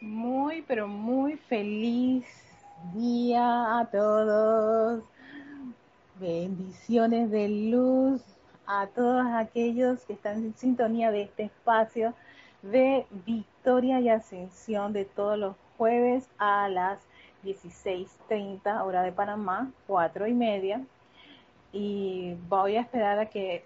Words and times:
Muy, 0.00 0.62
pero 0.62 0.88
muy 0.88 1.36
feliz 1.36 2.26
día 2.92 3.78
a 3.78 3.86
todos. 3.86 5.02
Bendiciones 6.20 7.30
de 7.30 7.48
luz 7.48 8.22
a 8.66 8.88
todos 8.88 9.24
aquellos 9.34 10.04
que 10.04 10.12
están 10.12 10.44
en 10.44 10.54
sintonía 10.54 11.10
de 11.10 11.22
este 11.22 11.44
espacio 11.44 12.14
de 12.60 13.06
victoria 13.24 14.00
y 14.00 14.10
ascensión 14.10 14.92
de 14.92 15.06
todos 15.06 15.38
los 15.38 15.56
jueves 15.78 16.28
a 16.38 16.68
las 16.68 16.98
16.30 17.44 18.84
hora 18.84 19.02
de 19.02 19.12
Panamá, 19.12 19.70
cuatro 19.86 20.26
y 20.26 20.34
media. 20.34 20.82
Y 21.72 22.34
voy 22.48 22.76
a 22.76 22.82
esperar 22.82 23.18
a 23.18 23.26
que 23.26 23.64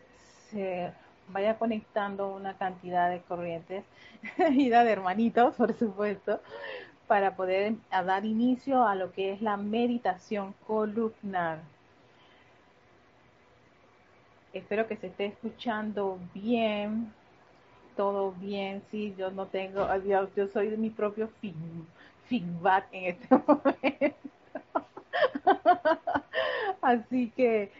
se 0.50 0.92
vaya 1.32 1.58
conectando 1.58 2.28
una 2.28 2.54
cantidad 2.54 3.10
de 3.10 3.20
corrientes, 3.20 3.84
vida 4.50 4.84
de 4.84 4.92
hermanitos, 4.92 5.54
por 5.56 5.72
supuesto, 5.74 6.40
para 7.06 7.34
poder 7.34 7.74
dar 7.90 8.24
inicio 8.24 8.86
a 8.86 8.94
lo 8.94 9.12
que 9.12 9.32
es 9.32 9.42
la 9.42 9.56
meditación 9.56 10.54
columnar. 10.66 11.60
Espero 14.52 14.86
que 14.86 14.96
se 14.96 15.08
esté 15.08 15.26
escuchando 15.26 16.18
bien, 16.34 17.12
todo 17.96 18.32
bien, 18.32 18.82
sí, 18.90 19.14
yo 19.16 19.30
no 19.30 19.46
tengo, 19.46 19.86
yo, 20.04 20.28
yo 20.34 20.48
soy 20.48 20.76
mi 20.76 20.90
propio 20.90 21.30
feedback 22.28 22.86
en 22.92 23.04
este 23.04 23.28
momento. 23.46 24.16
Así 26.82 27.30
que 27.36 27.70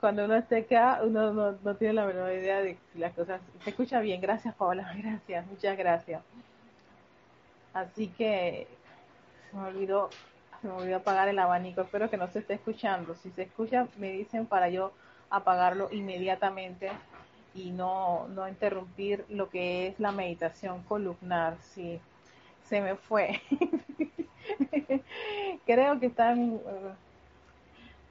cuando 0.00 0.24
uno 0.24 0.36
esté 0.36 0.58
acá, 0.58 1.00
uno 1.02 1.32
no, 1.32 1.76
tiene 1.76 1.94
la 1.94 2.06
menor 2.06 2.32
idea 2.32 2.62
de 2.62 2.78
si 2.92 2.98
las 2.98 3.12
cosas 3.14 3.40
se 3.64 3.70
escucha 3.70 4.00
bien. 4.00 4.20
Gracias, 4.20 4.54
Paola, 4.54 4.92
gracias, 4.96 5.46
muchas 5.46 5.76
gracias. 5.76 6.22
Así 7.74 8.08
que 8.08 8.66
se 9.50 9.56
me 9.56 9.64
olvidó, 9.64 10.10
se 10.60 10.68
me 10.68 10.74
olvidó 10.74 10.98
apagar 10.98 11.28
el 11.28 11.38
abanico. 11.38 11.80
Espero 11.80 12.10
que 12.10 12.16
no 12.16 12.28
se 12.28 12.40
esté 12.40 12.54
escuchando. 12.54 13.14
Si 13.16 13.30
se 13.30 13.42
escucha, 13.42 13.88
me 13.96 14.12
dicen 14.12 14.46
para 14.46 14.68
yo 14.68 14.92
apagarlo 15.30 15.88
inmediatamente 15.92 16.90
y 17.54 17.70
no, 17.70 18.28
no 18.28 18.48
interrumpir 18.48 19.24
lo 19.28 19.50
que 19.50 19.88
es 19.88 20.00
la 20.00 20.12
meditación 20.12 20.82
columnar. 20.84 21.56
Si 21.60 22.00
se 22.62 22.80
me 22.80 22.94
fue. 22.94 23.40
Creo 25.66 25.98
que 25.98 26.06
están 26.06 26.60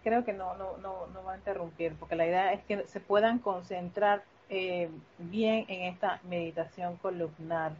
creo 0.03 0.23
que 0.25 0.33
no, 0.33 0.55
no, 0.55 0.77
no, 0.77 1.07
no 1.13 1.23
va 1.23 1.33
a 1.33 1.37
interrumpir, 1.37 1.93
porque 1.95 2.15
la 2.15 2.25
idea 2.25 2.53
es 2.53 2.63
que 2.63 2.85
se 2.87 2.99
puedan 2.99 3.39
concentrar 3.39 4.23
eh, 4.49 4.89
bien 5.17 5.65
en 5.67 5.83
esta 5.93 6.21
meditación 6.29 6.95
columnar. 6.97 7.73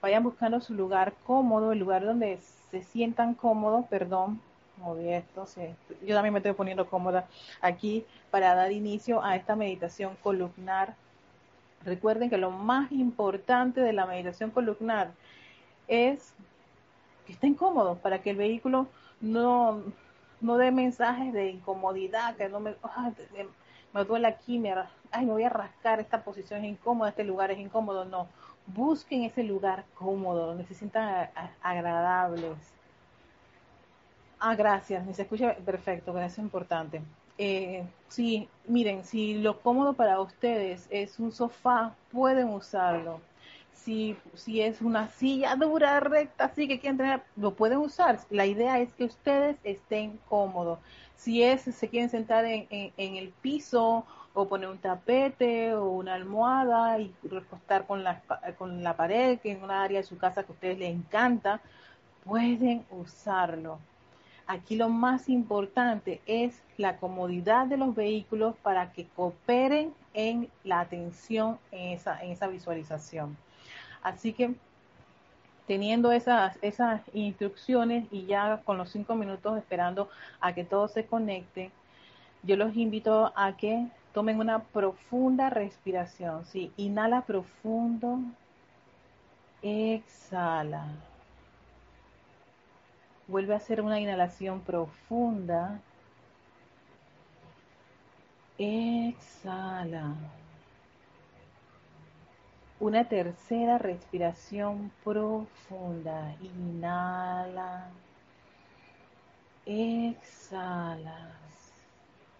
Vayan 0.00 0.22
buscando 0.22 0.60
su 0.60 0.74
lugar 0.74 1.14
cómodo, 1.26 1.72
el 1.72 1.78
lugar 1.78 2.04
donde 2.04 2.38
se 2.70 2.82
sientan 2.82 3.34
cómodos, 3.34 3.86
perdón, 3.86 4.40
moví 4.78 5.12
esto, 5.12 5.46
yo 6.06 6.14
también 6.14 6.32
me 6.32 6.38
estoy 6.38 6.52
poniendo 6.54 6.88
cómoda 6.88 7.26
aquí 7.60 8.04
para 8.30 8.54
dar 8.54 8.72
inicio 8.72 9.22
a 9.22 9.36
esta 9.36 9.56
meditación 9.56 10.16
columnar. 10.22 10.94
Recuerden 11.84 12.30
que 12.30 12.38
lo 12.38 12.50
más 12.50 12.90
importante 12.92 13.80
de 13.80 13.92
la 13.92 14.06
meditación 14.06 14.50
columnar 14.50 15.10
es 15.88 16.32
que 17.26 17.32
estén 17.32 17.54
cómodos 17.54 17.98
para 17.98 18.22
que 18.22 18.30
el 18.30 18.36
vehículo 18.36 18.86
no, 19.20 19.82
no 20.40 20.56
dé 20.56 20.70
mensajes 20.70 21.32
de 21.32 21.50
incomodidad, 21.50 22.36
que 22.36 22.48
no 22.48 22.60
me, 22.60 22.74
me 23.92 24.04
duele 24.04 24.26
aquí, 24.26 24.58
me, 24.58 24.74
ay, 25.10 25.26
me 25.26 25.32
voy 25.32 25.44
a 25.44 25.48
rascar, 25.48 26.00
esta 26.00 26.22
posición 26.22 26.64
es 26.64 26.70
incómoda, 26.70 27.10
este 27.10 27.24
lugar 27.24 27.50
es 27.50 27.58
incómodo, 27.58 28.04
no. 28.04 28.26
Busquen 28.66 29.24
ese 29.24 29.42
lugar 29.42 29.84
cómodo, 29.94 30.46
donde 30.46 30.64
se 30.64 30.74
sientan 30.74 31.28
agradables. 31.62 32.56
Ah, 34.38 34.54
gracias, 34.54 35.04
me 35.04 35.12
se 35.12 35.22
escucha 35.22 35.54
perfecto, 35.54 36.16
eso 36.18 36.26
es 36.26 36.38
importante. 36.38 37.02
Eh, 37.36 37.84
sí, 38.08 38.48
miren, 38.66 39.04
si 39.04 39.34
lo 39.34 39.60
cómodo 39.60 39.94
para 39.94 40.20
ustedes 40.20 40.86
es 40.90 41.18
un 41.18 41.32
sofá, 41.32 41.94
pueden 42.12 42.48
usarlo 42.48 43.20
si, 43.84 44.16
es 44.60 44.82
una 44.82 45.08
silla 45.08 45.56
dura, 45.56 46.00
recta, 46.00 46.44
así 46.44 46.68
que 46.68 46.78
quieren 46.78 46.98
tener, 46.98 47.22
lo 47.36 47.54
pueden 47.54 47.78
usar. 47.78 48.20
La 48.30 48.46
idea 48.46 48.78
es 48.78 48.92
que 48.94 49.04
ustedes 49.04 49.56
estén 49.64 50.18
cómodos. 50.28 50.78
Si 51.16 51.42
es, 51.42 51.62
se 51.62 51.88
quieren 51.88 52.10
sentar 52.10 52.44
en, 52.44 52.68
el 52.96 53.28
piso 53.42 54.04
o 54.32 54.48
poner 54.48 54.68
un 54.68 54.78
tapete 54.78 55.74
o 55.74 55.90
una 55.90 56.14
almohada 56.14 56.98
y 56.98 57.12
recostar 57.22 57.86
con 57.86 58.04
la, 58.04 58.22
con 58.58 58.82
la 58.82 58.96
pared, 58.96 59.38
que 59.40 59.52
en 59.52 59.62
una 59.62 59.82
área 59.82 60.00
de 60.00 60.06
su 60.06 60.16
casa 60.18 60.44
que 60.44 60.52
a 60.52 60.54
ustedes 60.54 60.78
les 60.78 60.94
encanta, 60.94 61.60
pueden 62.24 62.84
usarlo. 62.90 63.78
Aquí 64.46 64.76
lo 64.76 64.88
más 64.88 65.28
importante 65.28 66.20
es 66.26 66.62
la 66.76 66.96
comodidad 66.96 67.66
de 67.66 67.76
los 67.76 67.94
vehículos 67.94 68.56
para 68.62 68.92
que 68.92 69.06
cooperen 69.06 69.94
en 70.12 70.48
la 70.64 70.80
atención 70.80 71.58
en 71.70 71.98
esa 71.98 72.48
visualización. 72.48 73.36
Así 74.02 74.32
que 74.32 74.54
teniendo 75.66 76.10
esas, 76.12 76.58
esas 76.62 77.02
instrucciones 77.12 78.06
y 78.10 78.26
ya 78.26 78.60
con 78.64 78.76
los 78.78 78.90
cinco 78.90 79.14
minutos 79.14 79.56
esperando 79.56 80.08
a 80.40 80.52
que 80.52 80.64
todo 80.64 80.88
se 80.88 81.06
conecte, 81.06 81.70
yo 82.42 82.56
los 82.56 82.74
invito 82.76 83.32
a 83.36 83.56
que 83.56 83.86
tomen 84.12 84.40
una 84.40 84.60
profunda 84.60 85.50
respiración. 85.50 86.44
Sí, 86.44 86.72
inhala 86.76 87.22
profundo, 87.22 88.18
exhala. 89.62 90.88
Vuelve 93.28 93.54
a 93.54 93.58
hacer 93.58 93.80
una 93.80 94.00
inhalación 94.00 94.60
profunda. 94.60 95.80
Exhala. 98.58 100.14
Una 102.80 103.04
tercera 103.04 103.76
respiración 103.76 104.90
profunda. 105.04 106.34
Inhala. 106.40 107.90
Exhalas. 109.66 111.12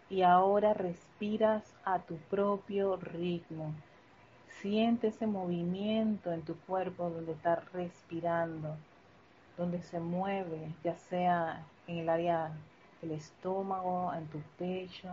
Y 0.09 0.23
ahora 0.23 0.73
respiras 0.73 1.63
a 1.85 1.99
tu 1.99 2.17
propio 2.17 2.97
ritmo. 2.97 3.75
Siente 4.63 5.09
ese 5.09 5.27
movimiento 5.27 6.33
en 6.33 6.41
tu 6.41 6.57
cuerpo 6.61 7.11
donde 7.11 7.33
estás 7.33 7.71
respirando, 7.75 8.79
donde 9.59 9.83
se 9.83 10.01
mueve, 10.01 10.75
ya 10.83 10.97
sea 10.97 11.67
en 11.87 11.99
el 11.99 12.09
área 12.09 12.51
del 13.03 13.11
estómago, 13.11 14.11
en 14.15 14.27
tu 14.29 14.41
pecho, 14.59 15.11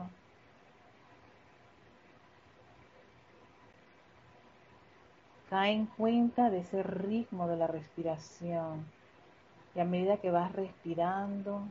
Cae 5.49 5.71
en 5.71 5.85
cuenta 5.85 6.49
de 6.49 6.59
ese 6.59 6.83
ritmo 6.83 7.47
de 7.47 7.55
la 7.55 7.67
respiración. 7.67 8.85
Y 9.75 9.79
a 9.79 9.85
medida 9.85 10.17
que 10.17 10.29
vas 10.29 10.51
respirando 10.51 11.61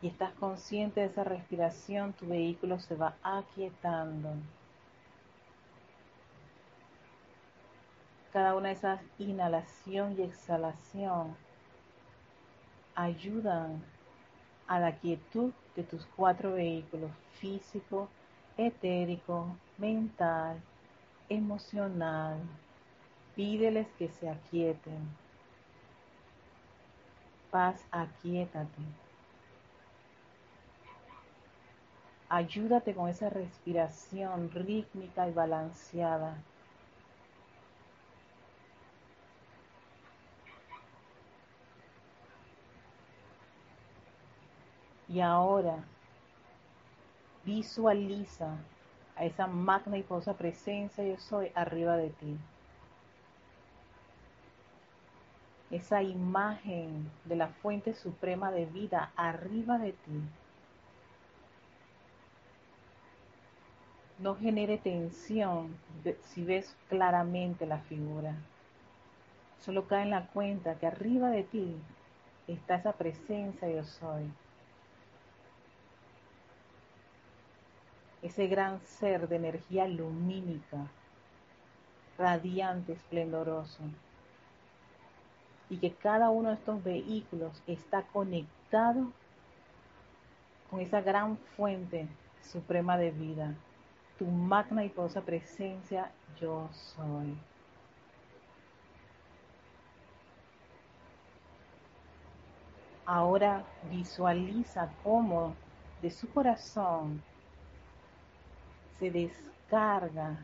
y 0.00 0.08
estás 0.08 0.32
consciente 0.34 1.00
de 1.00 1.06
esa 1.06 1.24
respiración, 1.24 2.14
tu 2.14 2.26
vehículo 2.26 2.78
se 2.80 2.96
va 2.96 3.16
aquietando. 3.22 4.30
Cada 8.32 8.54
una 8.54 8.68
de 8.68 8.74
esas 8.74 9.00
inhalación 9.18 10.18
y 10.18 10.22
exhalación 10.22 11.36
ayudan 12.94 13.82
a 14.66 14.80
la 14.80 14.92
quietud 14.96 15.52
de 15.74 15.82
tus 15.82 16.06
cuatro 16.16 16.54
vehículos 16.54 17.10
físico, 17.34 18.08
etérico, 18.56 19.54
mental 19.76 20.62
emocional. 21.28 22.38
Pídeles 23.34 23.86
que 23.98 24.08
se 24.08 24.28
aquieten. 24.28 25.08
Paz, 27.50 27.86
aquietate. 27.90 28.82
Ayúdate 32.28 32.94
con 32.94 33.08
esa 33.08 33.30
respiración 33.30 34.50
rítmica 34.50 35.28
y 35.28 35.32
balanceada. 35.32 36.36
Y 45.08 45.20
ahora 45.20 45.84
visualiza 47.44 48.56
a 49.16 49.24
esa 49.24 49.46
magna 49.46 49.96
y 49.96 50.02
poderosa 50.02 50.34
presencia 50.34 51.02
yo 51.02 51.18
soy 51.18 51.50
arriba 51.54 51.96
de 51.96 52.10
ti. 52.10 52.36
Esa 55.70 56.02
imagen 56.02 57.10
de 57.24 57.36
la 57.36 57.48
fuente 57.48 57.94
suprema 57.94 58.52
de 58.52 58.66
vida 58.66 59.10
arriba 59.16 59.78
de 59.78 59.92
ti. 59.92 60.22
No 64.18 64.36
genere 64.36 64.78
tensión 64.78 65.76
si 66.20 66.44
ves 66.44 66.76
claramente 66.88 67.66
la 67.66 67.78
figura. 67.78 68.34
Solo 69.60 69.88
cae 69.88 70.04
en 70.04 70.10
la 70.10 70.26
cuenta 70.28 70.78
que 70.78 70.86
arriba 70.86 71.30
de 71.30 71.42
ti 71.42 71.76
está 72.46 72.76
esa 72.76 72.92
presencia 72.92 73.68
yo 73.68 73.84
soy. 73.84 74.30
Ese 78.26 78.48
gran 78.48 78.80
ser 78.80 79.28
de 79.28 79.36
energía 79.36 79.86
lumínica, 79.86 80.78
radiante, 82.18 82.94
esplendoroso. 82.94 83.84
Y 85.70 85.76
que 85.76 85.92
cada 85.92 86.30
uno 86.30 86.48
de 86.48 86.56
estos 86.56 86.82
vehículos 86.82 87.62
está 87.68 88.02
conectado 88.02 89.12
con 90.68 90.80
esa 90.80 91.00
gran 91.02 91.36
fuente 91.56 92.08
suprema 92.42 92.98
de 92.98 93.12
vida, 93.12 93.54
tu 94.18 94.24
magna 94.26 94.84
y 94.84 94.88
poderosa 94.88 95.20
presencia, 95.20 96.10
yo 96.40 96.68
soy. 96.72 97.32
Ahora 103.04 103.64
visualiza 103.88 104.90
cómo 105.04 105.54
de 106.02 106.10
su 106.10 106.28
corazón 106.28 107.22
se 108.98 109.10
descarga 109.10 110.36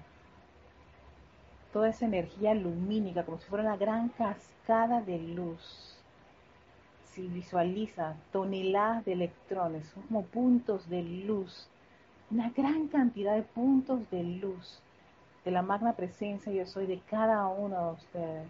toda 1.73 1.89
esa 1.89 2.05
energía 2.05 2.55
lumínica 2.55 3.25
como 3.25 3.39
si 3.39 3.47
fuera 3.49 3.65
una 3.65 3.77
gran 3.77 4.09
cascada 4.11 5.01
de 5.01 5.19
luz. 5.19 5.99
Si 7.05 7.27
visualiza 7.29 8.15
toneladas 8.33 9.05
de 9.05 9.13
electrones, 9.13 9.87
son 9.89 10.03
como 10.05 10.23
puntos 10.25 10.89
de 10.89 11.03
luz, 11.03 11.69
una 12.31 12.51
gran 12.51 12.89
cantidad 12.89 13.35
de 13.35 13.43
puntos 13.43 14.09
de 14.11 14.23
luz 14.23 14.81
de 15.45 15.51
la 15.51 15.63
magna 15.63 15.93
presencia 15.95 16.53
yo 16.53 16.65
soy 16.67 16.87
de 16.87 17.01
cada 17.01 17.47
uno 17.49 17.87
de 17.87 17.93
ustedes 17.95 18.49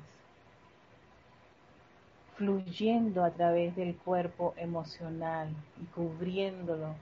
fluyendo 2.37 3.25
a 3.25 3.31
través 3.31 3.77
del 3.77 3.97
cuerpo 3.97 4.55
emocional 4.57 5.49
y 5.81 5.85
cubriéndolo 5.87 6.95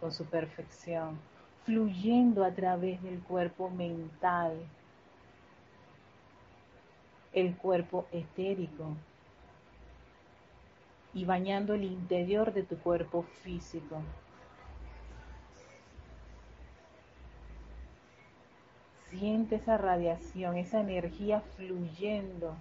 con 0.00 0.12
su 0.12 0.24
perfección, 0.24 1.18
fluyendo 1.64 2.44
a 2.44 2.52
través 2.52 3.02
del 3.02 3.20
cuerpo 3.20 3.70
mental, 3.70 4.52
el 7.32 7.56
cuerpo 7.56 8.06
etérico. 8.12 8.96
Y 11.14 11.24
bañando 11.24 11.74
el 11.74 11.84
interior 11.84 12.54
de 12.54 12.62
tu 12.62 12.78
cuerpo 12.78 13.22
físico. 13.42 14.00
Siente 19.10 19.56
esa 19.56 19.76
radiación, 19.76 20.56
esa 20.56 20.80
energía 20.80 21.42
fluyendo 21.56 22.56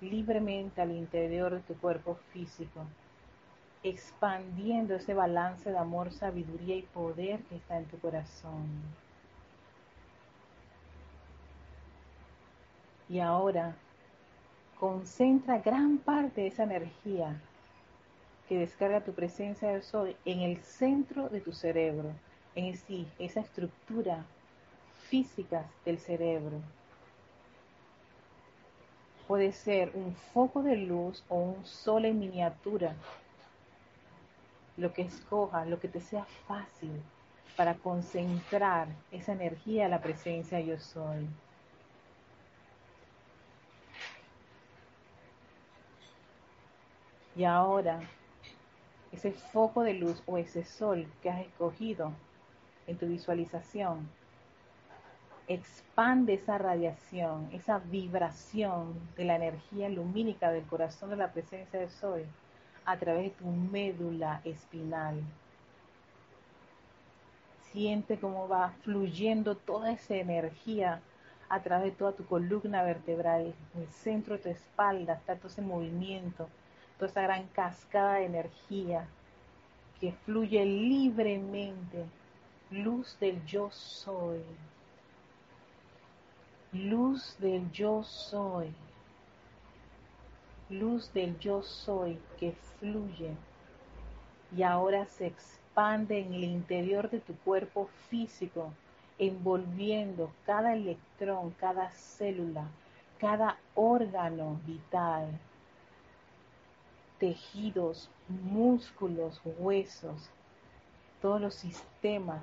libremente 0.00 0.82
al 0.82 0.90
interior 0.90 1.54
de 1.54 1.60
tu 1.60 1.74
cuerpo 1.74 2.16
físico, 2.32 2.80
expandiendo 3.84 4.96
ese 4.96 5.14
balance 5.14 5.70
de 5.70 5.78
amor, 5.78 6.10
sabiduría 6.12 6.74
y 6.74 6.82
poder 6.82 7.40
que 7.44 7.56
está 7.56 7.78
en 7.78 7.84
tu 7.84 7.98
corazón. 7.98 8.66
Y 13.08 13.20
ahora 13.20 13.76
concentra 14.80 15.58
gran 15.58 15.98
parte 15.98 16.40
de 16.40 16.46
esa 16.48 16.64
energía 16.64 17.40
que 18.48 18.58
descarga 18.58 19.04
tu 19.04 19.12
presencia 19.12 19.68
del 19.68 19.82
sol 19.82 20.16
en 20.24 20.40
el 20.40 20.56
centro 20.62 21.28
de 21.28 21.40
tu 21.40 21.52
cerebro, 21.52 22.10
en 22.54 22.76
sí, 22.76 23.06
esa 23.18 23.40
estructura 23.40 24.24
física 25.08 25.66
del 25.84 25.98
cerebro, 25.98 26.60
puede 29.26 29.52
ser 29.52 29.90
un 29.94 30.14
foco 30.14 30.62
de 30.62 30.76
luz 30.76 31.24
o 31.28 31.36
un 31.36 31.64
sol 31.64 32.04
en 32.04 32.18
miniatura. 32.18 32.94
Lo 34.76 34.92
que 34.92 35.02
escoja, 35.02 35.64
lo 35.64 35.78
que 35.78 35.88
te 35.88 36.00
sea 36.00 36.24
fácil 36.46 37.02
para 37.56 37.74
concentrar 37.74 38.88
esa 39.12 39.32
energía 39.32 39.86
a 39.86 39.88
la 39.88 40.00
presencia 40.00 40.60
yo 40.60 40.78
soy. 40.78 41.28
Y 47.36 47.44
ahora, 47.44 48.00
ese 49.12 49.32
foco 49.32 49.82
de 49.82 49.94
luz 49.94 50.22
o 50.26 50.38
ese 50.38 50.64
sol 50.64 51.06
que 51.22 51.30
has 51.30 51.40
escogido 51.40 52.12
en 52.86 52.96
tu 52.96 53.06
visualización, 53.06 54.08
expande 55.48 56.34
esa 56.34 56.58
radiación, 56.58 57.48
esa 57.52 57.78
vibración 57.78 58.94
de 59.16 59.24
la 59.24 59.36
energía 59.36 59.88
lumínica 59.88 60.50
del 60.50 60.64
corazón 60.64 61.10
de 61.10 61.16
la 61.16 61.32
presencia 61.32 61.78
de 61.78 61.88
Soy 61.88 62.24
a 62.84 62.96
través 62.96 63.24
de 63.24 63.30
tu 63.30 63.46
médula 63.46 64.40
espinal. 64.44 65.22
Siente 67.72 68.18
cómo 68.18 68.48
va 68.48 68.72
fluyendo 68.82 69.56
toda 69.56 69.92
esa 69.92 70.16
energía 70.16 71.00
a 71.48 71.60
través 71.62 71.92
de 71.92 71.98
toda 71.98 72.12
tu 72.12 72.24
columna 72.24 72.82
vertebral, 72.82 73.54
en 73.74 73.82
el 73.82 73.88
centro 73.88 74.36
de 74.36 74.42
tu 74.42 74.48
espalda, 74.48 75.14
está 75.14 75.36
todo 75.36 75.48
ese 75.48 75.62
movimiento, 75.62 76.48
toda 76.98 77.10
esa 77.10 77.22
gran 77.22 77.46
cascada 77.48 78.14
de 78.14 78.26
energía 78.26 79.06
que 80.00 80.12
fluye 80.24 80.64
libremente, 80.64 82.04
luz 82.70 83.16
del 83.20 83.44
yo 83.44 83.70
soy 83.70 84.42
luz 86.74 87.36
del 87.38 87.70
yo 87.70 88.02
soy, 88.02 88.74
luz 90.78 91.12
del 91.12 91.38
yo 91.38 91.62
soy 91.62 92.18
que 92.38 92.52
fluye 92.78 93.30
y 94.56 94.62
ahora 94.62 95.06
se 95.06 95.26
expande 95.26 96.20
en 96.20 96.34
el 96.34 96.44
interior 96.44 97.10
de 97.10 97.20
tu 97.20 97.34
cuerpo 97.38 97.88
físico, 98.08 98.72
envolviendo 99.18 100.30
cada 100.46 100.74
electrón, 100.74 101.54
cada 101.58 101.90
célula, 101.90 102.68
cada 103.18 103.58
órgano 103.74 104.60
vital, 104.66 105.28
tejidos, 107.18 108.10
músculos, 108.28 109.40
huesos, 109.58 110.30
todos 111.20 111.40
los 111.40 111.54
sistemas 111.54 112.42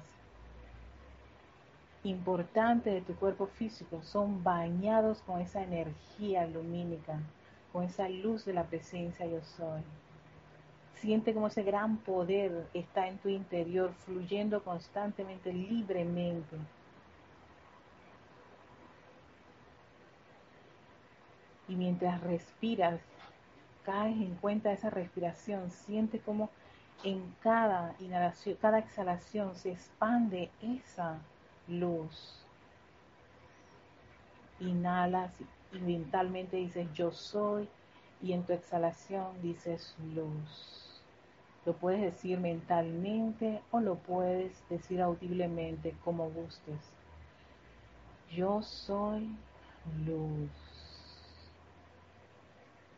importante 2.04 2.89
de 2.89 3.01
tu 3.01 3.16
cuerpo 3.16 3.45
físico 3.45 4.01
son 4.04 4.44
bañados 4.44 5.22
con 5.22 5.39
esa 5.39 5.62
energía 5.62 6.48
lumínica, 6.48 7.19
con 7.71 7.83
esa 7.83 8.09
luz 8.09 8.45
de 8.45 8.54
la 8.54 8.66
presencia 8.66 9.25
yo 9.25 9.42
soy. 9.42 9.81
Siente 10.95 11.33
como 11.33 11.47
ese 11.47 11.63
gran 11.63 11.97
poder 11.97 12.68
está 12.73 13.07
en 13.07 13.18
tu 13.18 13.30
interior, 13.30 13.94
fluyendo 14.06 14.63
constantemente, 14.63 15.51
libremente. 15.51 16.57
Y 21.68 21.75
mientras 21.75 22.21
respiras, 22.21 22.99
caes 23.83 24.18
en 24.18 24.35
cuenta 24.35 24.69
de 24.69 24.75
esa 24.75 24.90
respiración, 24.90 25.71
siente 25.71 26.19
como 26.19 26.49
en 27.04 27.33
cada 27.42 27.95
inhalación, 27.99 28.57
cada 28.61 28.80
exhalación 28.80 29.56
se 29.56 29.71
expande 29.71 30.51
esa 30.61 31.18
luz. 31.68 32.45
Inhalas 34.59 35.31
y 35.42 35.45
mentalmente 35.80 36.57
dices 36.57 36.87
yo 36.94 37.11
soy 37.11 37.68
y 38.21 38.33
en 38.33 38.44
tu 38.44 38.54
exhalación 38.54 39.42
dices 39.42 39.95
luz. 40.13 41.01
Lo 41.66 41.73
puedes 41.73 42.01
decir 42.01 42.40
mentalmente 42.40 43.61
o 43.71 43.80
lo 43.80 43.95
puedes 43.95 44.68
decir 44.69 45.01
audiblemente 45.01 45.95
como 46.04 46.30
gustes. 46.30 46.92
Yo 48.31 48.61
soy 48.63 49.30
luz. 50.06 50.49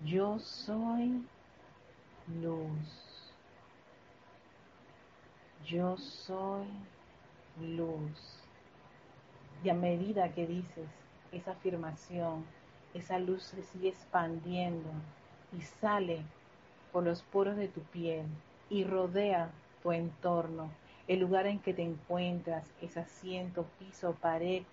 Yo 0.06 0.40
soy 0.40 1.26
luz. 2.42 3.32
Yo 5.66 5.98
soy 5.98 6.68
luz. 7.60 8.40
Y 9.64 9.70
a 9.70 9.74
medida 9.74 10.34
que 10.34 10.46
dices 10.46 10.90
esa 11.32 11.52
afirmación, 11.52 12.46
esa 12.94 13.20
luz 13.20 13.44
se 13.44 13.64
sigue 13.64 13.90
expandiendo 13.90 14.90
y 15.58 15.62
sale 15.62 16.22
por 16.92 17.04
los 17.04 17.24
poros 17.24 17.56
de 17.56 17.68
tu 17.68 17.82
piel 17.82 18.26
y 18.70 18.84
rodea 18.84 19.50
tu 19.82 19.92
entorno, 19.92 20.70
el 21.08 21.20
lugar 21.20 21.48
en 21.48 21.60
que 21.60 21.74
te 21.74 21.82
encuentras, 21.84 22.66
ese 22.82 23.02
asiento, 23.02 23.66
piso, 23.80 24.16
pared, 24.22 24.64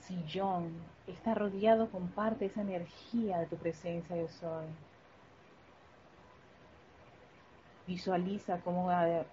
sillón, 0.00 0.72
está 1.06 1.34
rodeado 1.34 1.90
con 1.90 2.08
parte 2.08 2.40
de 2.40 2.46
esa 2.46 2.62
energía 2.62 3.38
de 3.38 3.46
tu 3.46 3.56
presencia 3.56 4.16
yo 4.16 4.28
soy. 4.28 4.66
Visualiza 7.86 8.60
cómo 8.60 8.90
a, 8.90 9.24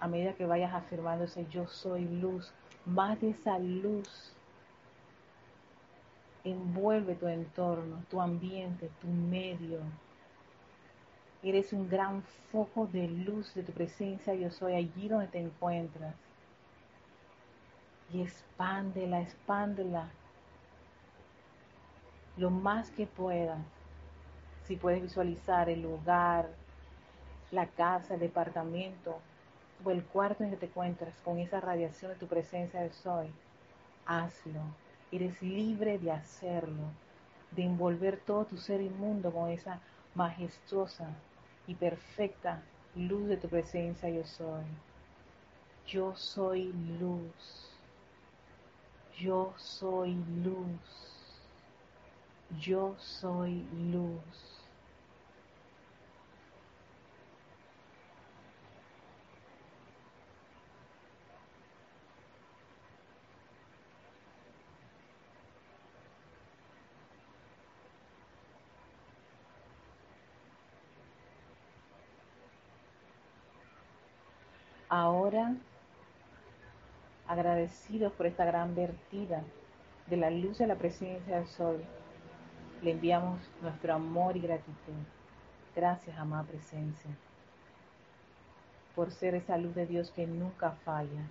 a 0.00 0.08
medida 0.08 0.34
que 0.34 0.46
vayas 0.46 0.74
afirmando 0.74 1.24
ese 1.24 1.46
yo 1.46 1.66
soy 1.68 2.06
luz, 2.06 2.52
más 2.86 3.20
de 3.20 3.30
esa 3.30 3.58
luz 3.58 4.34
envuelve 6.44 7.14
tu 7.14 7.26
entorno, 7.28 8.02
tu 8.10 8.20
ambiente, 8.20 8.90
tu 9.00 9.08
medio. 9.08 9.80
Eres 11.42 11.72
un 11.72 11.88
gran 11.88 12.22
foco 12.52 12.86
de 12.86 13.08
luz 13.08 13.54
de 13.54 13.62
tu 13.62 13.72
presencia, 13.72 14.34
yo 14.34 14.50
soy 14.50 14.74
allí 14.74 15.08
donde 15.08 15.28
te 15.28 15.38
encuentras. 15.38 16.14
Y 18.12 18.22
expándela, 18.22 19.20
expándela 19.20 20.10
lo 22.36 22.50
más 22.50 22.90
que 22.90 23.06
puedas. 23.06 23.60
Si 24.64 24.76
puedes 24.76 25.02
visualizar 25.02 25.68
el 25.68 25.82
lugar, 25.82 26.48
la 27.50 27.66
casa, 27.66 28.14
el 28.14 28.20
departamento 28.20 29.18
o 29.84 29.90
el 29.90 30.04
cuarto 30.04 30.44
en 30.44 30.50
que 30.50 30.56
te 30.56 30.66
encuentras 30.66 31.14
con 31.24 31.38
esa 31.38 31.60
radiación 31.60 32.12
de 32.12 32.18
tu 32.18 32.26
presencia 32.26 32.80
de 32.80 32.90
soy, 32.92 33.30
hazlo. 34.06 34.62
Eres 35.12 35.42
libre 35.42 35.98
de 35.98 36.12
hacerlo, 36.12 36.84
de 37.50 37.64
envolver 37.64 38.20
todo 38.20 38.44
tu 38.44 38.56
ser 38.56 38.80
inmundo 38.80 39.32
con 39.32 39.50
esa 39.50 39.80
majestuosa 40.14 41.08
y 41.66 41.74
perfecta 41.74 42.62
luz 42.94 43.28
de 43.28 43.36
tu 43.36 43.48
presencia 43.48 44.08
yo 44.08 44.24
soy. 44.24 44.64
Yo 45.86 46.14
soy 46.14 46.72
luz. 47.00 47.70
Yo 49.18 49.52
soy 49.56 50.14
luz. 50.42 51.40
Yo 52.60 52.94
soy 52.98 53.64
luz. 53.92 54.59
Ahora, 74.92 75.54
agradecidos 77.28 78.12
por 78.14 78.26
esta 78.26 78.44
gran 78.44 78.74
vertida 78.74 79.44
de 80.08 80.16
la 80.16 80.30
luz 80.30 80.58
de 80.58 80.66
la 80.66 80.74
presencia 80.74 81.36
del 81.36 81.46
sol, 81.46 81.84
le 82.82 82.90
enviamos 82.90 83.38
nuestro 83.62 83.94
amor 83.94 84.36
y 84.36 84.40
gratitud. 84.40 84.94
Gracias, 85.76 86.18
amada 86.18 86.42
presencia, 86.42 87.08
por 88.96 89.12
ser 89.12 89.36
esa 89.36 89.56
luz 89.58 89.76
de 89.76 89.86
Dios 89.86 90.10
que 90.10 90.26
nunca 90.26 90.72
falla, 90.84 91.22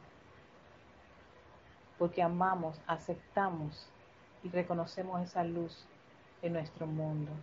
porque 1.98 2.24
amamos, 2.24 2.80
aceptamos 2.88 3.89
y 4.42 4.48
reconocemos 4.48 5.22
esa 5.22 5.44
luz 5.44 5.86
en 6.42 6.54
nuestro 6.54 6.88
mundo. 6.88 7.34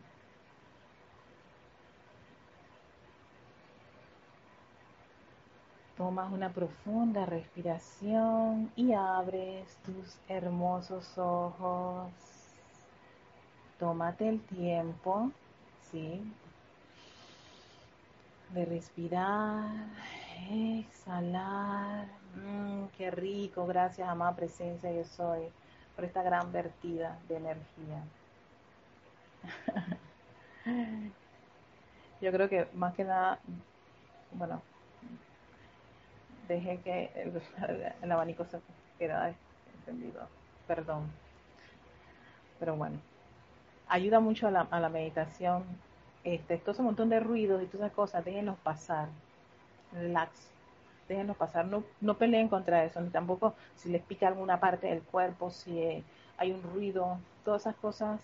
Tomas 5.96 6.30
una 6.30 6.50
profunda 6.50 7.24
respiración 7.24 8.70
y 8.76 8.92
abres 8.92 9.76
tus 9.76 10.18
hermosos 10.28 11.16
ojos. 11.16 12.12
Tómate 13.78 14.28
el 14.28 14.42
tiempo, 14.42 15.30
¿sí? 15.90 16.20
De 18.52 18.66
respirar, 18.66 19.70
exhalar. 20.50 22.08
Mm, 22.34 22.88
qué 22.98 23.10
rico, 23.10 23.66
gracias, 23.66 24.06
amada 24.06 24.36
presencia, 24.36 24.92
yo 24.92 25.04
soy, 25.04 25.44
por 25.94 26.04
esta 26.04 26.22
gran 26.22 26.52
vertida 26.52 27.18
de 27.26 27.36
energía. 27.36 28.04
yo 32.20 32.32
creo 32.32 32.50
que 32.50 32.68
más 32.74 32.94
que 32.94 33.04
nada, 33.04 33.38
bueno, 34.32 34.60
dejé 36.48 36.78
que 36.78 37.10
el, 38.02 38.12
abanico 38.12 38.44
se 38.44 38.58
quedara 38.98 39.34
encendido. 39.78 40.28
Perdón. 40.66 41.10
Pero 42.58 42.76
bueno, 42.76 42.98
ayuda 43.88 44.20
mucho 44.20 44.48
a 44.48 44.50
la, 44.50 44.60
a 44.62 44.80
la 44.80 44.88
meditación. 44.88 45.64
Este, 46.24 46.58
todo 46.58 46.72
ese 46.72 46.82
montón 46.82 47.08
de 47.08 47.20
ruidos 47.20 47.62
y 47.62 47.66
todas 47.66 47.86
esas 47.86 47.96
cosas, 47.96 48.24
déjenlos 48.24 48.58
pasar. 48.58 49.08
Relax. 49.92 50.50
Déjenlos 51.08 51.36
pasar. 51.36 51.66
No, 51.66 51.84
no 52.00 52.14
peleen 52.14 52.48
contra 52.48 52.84
eso. 52.84 53.00
Ni 53.00 53.10
tampoco 53.10 53.54
si 53.76 53.90
les 53.90 54.02
pica 54.02 54.26
alguna 54.28 54.58
parte 54.58 54.88
del 54.88 55.02
cuerpo, 55.02 55.50
si 55.50 56.04
hay 56.38 56.52
un 56.52 56.62
ruido. 56.62 57.18
Todas 57.44 57.62
esas 57.62 57.76
cosas 57.76 58.20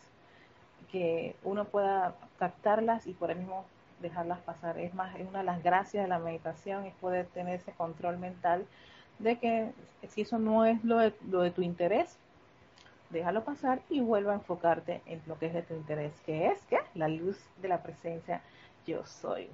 que 0.91 1.37
uno 1.45 1.65
pueda 1.65 2.15
captarlas 2.39 3.07
y 3.07 3.13
por 3.13 3.31
el 3.31 3.39
mismo 3.39 3.65
dejarlas 4.03 4.41
pasar. 4.41 4.79
Es 4.79 4.95
más, 4.95 5.15
una 5.21 5.39
de 5.39 5.45
las 5.45 5.63
gracias 5.63 6.05
de 6.05 6.09
la 6.09 6.19
meditación 6.19 6.85
es 6.85 6.95
poder 6.95 7.27
tener 7.27 7.61
ese 7.61 7.73
control 7.73 8.19
mental 8.19 8.67
de 9.19 9.39
que 9.39 9.73
si 10.09 10.23
eso 10.23 10.39
no 10.39 10.65
es 10.65 10.83
lo 10.85 10.99
de, 10.99 11.15
lo 11.31 11.41
de 11.41 11.51
tu 11.51 11.63
interés, 11.63 12.19
déjalo 13.11 13.45
pasar 13.45 13.81
y 13.89 14.01
vuelva 14.01 14.33
a 14.33 14.37
enfocarte 14.37 15.03
en 15.07 15.21
lo 15.27 15.39
que 15.39 15.47
es 15.47 15.55
de 15.55 15.63
tu 15.63 15.75
interés, 15.75 16.13
que 16.27 16.49
es 16.49 16.61
que 16.63 16.79
la 16.95 17.09
luz 17.09 17.39
de 17.61 17.69
la 17.69 17.83
presencia 17.83 18.43
yo 18.87 19.07
soy. 19.07 19.49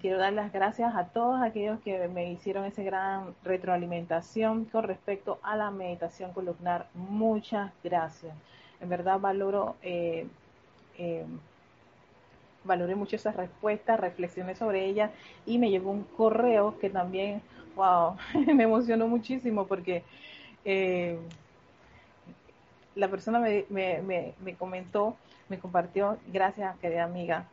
Quiero 0.00 0.18
dar 0.18 0.32
las 0.32 0.52
gracias 0.52 0.94
a 0.96 1.04
todos 1.04 1.40
aquellos 1.40 1.80
que 1.80 2.08
me 2.08 2.32
hicieron 2.32 2.64
esa 2.64 2.82
gran 2.82 3.34
retroalimentación 3.44 4.64
con 4.64 4.84
respecto 4.84 5.38
a 5.42 5.56
la 5.56 5.70
meditación 5.70 6.32
columnar. 6.32 6.88
Muchas 6.94 7.72
gracias. 7.82 8.34
En 8.80 8.88
verdad 8.88 9.20
valoro 9.20 9.76
eh, 9.82 10.26
eh, 10.98 11.24
valoré 12.64 12.94
mucho 12.94 13.16
esas 13.16 13.36
respuestas, 13.36 14.00
reflexioné 14.00 14.54
sobre 14.54 14.84
ellas 14.86 15.10
y 15.46 15.58
me 15.58 15.70
llegó 15.70 15.90
un 15.90 16.04
correo 16.04 16.78
que 16.78 16.90
también, 16.90 17.42
wow, 17.76 18.16
me 18.54 18.64
emocionó 18.64 19.06
muchísimo 19.06 19.66
porque 19.66 20.02
eh, 20.64 21.18
la 22.94 23.08
persona 23.08 23.38
me, 23.38 23.64
me, 23.68 24.34
me, 24.42 24.54
comentó, 24.54 25.16
me 25.48 25.58
compartió, 25.58 26.18
gracias 26.32 26.76
querida 26.78 27.04
amiga, 27.04 27.46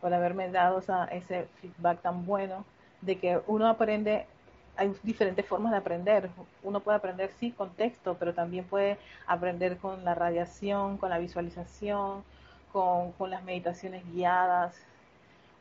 por 0.00 0.12
haberme 0.14 0.50
dado 0.50 0.82
ese 1.10 1.46
feedback 1.60 2.00
tan 2.02 2.26
bueno 2.26 2.64
de 3.00 3.18
que 3.18 3.40
uno 3.46 3.68
aprende 3.68 4.26
hay 4.76 4.92
diferentes 5.02 5.46
formas 5.46 5.72
de 5.72 5.78
aprender. 5.78 6.30
Uno 6.62 6.80
puede 6.80 6.98
aprender, 6.98 7.30
sí, 7.38 7.50
con 7.50 7.70
texto, 7.70 8.16
pero 8.18 8.34
también 8.34 8.64
puede 8.64 8.98
aprender 9.26 9.78
con 9.78 10.04
la 10.04 10.14
radiación, 10.14 10.98
con 10.98 11.10
la 11.10 11.18
visualización, 11.18 12.22
con, 12.76 13.30
las 13.30 13.42
meditaciones 13.42 14.04
guiadas, 14.12 14.76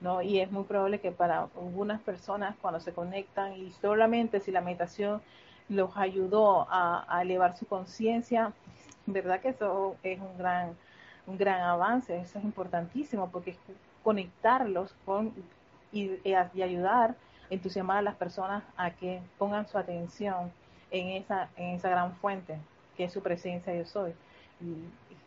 ¿no? 0.02 0.22
Y 0.22 0.42
es 0.42 0.52
muy 0.52 0.66
probable 0.66 1.00
que 1.00 1.12
para 1.14 1.48
algunas 1.56 2.02
personas 2.02 2.58
cuando 2.62 2.82
se 2.82 2.92
conectan 2.92 3.54
y 3.54 3.72
solamente 3.72 4.42
si 4.42 4.52
la 4.52 4.60
meditación 4.60 5.22
los 5.70 5.96
ayudó 5.96 6.68
a, 6.70 7.22
elevar 7.22 7.56
su 7.56 7.66
conciencia, 7.68 8.52
verdad 9.06 9.40
que 9.40 9.50
eso 9.50 9.96
es 10.04 10.20
un 10.20 10.38
gran, 10.38 10.76
un 11.26 11.38
gran 11.38 11.62
avance, 11.62 12.20
eso 12.20 12.38
es 12.38 12.44
importantísimo 12.44 13.30
porque 13.32 13.52
es 13.52 13.58
conectarlos 14.04 14.94
con 15.06 15.34
y, 15.94 16.20
ayudar, 16.34 17.16
entusiasmar 17.50 18.00
a 18.00 18.02
las 18.02 18.16
personas 18.16 18.62
a 18.76 18.92
que 18.92 19.22
pongan 19.38 19.66
su 19.70 19.78
atención 19.78 20.52
en 20.92 21.08
esa, 21.12 21.48
en 21.56 21.76
esa 21.76 21.88
gran 21.90 22.14
fuente 22.18 22.58
que 22.98 23.06
es 23.06 23.14
su 23.14 23.22
presencia 23.22 23.74
yo 23.74 23.86
soy. 23.86 24.14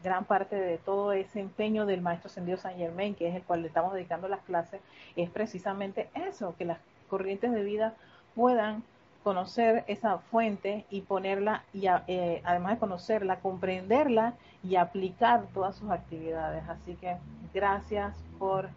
Gran 0.02 0.24
parte 0.24 0.56
de 0.56 0.78
todo 0.78 1.12
ese 1.12 1.40
empeño 1.40 1.86
del 1.86 2.00
maestro 2.00 2.28
Sendido 2.28 2.58
San 2.58 2.76
Germain, 2.76 3.14
que 3.14 3.28
es 3.28 3.34
el 3.34 3.42
cual 3.42 3.62
le 3.62 3.68
estamos 3.68 3.92
dedicando 3.92 4.28
las 4.28 4.40
clases, 4.40 4.80
es 5.16 5.30
precisamente 5.30 6.08
eso, 6.14 6.54
que 6.56 6.64
las 6.64 6.78
corrientes 7.08 7.52
de 7.52 7.64
vida 7.64 7.94
puedan 8.34 8.82
conocer 9.24 9.84
esa 9.88 10.18
fuente 10.18 10.86
y 10.90 11.02
ponerla, 11.02 11.64
y 11.72 11.86
eh, 12.06 12.40
además 12.44 12.74
de 12.74 12.78
conocerla, 12.78 13.40
comprenderla 13.40 14.34
y 14.62 14.76
aplicar 14.76 15.46
todas 15.52 15.76
sus 15.76 15.90
actividades. 15.90 16.66
Así 16.68 16.94
que 16.94 17.16
gracias 17.52 18.14
por 18.38 18.68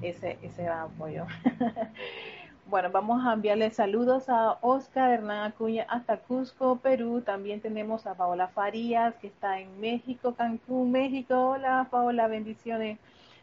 ese, 0.00 0.38
ese 0.42 0.62
gran 0.62 0.80
apoyo. 0.80 1.26
Bueno, 2.70 2.88
vamos 2.92 3.26
a 3.26 3.32
enviarle 3.32 3.68
saludos 3.72 4.28
a 4.28 4.58
Oscar 4.60 5.10
Hernán 5.10 5.50
Acuña 5.50 5.86
hasta 5.88 6.18
Cusco, 6.18 6.76
Perú. 6.76 7.20
También 7.20 7.60
tenemos 7.60 8.06
a 8.06 8.14
Paola 8.14 8.46
Farías, 8.46 9.16
que 9.16 9.26
está 9.26 9.58
en 9.58 9.80
México, 9.80 10.36
Cancún, 10.36 10.92
México. 10.92 11.34
Hola, 11.34 11.88
Paola, 11.90 12.28
bendiciones. 12.28 13.00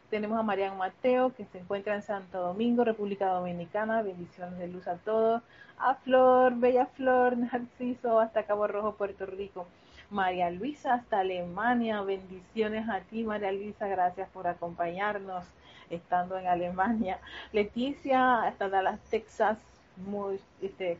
Tenemos 0.08 0.38
a 0.38 0.42
Marian 0.42 0.78
Mateo, 0.78 1.34
que 1.34 1.44
se 1.44 1.58
encuentra 1.58 1.94
en 1.94 2.00
Santo 2.00 2.40
Domingo, 2.40 2.84
República 2.84 3.26
Dominicana. 3.26 4.00
Bendiciones 4.00 4.58
de 4.58 4.68
luz 4.68 4.88
a 4.88 4.96
todos. 4.96 5.42
A 5.78 5.96
Flor, 5.96 6.54
Bella 6.54 6.86
Flor, 6.86 7.36
Narciso, 7.52 8.20
hasta 8.20 8.44
Cabo 8.44 8.66
Rojo, 8.66 8.94
Puerto 8.94 9.26
Rico. 9.26 9.66
María 10.08 10.48
Luisa 10.50 10.94
hasta 10.94 11.20
Alemania. 11.20 12.00
Bendiciones 12.00 12.88
a 12.88 13.00
ti, 13.00 13.24
María 13.24 13.52
Luisa. 13.52 13.88
Gracias 13.88 14.26
por 14.30 14.46
acompañarnos 14.46 15.44
estando 15.90 16.38
en 16.38 16.46
Alemania. 16.46 17.18
Leticia, 17.52 18.42
hasta 18.42 18.68
Dallas, 18.68 19.00
Texas, 19.10 19.58
muy, 19.96 20.40
este, 20.62 20.98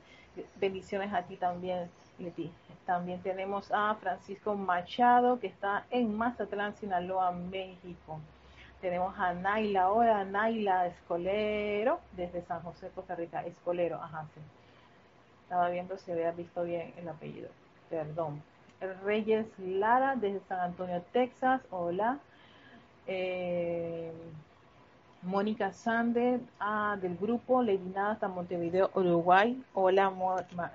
bendiciones 0.56 1.12
a 1.12 1.22
ti 1.22 1.36
también. 1.36 1.90
Leti. 2.18 2.50
También 2.84 3.20
tenemos 3.20 3.70
a 3.70 3.94
Francisco 3.96 4.54
Machado, 4.54 5.38
que 5.38 5.46
está 5.46 5.84
en 5.90 6.16
Mazatlán, 6.16 6.74
Sinaloa, 6.74 7.32
México. 7.32 8.18
Tenemos 8.80 9.18
a 9.18 9.34
Naila, 9.34 9.90
hola 9.90 10.24
Naila 10.24 10.86
Escolero, 10.86 12.00
desde 12.12 12.42
San 12.42 12.62
José, 12.62 12.90
Costa 12.94 13.14
Rica. 13.14 13.44
Escolero, 13.44 13.96
ajá, 14.02 14.24
sí. 14.34 14.40
Estaba 15.42 15.68
viendo 15.68 15.98
si 15.98 16.12
había 16.12 16.30
visto 16.32 16.64
bien 16.64 16.94
el 16.96 17.08
apellido. 17.08 17.48
Perdón. 17.90 18.42
Reyes 19.04 19.46
Lara, 19.58 20.14
desde 20.16 20.40
San 20.48 20.60
Antonio, 20.60 21.02
Texas. 21.12 21.60
Hola. 21.70 22.18
Eh, 23.06 24.12
Mónica 25.22 25.72
Sande, 25.72 26.40
ah, 26.60 26.96
del 27.00 27.16
grupo 27.16 27.62
Lady 27.62 27.92
hasta 27.96 28.28
Montevideo, 28.28 28.90
Uruguay. 28.94 29.62
Hola, 29.74 30.12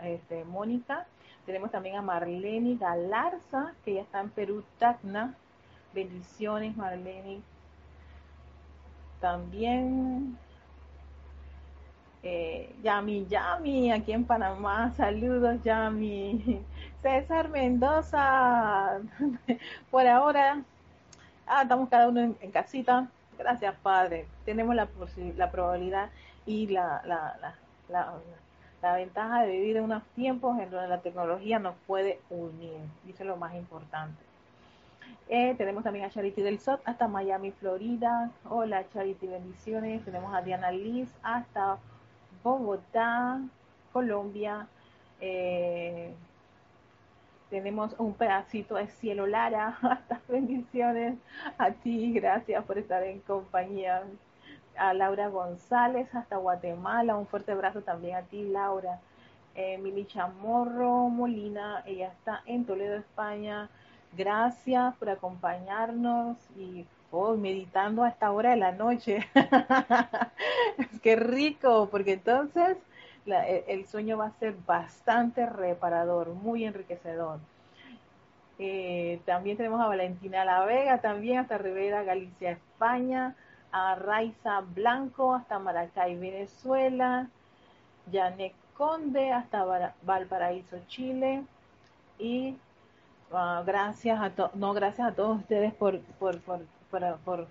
este, 0.04 0.44
Mónica. 0.46 1.06
Tenemos 1.46 1.72
también 1.72 1.96
a 1.96 2.02
Marlene 2.02 2.78
Galarza, 2.78 3.74
que 3.84 3.96
ya 3.96 4.02
está 4.02 4.20
en 4.20 4.30
Perú, 4.30 4.64
Tacna. 4.80 5.36
Bendiciones, 5.94 6.76
Marlene. 6.76 7.42
También 9.20 10.38
eh, 12.24 12.74
Yami, 12.82 13.28
Yami, 13.28 13.92
aquí 13.92 14.14
en 14.14 14.24
Panamá. 14.26 14.92
Saludos, 14.96 15.62
Yami. 15.64 16.62
César 17.02 17.50
Mendoza. 17.50 19.02
Por 19.92 20.08
ahora, 20.08 20.64
ah, 21.46 21.64
estamos 21.64 21.90
cada 21.90 22.08
uno 22.08 22.22
en, 22.40 22.52
casita. 22.52 23.10
Gracias, 23.44 23.76
Padre. 23.84 24.26
Tenemos 24.46 24.74
la, 24.74 24.88
la 25.36 25.52
probabilidad 25.52 26.10
y 26.46 26.68
la, 26.68 27.02
la, 27.90 28.96
ventaja 28.96 29.42
de 29.42 29.52
vivir 29.52 29.76
en 29.76 29.84
unos 29.84 30.04
tiempos 30.16 30.58
en 30.60 30.72
donde 30.72 30.88
la 30.88 31.02
tecnología 31.02 31.60
nos 31.60 31.76
puede 31.86 32.22
unir. 32.30 32.78
Dice 33.04 33.26
lo 33.26 33.36
más 33.36 33.54
importante. 33.56 34.24
Eh, 35.28 35.56
tenemos 35.58 35.84
también 35.84 36.06
a 36.06 36.10
Charity 36.10 36.42
del 36.42 36.60
SOT 36.60 36.80
hasta 36.86 37.10
Miami, 37.10 37.52
Florida. 37.52 38.32
Hola 38.50 38.86
Charity, 38.94 39.28
bendiciones. 39.28 40.06
Tenemos 40.06 40.34
a 40.34 40.42
Diana 40.42 40.72
Liz 40.72 41.10
hasta 41.22 41.80
Bogotá, 42.44 43.42
Colombia. 43.92 44.68
Eh, 45.20 46.14
tenemos 47.54 47.94
un 48.00 48.16
pedacito 48.16 48.74
de 48.74 48.88
cielo 48.88 49.28
Lara. 49.28 49.78
Hasta 49.84 50.20
bendiciones 50.28 51.20
a 51.60 51.70
ti. 51.70 52.12
Gracias 52.12 52.66
por 52.66 52.80
estar 52.80 53.04
en 53.04 53.20
compañía. 53.20 54.02
A 54.76 54.92
Laura 54.96 55.28
González 55.28 56.08
hasta 56.16 56.38
Guatemala. 56.38 57.16
Un 57.16 57.28
fuerte 57.28 57.52
abrazo 57.52 57.82
también 57.82 58.16
a 58.16 58.24
ti, 58.24 58.42
Laura. 58.50 59.00
Eh, 59.54 59.78
Mili 59.78 60.08
Chamorro 60.08 61.10
Molina. 61.10 61.84
Ella 61.86 62.08
está 62.08 62.42
en 62.48 62.66
Toledo, 62.66 62.96
España. 62.96 63.70
Gracias 64.18 64.96
por 64.96 65.12
acompañarnos 65.12 66.38
y 66.58 66.88
oh, 67.12 67.36
meditando 67.36 68.04
a 68.04 68.10
esta 68.10 68.32
hora 68.32 68.50
de 68.50 68.58
la 68.58 68.72
noche. 68.72 69.20
Qué 71.04 71.16
rico, 71.18 71.88
porque 71.92 72.14
entonces 72.14 72.78
el 73.26 73.86
sueño 73.88 74.18
va 74.18 74.28
a 74.28 74.40
ser 74.40 74.56
bastante 74.66 75.46
reparador, 75.46 76.30
muy 76.30 76.66
enriquecedor. 76.66 77.40
Eh, 78.60 79.20
también 79.26 79.58
tenemos 79.58 79.82
a 79.82 79.88
Valentina 79.88 80.46
La 80.46 80.64
Vega, 80.66 81.00
también 81.00 81.40
hasta 81.40 81.58
Rivera, 81.58 82.04
Galicia, 82.04 82.52
España, 82.52 83.36
a 83.72 83.96
Raiza 83.96 84.62
Blanco 84.62 85.34
hasta 85.34 85.58
Maracay, 85.60 86.16
Venezuela, 86.18 87.28
Janet 88.12 88.54
Conde 88.76 89.32
hasta 89.32 89.94
Valparaíso, 90.04 90.78
Chile, 90.88 91.44
y 92.20 92.56
Ah, 93.36 93.64
gracias 93.66 94.20
a 94.22 94.52
no 94.54 94.74
gracias 94.74 95.08
a 95.08 95.16
todos 95.16 95.40
ustedes 95.40 95.74
por 95.74 96.00
por, 96.20 96.40
por, 96.42 96.62
por, 96.92 97.18
por, 97.26 97.48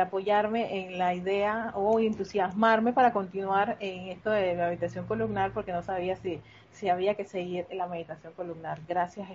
apoyarme 0.00 0.80
en 0.80 0.98
la 0.98 1.14
idea 1.14 1.72
o 1.74 1.98
entusiasmarme 1.98 2.92
para 2.92 3.12
continuar 3.12 3.76
en 3.80 4.08
esto 4.08 4.30
de 4.30 4.54
la 4.54 4.66
meditación 4.66 5.06
columnar 5.06 5.52
porque 5.52 5.72
no 5.72 5.82
sabía 5.82 6.16
si, 6.16 6.40
si 6.72 6.88
había 6.88 7.14
que 7.14 7.24
seguir 7.24 7.66
en 7.70 7.78
la 7.78 7.86
meditación 7.86 8.32
columnar. 8.34 8.80
Gracias, 8.86 9.28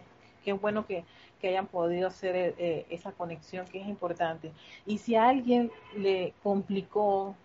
qué 0.45 0.53
bueno 0.53 0.85
que, 0.85 1.05
que 1.41 1.49
hayan 1.49 1.65
podido 1.65 2.07
hacer 2.07 2.35
eh, 2.35 2.85
esa 2.89 3.11
conexión 3.11 3.65
que 3.65 3.81
es 3.81 3.87
importante. 3.87 4.51
Y 4.85 4.99
si 4.99 5.15
a 5.15 5.29
alguien 5.29 5.71
le 5.97 6.33
complicó, 6.43 7.35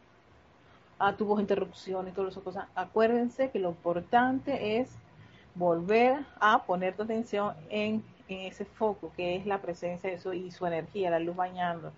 ah, 0.98 1.14
tuvo 1.16 1.40
interrupciones, 1.40 2.12
todas 2.12 2.32
esas 2.32 2.42
cosas, 2.42 2.66
acuérdense 2.74 3.50
que 3.50 3.58
lo 3.58 3.70
importante 3.70 4.80
es 4.80 4.90
volver 5.54 6.26
a 6.40 6.62
poner 6.64 6.94
tu 6.94 7.04
atención 7.04 7.54
en 7.70 8.02
en 8.28 8.40
ese 8.40 8.64
foco 8.64 9.12
que 9.16 9.36
es 9.36 9.46
la 9.46 9.60
presencia 9.60 10.10
de 10.10 10.16
eso 10.16 10.32
y 10.32 10.50
su 10.50 10.66
energía, 10.66 11.10
la 11.10 11.18
luz 11.18 11.34
bañando. 11.34 11.92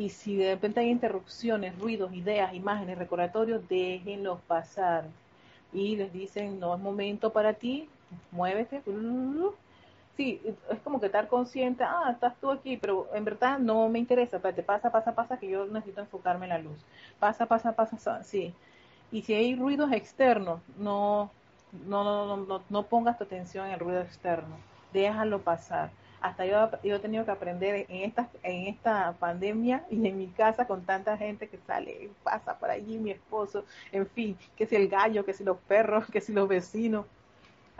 Y 0.00 0.08
si 0.08 0.36
de 0.36 0.54
repente 0.54 0.80
hay 0.80 0.88
interrupciones, 0.88 1.78
ruidos, 1.78 2.14
ideas, 2.14 2.54
imágenes, 2.54 2.96
recordatorios, 2.96 3.68
déjenlos 3.68 4.40
pasar. 4.48 5.04
Y 5.74 5.96
les 5.96 6.10
dicen, 6.10 6.58
no 6.58 6.74
es 6.74 6.80
momento 6.80 7.32
para 7.32 7.52
ti, 7.52 7.86
muévete. 8.32 8.82
Sí, 10.16 10.40
es 10.70 10.80
como 10.80 11.00
que 11.00 11.06
estar 11.06 11.28
consciente, 11.28 11.84
ah, 11.84 12.10
estás 12.12 12.34
tú 12.40 12.50
aquí, 12.50 12.78
pero 12.78 13.08
en 13.14 13.24
verdad 13.26 13.58
no 13.58 13.88
me 13.90 13.98
interesa, 13.98 14.38
te 14.40 14.62
pasa, 14.62 14.90
pasa, 14.90 15.14
pasa, 15.14 15.38
que 15.38 15.50
yo 15.50 15.66
necesito 15.66 16.00
enfocarme 16.00 16.46
en 16.46 16.50
la 16.50 16.58
luz. 16.58 16.78
Pasa, 17.18 17.44
pasa, 17.44 17.72
pasa, 17.72 18.24
sí. 18.24 18.54
Y 19.12 19.22
si 19.22 19.34
hay 19.34 19.54
ruidos 19.54 19.92
externos, 19.92 20.60
no, 20.78 21.30
no, 21.86 22.04
no, 22.04 22.26
no, 22.26 22.36
no, 22.46 22.62
no 22.70 22.82
pongas 22.84 23.18
tu 23.18 23.24
atención 23.24 23.66
en 23.66 23.72
el 23.74 23.80
ruido 23.80 24.00
externo 24.00 24.56
déjalo 24.92 25.40
pasar. 25.40 25.90
Hasta 26.20 26.44
yo, 26.44 26.68
he 26.82 26.98
tenido 26.98 27.24
que 27.24 27.30
aprender 27.30 27.86
en 27.88 28.02
esta, 28.04 28.28
en 28.42 28.66
esta 28.66 29.12
pandemia 29.18 29.84
y 29.90 30.06
en 30.06 30.18
mi 30.18 30.26
casa 30.26 30.66
con 30.66 30.84
tanta 30.84 31.16
gente 31.16 31.48
que 31.48 31.58
sale, 31.66 32.10
pasa 32.22 32.58
por 32.58 32.70
allí, 32.70 32.98
mi 32.98 33.10
esposo, 33.10 33.64
en 33.90 34.06
fin, 34.06 34.36
que 34.54 34.66
si 34.66 34.76
el 34.76 34.88
gallo, 34.88 35.24
que 35.24 35.32
si 35.32 35.44
los 35.44 35.56
perros, 35.56 36.06
que 36.10 36.20
si 36.20 36.32
los 36.32 36.46
vecinos. 36.48 37.06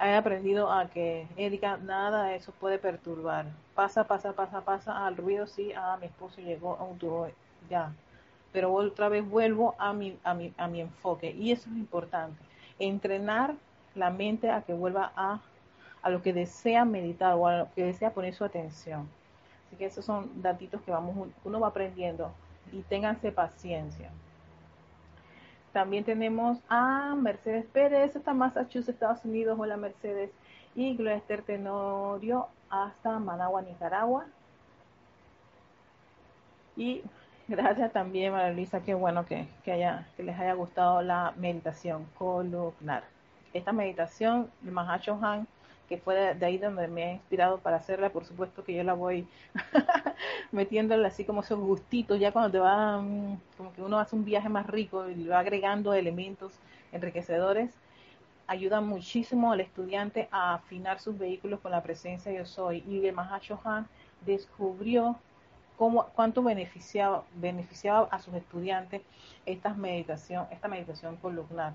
He 0.03 0.15
aprendido 0.15 0.73
a 0.73 0.89
que, 0.89 1.27
Erika, 1.37 1.77
nada 1.77 2.25
de 2.25 2.37
eso 2.37 2.53
puede 2.53 2.79
perturbar. 2.79 3.45
Pasa, 3.75 4.05
pasa, 4.05 4.33
pasa, 4.33 4.63
pasa, 4.63 5.07
al 5.07 5.19
ruido 5.19 5.47
sí, 5.47 5.73
ah, 5.77 5.99
mi 6.01 6.07
esposo 6.07 6.41
llegó 6.41 6.77
a 6.77 6.85
un 6.85 6.99
tubo, 6.99 7.29
ya. 7.69 7.93
Pero 8.53 8.73
otra 8.73 9.11
vez 9.11 9.29
vuelvo 9.29 9.75
a 9.79 9.93
mi, 9.93 10.19
a 10.25 10.33
mi, 10.33 10.55
a 10.57 10.69
mi 10.69 10.81
enfoque. 10.81 11.33
Y 11.33 11.53
eso 11.53 11.69
es 11.69 11.77
importante. 11.77 12.43
Entrenar 12.79 13.55
la 13.95 14.11
mente 14.11 14.51
a 14.51 14.63
que 14.63 14.73
vuelva 14.73 15.13
a 15.17 15.41
a 16.03 16.11
lo 16.11 16.23
que 16.23 16.33
desea 16.33 16.85
meditar 16.85 17.35
o 17.35 17.47
a 17.47 17.59
lo 17.59 17.75
que 17.75 17.85
desea 17.85 18.13
poner 18.13 18.35
su 18.35 18.45
atención. 18.45 19.09
Así 19.67 19.77
que 19.77 19.87
esos 19.87 20.05
son 20.05 20.43
datitos 20.43 20.81
que 20.83 20.91
vamos, 20.91 21.29
uno 21.45 21.61
va 21.61 21.69
aprendiendo 21.69 22.33
y 22.73 22.83
ténganse 22.83 23.33
paciencia. 23.33 24.11
También 25.73 26.03
tenemos 26.03 26.59
a 26.69 27.15
Mercedes 27.17 27.65
Pérez, 27.67 28.17
hasta 28.17 28.35
Massachusetts, 28.35 28.89
Estados 28.89 29.25
Unidos. 29.25 29.57
Hola 29.59 29.77
Mercedes. 29.77 30.31
Y 30.75 30.97
Gloria 30.97 31.21
Tenorio 31.47 32.49
hasta 32.69 33.19
Managua, 33.19 33.63
Nicaragua. 33.63 34.27
Y 36.77 37.03
gracias 37.47 37.93
también, 37.93 38.33
María 38.33 38.53
Luisa. 38.53 38.81
Qué 38.81 38.95
bueno 38.95 39.27
que, 39.27 39.47
haya, 39.67 40.09
que 40.17 40.25
les 40.25 40.39
haya 40.39 40.55
gustado 40.55 41.03
la 41.03 41.35
meditación 41.37 42.07
columnar. 42.19 43.05
Esta 43.53 43.73
meditación, 43.73 44.51
el 44.65 44.73
Mahacho 44.73 45.19
Han 45.23 45.47
que 45.91 45.99
fue 45.99 46.35
de, 46.37 46.47
ahí 46.47 46.57
donde 46.57 46.87
me 46.87 47.03
ha 47.03 47.13
inspirado 47.15 47.59
para 47.59 47.79
hacerla, 47.79 48.11
por 48.11 48.25
supuesto 48.25 48.63
que 48.63 48.73
yo 48.73 48.85
la 48.85 48.95
voy 48.95 49.27
metiéndole 50.53 51.05
así 51.05 51.25
como 51.25 51.41
esos 51.41 51.59
gustitos, 51.59 52.21
ya 52.21 52.31
cuando 52.31 52.53
te 52.53 52.61
va, 52.61 53.03
mm, 53.03 53.41
como 53.57 53.73
que 53.73 53.83
uno 53.83 53.99
hace 53.99 54.15
un 54.15 54.25
viaje 54.25 54.49
más 54.49 54.69
rico 54.69 55.11
y 55.11 55.27
va 55.27 55.41
agregando 55.41 55.93
elementos 55.93 56.53
enriquecedores, 56.93 57.73
ayuda 58.47 58.81
muchísimo 58.81 59.51
al 59.51 59.61
estudiante 59.61 60.29
a 60.31 60.55
afinar 60.55 61.01
sus 61.01 61.19
vehículos 61.19 61.59
con 61.59 61.73
la 61.73 61.83
presencia 61.83 62.31
de 62.31 62.39
yo 62.39 62.47
soy. 62.47 62.85
Y 62.87 63.01
de 63.01 63.11
Mahacho 63.11 63.59
Han 63.65 63.89
descubrió 64.25 65.17
cómo, 65.77 66.07
cuánto 66.15 66.41
beneficiaba, 66.41 67.25
beneficiaba 67.35 68.07
a 68.13 68.21
sus 68.21 68.35
estudiantes 68.35 69.03
esta 69.45 69.75
meditación, 69.75 70.47
esta 70.53 70.69
meditación 70.69 71.17
columnar 71.17 71.73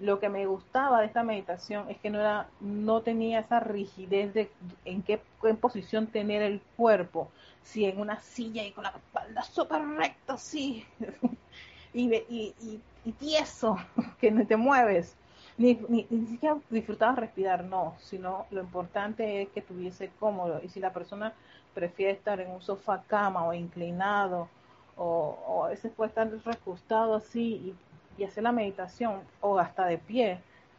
lo 0.00 0.18
que 0.18 0.28
me 0.28 0.46
gustaba 0.46 1.00
de 1.00 1.06
esta 1.06 1.22
meditación 1.22 1.88
es 1.88 1.98
que 1.98 2.10
no 2.10 2.20
era, 2.20 2.48
no 2.60 3.02
tenía 3.02 3.40
esa 3.40 3.60
rigidez 3.60 4.34
de 4.34 4.50
en 4.84 5.02
qué 5.02 5.20
posición 5.60 6.06
tener 6.08 6.42
el 6.42 6.60
cuerpo, 6.76 7.30
si 7.62 7.84
en 7.84 8.00
una 8.00 8.20
silla 8.20 8.64
y 8.64 8.72
con 8.72 8.84
la 8.84 8.90
espalda 8.90 9.42
súper 9.42 9.82
recta, 9.86 10.36
sí, 10.36 10.84
y, 11.94 12.12
y, 12.14 12.80
y, 13.04 13.12
tieso, 13.12 13.76
que 14.20 14.30
no 14.30 14.46
te 14.46 14.56
mueves, 14.56 15.16
ni, 15.56 15.78
ni, 15.88 16.06
ni 16.10 16.26
siquiera 16.26 16.56
disfrutabas 16.70 17.16
respirar, 17.16 17.64
no, 17.64 17.94
sino 18.00 18.46
lo 18.50 18.60
importante 18.60 19.42
es 19.42 19.48
que 19.50 19.60
estuviese 19.60 20.10
cómodo, 20.18 20.60
y 20.62 20.68
si 20.68 20.80
la 20.80 20.92
persona 20.92 21.32
prefiere 21.72 22.12
estar 22.12 22.40
en 22.40 22.50
un 22.50 22.60
sofá 22.62 23.02
cama 23.06 23.44
o 23.46 23.54
inclinado, 23.54 24.48
o, 24.96 25.38
o 25.46 25.64
a 25.64 25.68
veces 25.70 25.92
puede 25.92 26.08
estar 26.08 26.30
recostado 26.44 27.14
así 27.14 27.54
y 27.54 27.74
y 28.16 28.24
hacer 28.24 28.42
la 28.42 28.52
meditación 28.52 29.20
o 29.40 29.58
hasta 29.58 29.86
de 29.86 29.98
pie, 29.98 30.38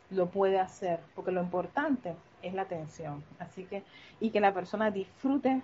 lo 0.09 0.27
puede 0.27 0.59
hacer, 0.59 0.99
porque 1.15 1.31
lo 1.31 1.41
importante 1.41 2.15
es 2.41 2.53
la 2.53 2.63
atención. 2.63 3.23
Así 3.39 3.65
que, 3.65 3.83
y 4.19 4.29
que 4.29 4.39
la 4.39 4.53
persona 4.53 4.91
disfrute 4.91 5.61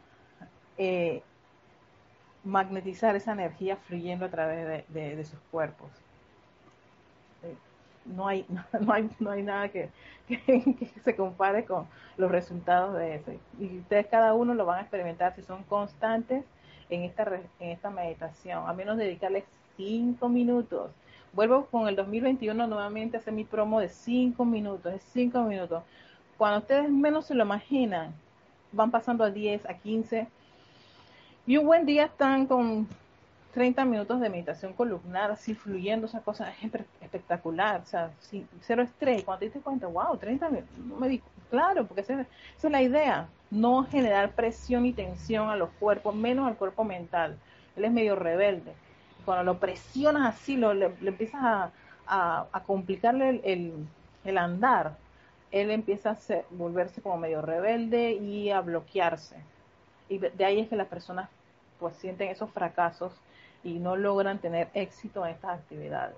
eh, 0.77 1.21
magnetizar 2.43 3.15
esa 3.15 3.33
energía 3.33 3.75
fluyendo 3.75 4.25
a 4.25 4.29
través 4.29 4.83
de, 4.87 5.25
sus 5.25 5.39
cuerpos. 5.51 5.91
Eh, 7.43 7.55
no 8.05 8.27
hay, 8.27 8.45
no 8.79 8.93
hay, 8.93 9.09
no 9.19 9.31
hay 9.31 9.43
nada 9.43 9.69
que, 9.69 9.89
se 11.03 11.15
compare 11.15 11.65
con 11.65 11.87
los 12.17 12.31
resultados 12.31 12.97
de 12.97 13.15
eso. 13.15 13.31
Y 13.59 13.79
ustedes 13.79 14.07
cada 14.07 14.33
uno 14.33 14.53
lo 14.53 14.65
van 14.65 14.79
a 14.79 14.81
experimentar 14.81 15.35
si 15.35 15.43
son 15.43 15.63
constantes 15.63 16.43
en 16.89 17.03
esta, 17.03 17.23
en 17.59 17.69
esta 17.69 17.89
meditación, 17.89 18.67
a 18.67 18.73
menos 18.73 18.97
dedicarles 18.97 19.43
cinco 19.77 20.29
minutos. 20.29 20.91
Vuelvo 21.33 21.65
con 21.67 21.87
el 21.87 21.95
2021 21.95 22.67
nuevamente 22.67 23.15
a 23.15 23.19
hacer 23.21 23.33
mi 23.33 23.45
promo 23.45 23.79
de 23.79 23.87
cinco 23.87 24.43
minutos, 24.43 24.93
es 24.93 25.03
cinco 25.13 25.41
minutos. 25.43 25.83
Cuando 26.37 26.59
ustedes 26.59 26.89
menos 26.89 27.25
se 27.25 27.35
lo 27.35 27.43
imaginan, 27.43 28.13
van 28.71 28.91
pasando 28.91 29.23
a 29.23 29.29
10, 29.29 29.65
a 29.69 29.73
15, 29.75 30.27
y 31.47 31.57
un 31.57 31.65
buen 31.65 31.85
día 31.85 32.05
están 32.05 32.45
con 32.47 32.87
30 33.53 33.85
minutos 33.85 34.19
de 34.19 34.29
meditación 34.29 34.73
columnar, 34.73 35.31
así 35.31 35.53
fluyendo, 35.55 36.07
esa 36.07 36.21
cosa 36.21 36.51
es 36.51 36.71
espectacular, 37.01 37.81
o 37.81 37.85
sea, 37.85 38.11
cero 38.61 38.83
estrés. 38.83 39.23
Cuando 39.23 39.39
te 39.39 39.45
diste 39.45 39.59
cuenta, 39.59 39.87
wow, 39.87 40.17
30 40.17 40.49
minutos, 40.49 40.75
me 40.99 41.07
di, 41.07 41.21
claro, 41.49 41.85
porque 41.85 42.01
esa, 42.01 42.21
es 42.21 42.63
la 42.63 42.81
idea, 42.81 43.27
no 43.49 43.85
generar 43.85 44.31
presión 44.31 44.85
y 44.85 44.93
tensión 44.93 45.49
a 45.49 45.55
los 45.55 45.69
cuerpos, 45.79 46.15
menos 46.15 46.47
al 46.47 46.55
cuerpo 46.55 46.83
mental. 46.83 47.37
Él 47.75 47.85
es 47.85 47.91
medio 47.91 48.15
rebelde. 48.15 48.73
Cuando 49.25 49.43
lo 49.43 49.59
presionas 49.59 50.35
así, 50.35 50.57
lo, 50.57 50.73
le, 50.73 50.93
empiezas 51.01 51.41
a, 52.07 52.45
a, 52.51 52.63
complicarle 52.65 53.41
el, 53.43 54.37
andar, 54.37 54.97
él 55.51 55.71
empieza 55.71 56.11
a 56.11 56.17
volverse 56.51 57.01
como 57.01 57.17
medio 57.17 57.41
rebelde 57.41 58.13
y 58.13 58.49
a 58.49 58.61
bloquearse 58.61 59.37
y 60.11 60.17
de 60.17 60.45
ahí 60.45 60.59
es 60.59 60.67
que 60.67 60.75
las 60.75 60.87
personas 60.87 61.29
pues 61.79 61.95
sienten 61.95 62.27
esos 62.27 62.51
fracasos 62.51 63.13
y 63.63 63.79
no 63.79 63.95
logran 63.95 64.39
tener 64.39 64.67
éxito 64.73 65.25
en 65.25 65.31
estas 65.31 65.59
actividades. 65.59 66.17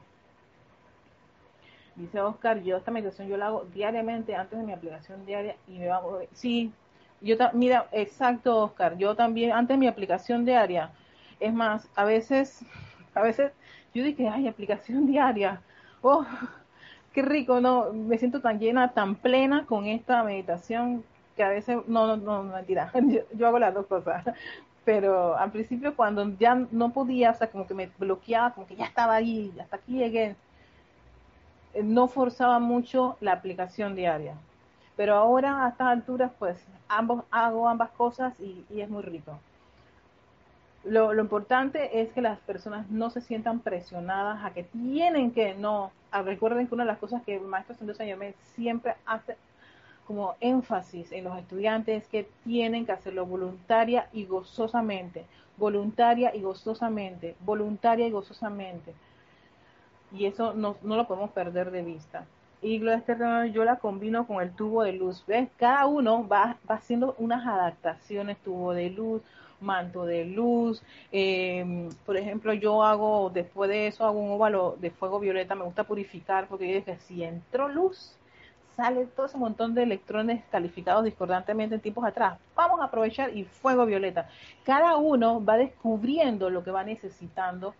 Dice 1.95 2.19
Oscar, 2.21 2.63
yo 2.63 2.77
esta 2.77 2.89
meditación 2.89 3.27
yo 3.27 3.37
la 3.37 3.47
hago 3.47 3.65
diariamente 3.71 4.35
antes 4.35 4.57
de 4.57 4.65
mi 4.65 4.73
aplicación 4.73 5.27
diaria 5.27 5.55
y 5.67 5.77
me 5.77 5.91
hago, 5.91 6.21
sí, 6.33 6.73
yo 7.21 7.35
mira, 7.53 7.87
exacto 7.91 8.63
Oscar, 8.63 8.97
yo 8.97 9.15
también 9.15 9.51
antes 9.51 9.75
de 9.75 9.79
mi 9.79 9.87
aplicación 9.87 10.43
diaria, 10.43 10.89
es 11.39 11.53
más, 11.53 11.87
a 11.95 12.03
veces, 12.03 12.65
a 13.15 13.21
veces 13.21 13.51
yo 13.93 14.03
dije, 14.03 14.27
ay, 14.27 14.47
aplicación 14.47 15.05
diaria, 15.07 15.61
oh, 16.01 16.25
qué 17.13 17.21
rico, 17.21 17.59
no, 17.61 17.93
me 17.93 18.17
siento 18.17 18.41
tan 18.41 18.59
llena, 18.59 18.93
tan 18.93 19.15
plena 19.15 19.65
con 19.65 19.85
esta 19.85 20.23
meditación 20.23 21.03
que 21.35 21.43
a 21.43 21.49
veces, 21.49 21.77
no, 21.87 22.07
no, 22.07 22.17
no, 22.17 22.43
mentira, 22.43 22.91
yo, 23.33 23.47
hago 23.47 23.59
las 23.59 23.73
dos 23.73 23.87
cosas, 23.87 24.23
pero 24.85 25.35
al 25.37 25.51
principio 25.51 25.95
cuando 25.95 26.27
ya 26.37 26.55
no 26.71 26.91
podía, 26.91 27.31
o 27.31 27.35
sea, 27.35 27.49
como 27.49 27.65
que 27.67 27.73
me 27.73 27.89
bloqueaba, 27.97 28.53
como 28.53 28.67
que 28.67 28.75
ya 28.75 28.85
estaba 28.85 29.15
ahí, 29.15 29.53
hasta 29.59 29.77
aquí 29.77 29.97
llegué, 29.97 30.35
eh, 31.73 31.83
no 31.83 32.07
forzaba 32.07 32.59
mucho 32.59 33.17
la 33.21 33.33
aplicación 33.33 33.95
diaria. 33.95 34.35
Pero 34.95 35.15
ahora 35.15 35.65
a 35.65 35.69
estas 35.69 35.87
alturas, 35.87 36.31
pues 36.37 36.57
ambos, 36.87 37.23
hago 37.31 37.67
ambas 37.67 37.89
cosas 37.91 38.39
y, 38.39 38.63
es 38.79 38.89
muy 38.89 39.01
rico. 39.01 39.39
Lo, 40.83 41.13
importante 41.17 42.01
es 42.01 42.11
que 42.11 42.21
las 42.21 42.39
personas 42.39 42.89
no 42.89 43.09
se 43.09 43.21
sientan 43.21 43.59
presionadas 43.59 44.43
a 44.43 44.53
que 44.53 44.63
tienen 44.63 45.31
que, 45.31 45.53
no, 45.53 45.91
recuerden 46.25 46.67
que 46.67 46.75
una 46.75 46.83
de 46.83 46.91
las 46.91 46.99
cosas 46.99 47.23
que 47.23 47.35
el 47.35 47.41
maestro 47.41 47.75
Santo 47.75 47.93
Sayomé 47.93 48.33
siempre 48.55 48.95
hace 49.05 49.37
como 50.05 50.35
énfasis 50.41 51.11
en 51.13 51.23
los 51.23 51.37
estudiantes 51.37 52.05
que 52.07 52.27
tienen 52.43 52.85
que 52.85 52.91
hacerlo 52.91 53.25
voluntaria 53.25 54.09
y 54.11 54.25
gozosamente, 54.25 55.25
voluntaria 55.57 56.35
y 56.35 56.41
gozosamente, 56.41 57.35
voluntaria 57.45 58.07
y 58.07 58.11
gozosamente. 58.11 58.93
Y 60.11 60.25
eso 60.25 60.53
no, 60.53 60.75
lo 60.83 61.07
podemos 61.07 61.31
perder 61.31 61.71
de 61.71 61.81
vista. 61.81 62.25
Y 62.61 62.79
Gloria 62.79 63.45
yo 63.47 63.63
la 63.65 63.77
combino 63.77 64.27
con 64.27 64.41
el 64.41 64.51
tubo 64.51 64.83
de 64.83 64.93
luz. 64.93 65.23
¿Ves? 65.27 65.49
Cada 65.57 65.85
uno 65.85 66.27
va, 66.27 66.57
haciendo 66.67 67.15
unas 67.17 67.45
adaptaciones, 67.45 68.37
tubo 68.37 68.73
de 68.73 68.89
luz, 68.89 69.21
manto 69.63 70.05
de 70.05 70.25
luz. 70.25 70.83
Em, 71.11 71.89
por 72.05 72.17
ejemplo, 72.17 72.53
yo 72.53 72.83
hago, 72.83 73.31
después 73.33 73.69
de 73.69 73.87
eso, 73.87 74.05
hago 74.05 74.19
un 74.19 74.31
óvalo 74.31 74.77
de 74.79 74.91
fuego 74.91 75.19
violeta. 75.19 75.55
Me 75.55 75.63
gusta 75.63 75.83
purificar 75.85 76.47
porque 76.47 76.67
yo 76.67 76.75
dije, 76.75 76.97
si 77.07 77.23
entró 77.23 77.67
luz, 77.69 78.15
sale 78.75 79.05
todo 79.05 79.25
ese 79.25 79.37
montón 79.37 79.73
de 79.73 79.83
electrones 79.83 80.43
calificados 80.51 81.03
discordantemente 81.03 81.75
en 81.75 81.81
tiempos 81.81 82.05
atrás. 82.05 82.37
Vamos 82.55 82.81
a 82.81 82.85
aprovechar 82.85 83.35
y 83.35 83.45
fuego 83.45 83.85
violeta. 83.85 84.29
Cada 84.63 84.97
uno 84.97 85.43
va 85.43 85.57
descubriendo 85.57 86.49
lo 86.49 86.63
que 86.63 86.71
va 86.71 86.83
necesitando, 86.83 87.73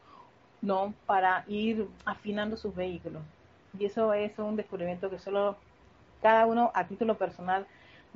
¿no? 0.62 0.93
Para 1.06 1.43
ir 1.48 1.88
afinando 2.06 2.58
sus 2.58 2.76
vehículos. 2.76 3.22
Y 3.78 3.86
eso 3.86 4.13
es 4.13 4.38
un 4.38 4.56
descubrimiento 4.56 5.10
que 5.10 5.19
solo 5.19 5.56
cada 6.22 6.46
uno 6.46 6.72
a 6.74 6.86
título 6.86 7.15
personal 7.17 7.65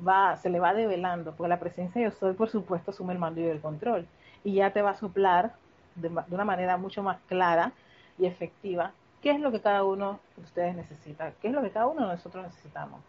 va, 0.06 0.36
se 0.36 0.50
le 0.50 0.60
va 0.60 0.74
develando, 0.74 1.32
porque 1.34 1.48
la 1.48 1.60
presencia 1.60 2.02
yo 2.02 2.10
soy, 2.10 2.34
por 2.34 2.48
supuesto, 2.50 2.90
asume 2.90 3.12
el 3.12 3.18
mando 3.18 3.40
y 3.40 3.44
el 3.44 3.60
control. 3.60 4.06
Y 4.44 4.54
ya 4.54 4.72
te 4.72 4.82
va 4.82 4.90
a 4.90 4.96
soplar 4.96 5.52
de, 5.94 6.08
de 6.08 6.34
una 6.34 6.44
manera 6.44 6.76
mucho 6.76 7.02
más 7.02 7.18
clara 7.28 7.72
y 8.18 8.26
efectiva 8.26 8.92
qué 9.22 9.30
es 9.30 9.40
lo 9.40 9.50
que 9.50 9.60
cada 9.60 9.84
uno 9.84 10.20
de 10.36 10.42
ustedes 10.42 10.76
necesita, 10.76 11.32
qué 11.40 11.48
es 11.48 11.54
lo 11.54 11.62
que 11.62 11.70
cada 11.70 11.86
uno 11.86 12.02
de 12.02 12.14
nosotros 12.14 12.44
necesitamos. 12.44 13.00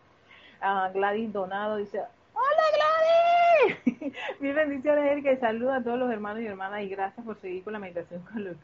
Ah, 0.61 0.89
Gladys 0.93 1.31
Donado 1.31 1.77
dice, 1.77 2.01
¡Hola 2.33 2.63
Gladys! 2.75 4.13
Mi 4.39 4.51
bendiciones, 4.51 5.11
Erika, 5.11 5.31
y 5.31 5.37
saluda 5.37 5.77
a 5.77 5.83
todos 5.83 5.99
los 5.99 6.11
hermanos 6.11 6.41
y 6.41 6.47
hermanas 6.47 6.81
y 6.81 6.89
gracias 6.89 7.25
por 7.25 7.39
seguir 7.39 7.63
con 7.63 7.73
la 7.73 7.79
meditación 7.79 8.21
con 8.21 8.43
los 8.43 8.57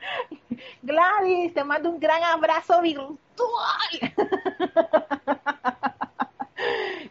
Gladys, 0.82 1.54
te 1.54 1.64
mando 1.64 1.90
un 1.90 2.00
gran 2.00 2.22
abrazo 2.22 2.80
virtual. 2.80 3.18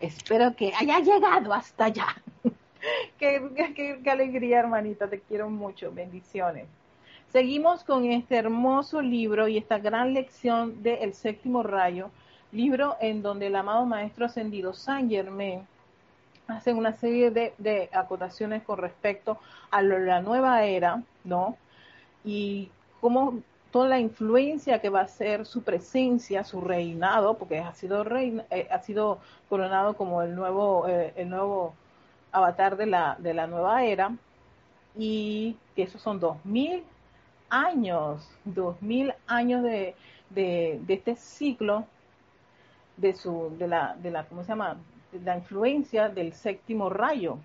Espero 0.02 0.56
que 0.56 0.74
haya 0.74 1.00
llegado 1.00 1.54
hasta 1.54 1.86
allá. 1.86 2.08
qué, 3.20 4.02
alegría, 4.08 4.60
hermanita, 4.60 5.08
te 5.08 5.20
quiero 5.20 5.50
mucho. 5.50 5.92
Bendiciones. 5.92 6.66
Seguimos 7.32 7.84
con 7.84 8.06
este 8.06 8.36
hermoso 8.36 9.02
libro 9.02 9.48
y 9.48 9.58
esta 9.58 9.78
gran 9.78 10.14
lección 10.14 10.82
de 10.82 10.96
El 10.96 11.14
séptimo 11.14 11.62
rayo, 11.62 12.10
libro 12.52 12.98
en 13.00 13.22
donde 13.22 13.48
el 13.48 13.56
amado 13.56 13.86
Maestro 13.86 14.26
Ascendido 14.26 14.74
Saint 14.74 15.10
Germain 15.10 15.66
hace 16.48 16.74
una 16.74 16.94
serie 16.94 17.30
de, 17.30 17.90
acotaciones 17.94 18.64
con 18.64 18.80
respecto 18.80 19.38
a 19.70 19.84
la 19.84 20.20
nueva 20.20 20.64
era, 20.64 21.04
¿no? 21.24 21.56
Y 22.26 22.70
cómo 23.00 23.40
toda 23.72 23.88
la 23.88 24.00
influencia 24.00 24.80
que 24.82 24.90
va 24.90 25.02
a 25.02 25.08
ser 25.08 25.46
su 25.46 25.64
presencia, 25.64 26.44
su 26.44 26.62
reinado, 26.62 27.38
porque 27.38 27.60
ha 27.60 27.74
sido, 27.74 28.06
eh, 28.18 28.68
ha 28.70 28.80
sido 28.80 29.20
coronado 29.50 29.96
como 29.96 30.22
el 30.22 30.36
nuevo, 30.36 30.88
eh, 30.88 31.14
el 31.16 31.30
nuevo 31.30 31.74
avatar 32.32 32.78
de 32.78 32.86
la, 32.86 33.16
de 33.20 33.34
la 33.34 33.48
nueva 33.48 33.84
era, 33.86 34.12
y 34.98 35.58
que 35.76 35.84
esos 35.84 36.02
son 36.02 36.20
dos 36.20 36.38
mil 36.46 36.84
años, 37.50 38.28
dos 38.46 38.82
mil 38.82 39.14
años 39.28 39.64
de, 39.64 39.96
de, 40.30 40.82
este 40.88 41.16
ciclo 41.16 41.86
de 42.98 43.16
su, 43.16 43.56
de 43.58 43.68
la, 43.68 43.96
de 44.02 44.12
la, 44.12 44.26
¿cómo 44.26 44.44
se 44.44 44.50
llama? 44.50 44.78
De 45.12 45.20
la 45.20 45.38
influencia 45.38 46.10
del 46.10 46.34
séptimo 46.34 46.90
rayo. 46.90 47.38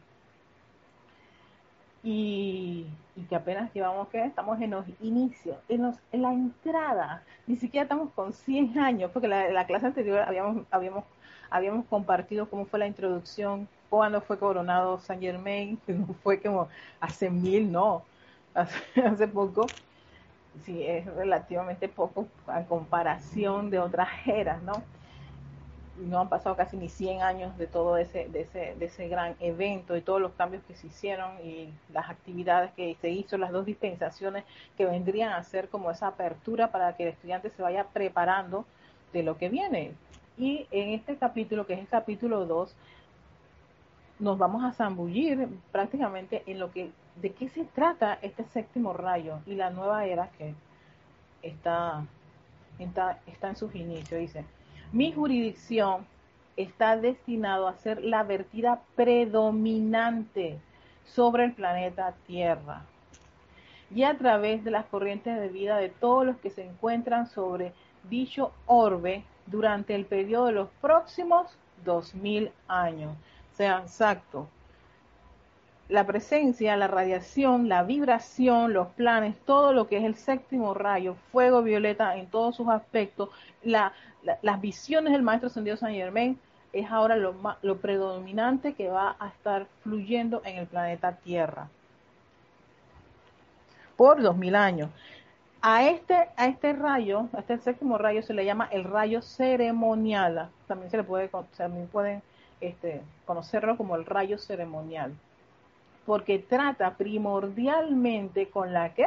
Y, 2.08 2.86
que 3.28 3.34
apenas 3.34 3.72
llevamos 3.74 4.06
que 4.08 4.24
estamos 4.24 4.60
en 4.60 4.70
los 4.70 4.84
inicios, 5.00 5.56
en, 5.68 5.82
los, 5.82 5.96
en 6.12 6.22
la 6.22 6.32
entrada, 6.32 7.24
ni 7.48 7.56
siquiera 7.56 7.82
estamos 7.82 8.12
con 8.12 8.32
100 8.32 8.78
años, 8.78 9.10
porque 9.12 9.26
la, 9.26 9.50
la 9.50 9.66
clase 9.66 9.86
anterior 9.86 10.20
habíamos, 10.20 10.64
habíamos, 10.70 11.04
habíamos 11.50 11.84
compartido 11.86 12.48
cómo 12.48 12.66
fue 12.66 12.78
la 12.78 12.86
introducción, 12.86 13.66
cuándo 13.90 14.20
fue 14.20 14.38
coronado 14.38 15.00
Saint 15.00 15.20
Germain, 15.20 15.80
no 15.88 16.14
fue 16.22 16.40
como 16.40 16.68
hace 17.00 17.28
mil, 17.28 17.72
no, 17.72 18.04
hace 18.54 19.26
poco, 19.26 19.66
sí 20.64 20.84
es 20.84 21.06
relativamente 21.06 21.88
poco 21.88 22.28
a 22.46 22.62
comparación 22.62 23.68
de 23.70 23.80
otras 23.80 24.08
eras, 24.26 24.62
¿no? 24.62 24.84
No 25.98 26.20
han 26.20 26.28
pasado 26.28 26.56
casi 26.56 26.76
ni 26.76 26.88
100 26.88 27.22
años 27.22 27.56
de 27.58 27.66
todo 27.66 27.96
ese, 27.96 28.28
de 28.28 28.42
ese, 28.42 28.74
de 28.78 28.86
ese 28.86 29.08
gran 29.08 29.34
evento 29.40 29.96
y 29.96 30.02
todos 30.02 30.20
los 30.20 30.32
cambios 30.32 30.62
que 30.64 30.74
se 30.74 30.88
hicieron 30.88 31.32
y 31.44 31.70
las 31.92 32.10
actividades 32.10 32.72
que 32.72 32.96
se 33.00 33.10
hizo, 33.10 33.38
las 33.38 33.50
dos 33.50 33.64
dispensaciones 33.64 34.44
que 34.76 34.84
vendrían 34.84 35.32
a 35.32 35.42
ser 35.42 35.68
como 35.68 35.90
esa 35.90 36.08
apertura 36.08 36.70
para 36.70 36.96
que 36.96 37.04
el 37.04 37.08
estudiante 37.10 37.50
se 37.50 37.62
vaya 37.62 37.84
preparando 37.84 38.66
de 39.12 39.22
lo 39.22 39.38
que 39.38 39.48
viene. 39.48 39.94
Y 40.38 40.66
en 40.70 40.90
este 40.90 41.16
capítulo, 41.16 41.66
que 41.66 41.74
es 41.74 41.80
el 41.80 41.88
capítulo 41.88 42.44
2, 42.44 42.74
nos 44.18 44.38
vamos 44.38 44.64
a 44.64 44.72
zambullir 44.72 45.48
prácticamente 45.72 46.42
en 46.46 46.58
lo 46.58 46.70
que 46.70 46.90
de 47.20 47.32
qué 47.32 47.48
se 47.48 47.64
trata 47.64 48.18
este 48.22 48.44
séptimo 48.44 48.92
rayo 48.92 49.40
y 49.46 49.54
la 49.54 49.70
nueva 49.70 50.06
era 50.06 50.28
que 50.38 50.54
está, 51.42 52.04
está, 52.78 53.18
está 53.26 53.48
en 53.48 53.56
sus 53.56 53.74
inicios. 53.74 54.20
Dice, 54.20 54.44
mi 54.92 55.12
jurisdicción 55.12 56.06
está 56.56 56.96
destinado 56.96 57.68
a 57.68 57.76
ser 57.76 58.02
la 58.02 58.22
vertida 58.22 58.80
predominante 58.94 60.58
sobre 61.04 61.44
el 61.44 61.52
planeta 61.52 62.14
Tierra 62.26 62.84
y 63.90 64.02
a 64.02 64.16
través 64.16 64.64
de 64.64 64.70
las 64.70 64.86
corrientes 64.86 65.38
de 65.38 65.48
vida 65.48 65.76
de 65.76 65.88
todos 65.88 66.26
los 66.26 66.36
que 66.38 66.50
se 66.50 66.64
encuentran 66.64 67.26
sobre 67.26 67.72
dicho 68.08 68.52
orbe 68.66 69.24
durante 69.46 69.94
el 69.94 70.06
periodo 70.06 70.46
de 70.46 70.52
los 70.52 70.68
próximos 70.80 71.56
2000 71.84 72.50
años. 72.68 73.16
Sea, 73.52 73.78
exacto. 73.78 74.48
La 75.88 76.04
presencia, 76.04 76.76
la 76.76 76.88
radiación, 76.88 77.68
la 77.68 77.84
vibración, 77.84 78.72
los 78.72 78.88
planes, 78.88 79.36
todo 79.44 79.72
lo 79.72 79.86
que 79.86 79.98
es 79.98 80.04
el 80.04 80.16
séptimo 80.16 80.74
rayo, 80.74 81.16
fuego 81.30 81.62
violeta 81.62 82.16
en 82.16 82.26
todos 82.26 82.56
sus 82.56 82.68
aspectos, 82.68 83.30
las 83.62 84.60
visiones 84.60 85.12
del 85.12 85.22
maestro 85.22 85.48
ascendido 85.48 85.76
San 85.76 85.92
Germain 85.92 86.38
es 86.72 86.90
ahora 86.90 87.16
lo, 87.16 87.34
lo 87.62 87.76
predominante 87.78 88.74
que 88.74 88.88
va 88.88 89.16
a 89.18 89.28
estar 89.28 89.66
fluyendo 89.82 90.42
en 90.44 90.56
el 90.56 90.66
planeta 90.66 91.12
Tierra 91.12 91.68
por 93.96 94.22
dos 94.22 94.36
mil 94.36 94.54
años. 94.54 94.90
A 95.62 95.88
este, 95.88 96.14
a 96.36 96.46
este 96.46 96.72
rayo, 96.74 97.28
a 97.32 97.40
este 97.40 97.58
séptimo 97.58 97.98
rayo 97.98 98.22
se 98.22 98.34
le 98.34 98.44
llama 98.44 98.68
el 98.70 98.84
rayo 98.84 99.22
ceremonial. 99.22 100.50
También 100.68 100.90
se 100.90 100.98
le 100.98 101.04
puede, 101.04 101.28
también 101.56 101.88
pueden 101.88 102.22
este, 102.60 103.02
conocerlo 103.24 103.76
como 103.76 103.96
el 103.96 104.04
rayo 104.04 104.38
ceremonial. 104.38 105.12
Porque 106.06 106.38
trata 106.38 106.94
primordialmente 106.94 108.48
con 108.48 108.72
la 108.72 108.94
que 108.94 109.06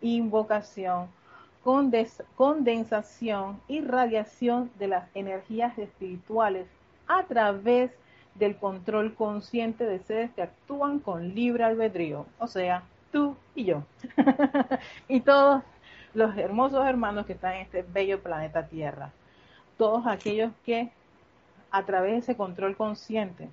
invocación, 0.00 1.08
condensación 2.36 3.60
y 3.68 3.80
radiación 3.80 4.70
de 4.78 4.88
las 4.88 5.08
energías 5.14 5.76
espirituales 5.78 6.66
a 7.08 7.24
través 7.24 7.90
del 8.34 8.56
control 8.56 9.14
consciente 9.14 9.84
de 9.84 9.98
seres 10.00 10.30
que 10.34 10.42
actúan 10.42 10.98
con 10.98 11.34
libre 11.34 11.64
albedrío, 11.64 12.26
o 12.38 12.46
sea, 12.46 12.82
tú 13.12 13.36
y 13.54 13.64
yo. 13.64 13.84
y 15.08 15.20
todos 15.20 15.62
los 16.14 16.36
hermosos 16.36 16.86
hermanos 16.86 17.26
que 17.26 17.32
están 17.32 17.54
en 17.54 17.62
este 17.62 17.82
bello 17.82 18.20
planeta 18.20 18.66
Tierra. 18.66 19.10
Todos 19.78 20.06
aquellos 20.06 20.52
que 20.64 20.90
a 21.70 21.82
través 21.84 22.12
de 22.12 22.18
ese 22.18 22.36
control 22.36 22.76
consciente, 22.76 23.48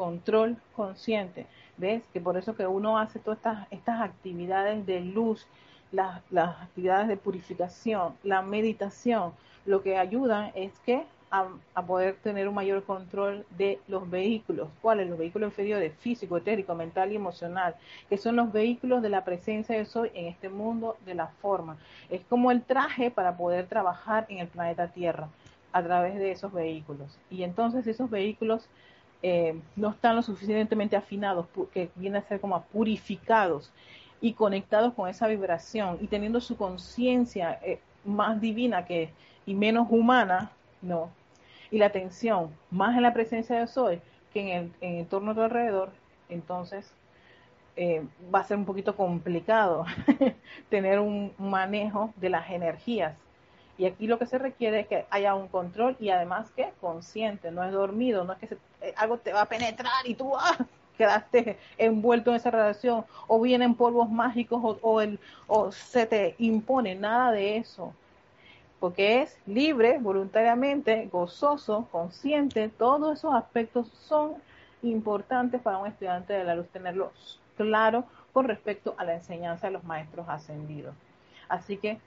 control 0.00 0.56
consciente, 0.74 1.44
¿ves? 1.76 2.02
Que 2.14 2.22
por 2.22 2.38
eso 2.38 2.56
que 2.56 2.66
uno 2.66 2.98
hace 2.98 3.18
todas 3.18 3.36
estas, 3.36 3.66
estas 3.70 4.00
actividades 4.00 4.86
de 4.86 5.00
luz, 5.00 5.46
las, 5.92 6.22
las 6.30 6.62
actividades 6.62 7.06
de 7.06 7.18
purificación, 7.18 8.14
la 8.22 8.40
meditación, 8.40 9.34
lo 9.66 9.82
que 9.82 9.98
ayudan 9.98 10.52
es 10.54 10.72
que 10.86 11.04
a, 11.30 11.82
poder 11.86 12.16
tener 12.22 12.48
un 12.48 12.54
mayor 12.54 12.82
control 12.84 13.44
de 13.58 13.78
los 13.88 14.08
vehículos. 14.08 14.68
¿Cuáles? 14.80 15.06
Los 15.06 15.18
vehículos 15.18 15.50
inferiores, 15.50 15.92
físico, 15.98 16.38
etérico, 16.38 16.74
mental 16.74 17.12
y 17.12 17.16
emocional, 17.16 17.76
que 18.08 18.16
son 18.16 18.36
los 18.36 18.50
vehículos 18.50 19.02
de 19.02 19.10
la 19.10 19.22
presencia 19.22 19.76
de 19.76 19.84
Soy 19.84 20.10
en 20.14 20.28
este 20.28 20.48
mundo 20.48 20.96
de 21.04 21.14
la 21.14 21.26
forma. 21.42 21.76
Es 22.08 22.22
como 22.24 22.50
el 22.50 22.62
traje 22.62 23.10
para 23.10 23.36
poder 23.36 23.66
trabajar 23.66 24.24
en 24.30 24.38
el 24.38 24.48
planeta 24.48 24.88
Tierra 24.88 25.28
a 25.72 25.82
través 25.82 26.14
de 26.14 26.32
esos 26.32 26.52
vehículos. 26.54 27.18
Y 27.30 27.42
entonces 27.42 27.86
esos 27.86 28.08
vehículos 28.08 28.66
eh, 29.22 29.58
no 29.76 29.90
están 29.90 30.16
lo 30.16 30.22
suficientemente 30.22 30.96
afinados, 30.96 31.46
que 31.72 31.90
viene 31.96 32.18
a 32.18 32.22
ser 32.22 32.40
como 32.40 32.62
purificados 32.64 33.70
y 34.20 34.32
conectados 34.34 34.94
con 34.94 35.08
esa 35.08 35.26
vibración 35.26 35.98
y 36.00 36.06
teniendo 36.06 36.40
su 36.40 36.56
conciencia 36.56 37.58
eh, 37.62 37.80
más 38.04 38.40
divina 38.40 38.84
que 38.84 39.10
y 39.46 39.54
menos 39.54 39.88
humana, 39.90 40.52
no, 40.82 41.10
y 41.70 41.78
la 41.78 41.86
atención 41.86 42.50
más 42.70 42.96
en 42.96 43.02
la 43.02 43.12
presencia 43.12 43.58
de 43.58 43.66
Soy 43.66 44.00
que 44.32 44.40
en 44.40 44.48
el, 44.48 44.72
en 44.80 44.94
el 44.94 45.00
entorno 45.00 45.34
de 45.34 45.44
alrededor, 45.44 45.90
entonces 46.28 46.92
eh, 47.76 48.02
va 48.32 48.40
a 48.40 48.44
ser 48.44 48.56
un 48.56 48.64
poquito 48.64 48.96
complicado 48.96 49.86
tener 50.68 51.00
un 51.00 51.32
manejo 51.38 52.12
de 52.16 52.30
las 52.30 52.50
energías. 52.50 53.16
Y 53.78 53.86
aquí 53.86 54.06
lo 54.06 54.18
que 54.18 54.26
se 54.26 54.38
requiere 54.38 54.80
es 54.80 54.86
que 54.86 55.06
haya 55.10 55.34
un 55.34 55.48
control 55.48 55.96
y 55.98 56.10
además 56.10 56.50
que 56.54 56.72
consciente, 56.80 57.50
no 57.50 57.64
es 57.64 57.72
dormido, 57.72 58.24
no 58.24 58.34
es 58.34 58.38
que 58.38 58.56
eh, 58.82 58.94
algo 58.96 59.18
te 59.18 59.32
va 59.32 59.42
a 59.42 59.48
penetrar 59.48 60.06
y 60.06 60.14
tú 60.14 60.36
ah, 60.38 60.56
quedaste 60.98 61.58
envuelto 61.78 62.30
en 62.30 62.36
esa 62.36 62.50
relación 62.50 63.04
o 63.26 63.40
vienen 63.40 63.74
polvos 63.74 64.10
mágicos 64.10 64.60
o, 64.62 64.78
o, 64.82 65.00
el, 65.00 65.18
o 65.46 65.72
se 65.72 66.06
te 66.06 66.34
impone, 66.38 66.94
nada 66.94 67.32
de 67.32 67.56
eso 67.56 67.94
porque 68.80 69.20
es 69.20 69.38
libre, 69.46 69.98
voluntariamente, 69.98 71.06
gozoso, 71.12 71.86
consciente, 71.92 72.70
todos 72.70 73.18
esos 73.18 73.34
aspectos 73.34 73.88
son 74.08 74.32
importantes 74.82 75.60
para 75.60 75.76
un 75.76 75.86
estudiante 75.86 76.32
de 76.32 76.44
la 76.44 76.54
luz 76.54 76.66
tenerlos 76.68 77.38
claro 77.56 78.04
con 78.32 78.48
respecto 78.48 78.94
a 78.96 79.04
la 79.04 79.14
enseñanza 79.14 79.66
de 79.66 79.74
los 79.74 79.84
maestros 79.84 80.26
ascendidos. 80.28 80.94
Así 81.48 81.76
que 81.76 81.98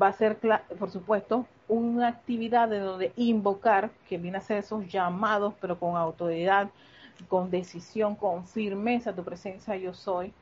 va 0.00 0.08
a 0.08 0.12
ser, 0.12 0.38
por 0.78 0.90
supuesto, 0.90 1.46
una 1.68 2.08
actividad 2.08 2.68
de 2.68 2.80
donde 2.80 3.12
invocar, 3.16 3.90
que 4.08 4.18
viene 4.18 4.38
a 4.38 4.40
ser 4.40 4.58
esos 4.58 4.86
llamados, 4.88 5.54
pero 5.60 5.78
con 5.78 5.96
autoridad, 5.96 6.68
con 7.28 7.50
decisión, 7.50 8.16
con 8.16 8.46
firmeza, 8.46 9.14
tu 9.14 9.22
presencia 9.22 9.76
yo 9.76 9.94
soy, 9.94 10.32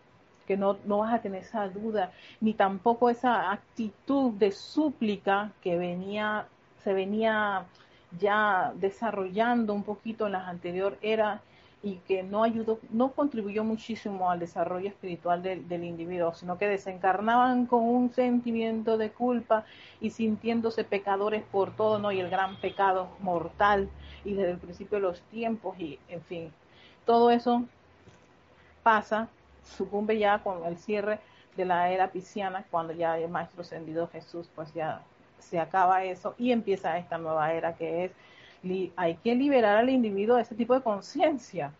que 0.47 0.57
no, 0.57 0.79
no 0.85 0.99
vas 0.99 1.15
a 1.15 1.21
tener 1.21 1.43
esa 1.43 1.69
duda, 1.69 2.13
ni 2.41 2.55
tampoco 2.55 3.11
esa 3.11 3.53
actitud 3.53 4.33
de 4.33 4.53
súplica 4.53 5.53
que 5.61 5.77
venía, 5.77 6.47
se 6.83 6.95
venía 6.95 7.67
ya 8.19 8.73
desarrollando 8.77 9.75
un 9.75 9.83
poquito 9.83 10.27
en 10.27 10.33
las 10.33 10.49
anteriores 10.49 10.99
eras 11.03 11.43
y 11.83 11.97
que 12.09 12.23
no 12.23 12.43
ayudó, 12.43 12.81
no 12.91 13.13
contribuyó 13.13 13.63
muchísimo 13.63 14.31
al 14.31 14.41
desarrollo 14.41 14.89
espiritual 14.89 15.43
del, 15.43 15.85
individuo, 15.85 16.35
sino 16.35 16.59
que 16.59 16.67
desencarnaban 16.67 17.67
con 17.67 17.83
un 17.83 18.13
sentimiento 18.13 18.99
de 18.99 19.11
culpa 19.11 19.65
y 20.01 20.11
sintiéndose 20.11 20.85
pecadores 20.85 21.45
por 21.45 21.75
todo, 21.77 21.99
¿no? 21.99 22.11
Y 22.11 22.21
el 22.21 22.31
gran 22.31 22.57
pecado 22.57 23.09
mortal 23.21 23.89
y 24.25 24.35
desde 24.35 24.53
el 24.53 24.59
principio 24.59 24.97
de 24.99 25.03
los 25.03 25.21
tiempos 25.23 25.79
y, 25.79 25.99
en 26.09 26.23
fin, 26.23 26.53
todo 27.05 27.31
eso 27.31 27.65
pasa 28.83 29.29
sucumbe 29.77 30.19
ya 30.19 30.39
con 30.39 30.65
el 30.65 30.79
cierre 30.79 31.21
de 31.57 31.65
la 31.65 31.91
era 31.91 32.11
pisciana, 32.11 32.65
cuando 32.71 32.93
ya 32.93 33.19
el 33.19 33.29
Maestro 33.29 33.63
Ascendido 33.63 34.09
Jesús, 34.09 34.49
pues 34.55 34.73
ya 34.75 35.03
se 35.39 35.59
acaba 35.59 36.05
eso 36.05 36.35
y 36.39 36.53
empieza 36.53 36.99
esta 36.99 37.19
nueva 37.19 37.53
era 37.53 37.75
que 37.75 38.07
es, 38.07 38.13
hay 38.97 39.15
que 39.17 39.35
liberar 39.35 39.77
al 39.77 39.91
individuo 39.91 40.37
de 40.37 40.43
ese 40.43 40.55
tipo 40.55 40.75
de 40.75 40.83
conciencia 40.83 41.73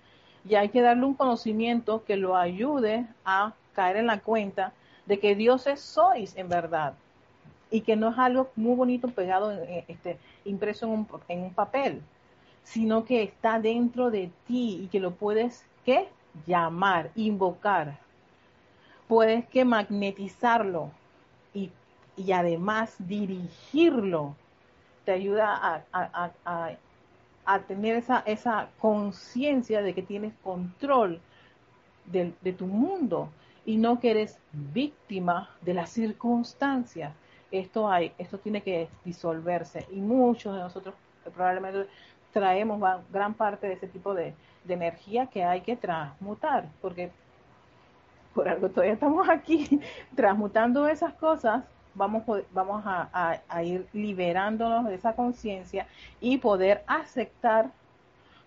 y 0.49 0.55
hay 0.55 0.69
que 0.69 0.83
darle 0.83 1.05
un 1.05 1.15
conocimiento 1.15 2.05
que 2.05 2.17
lo 2.17 2.37
ayude 2.37 3.07
a 3.25 3.55
caer 3.75 3.97
en 3.97 4.07
la 4.07 4.21
cuenta 4.21 4.73
de 5.07 5.19
que 5.19 5.35
dioses 5.35 5.81
sois 5.81 6.37
en 6.37 6.49
verdad 6.49 6.95
y 7.71 7.83
que 7.83 7.97
no 7.97 8.11
es 8.11 8.19
algo 8.19 8.51
muy 8.57 8.77
bonito 8.77 9.09
pegado, 9.09 9.53
este, 9.89 10.19
impreso 10.45 10.87
en 10.87 10.93
un, 10.93 11.09
en 11.29 11.43
un 11.43 11.53
papel, 11.53 12.01
sino 12.63 13.05
que 13.05 13.23
está 13.23 13.61
dentro 13.61 14.11
de 14.11 14.31
ti 14.47 14.81
y 14.83 14.89
que 14.89 15.01
lo 15.01 15.13
puedes, 15.13 15.65
¿qué? 15.85 16.09
llamar, 16.47 17.11
invocar. 17.15 17.99
Puedes 19.07 19.47
que 19.47 19.65
magnetizarlo 19.65 20.91
y, 21.55 21.71
además 22.33 22.95
dirigirlo. 22.99 24.35
Te 25.09 25.15
ayuda 25.15 25.87
a, 25.91 27.59
tener 27.61 27.97
esa, 27.97 28.23
esa 28.27 28.69
conciencia 28.79 29.81
de 29.81 29.95
que 29.95 30.03
tienes 30.03 30.35
control 30.45 31.19
de, 32.05 32.35
de, 32.43 32.53
tu 32.53 32.67
mundo 32.67 33.31
y 33.65 33.79
no 33.79 34.01
que 34.01 34.11
eres 34.11 34.39
víctima 34.53 35.49
de 35.63 35.73
las 35.73 35.89
circunstancias. 35.89 37.15
Esto 37.51 37.91
hay, 37.91 38.13
esto 38.19 38.37
tiene 38.37 38.61
que 38.61 38.91
disolverse 39.03 39.87
y 39.91 39.97
muchos 39.97 40.55
de 40.55 40.61
nosotros 40.61 40.95
probablemente 41.35 41.87
traemos 42.31 42.79
gran 43.11 43.33
parte 43.33 43.67
de 43.67 43.73
ese 43.73 43.87
tipo 43.87 44.13
de 44.13 44.35
energía 44.69 45.25
que 45.29 45.43
hay 45.43 45.63
que 45.63 45.75
transmutar, 45.75 46.69
porque 46.83 47.11
por 48.35 48.47
algo 48.47 48.69
todavía 48.69 48.93
estamos 48.93 49.27
aquí 49.27 49.81
transmutando 50.15 50.87
esas 50.87 51.15
cosas, 51.15 51.65
vamos, 51.99 52.23
vamos 52.53 52.83
a, 52.87 53.63
ir 53.63 53.87
liberándonos 53.93 54.87
de 54.87 54.95
esa 54.95 55.15
conciencia 55.15 55.87
y 56.21 56.39
poder 56.39 56.83
aceptar 56.87 57.71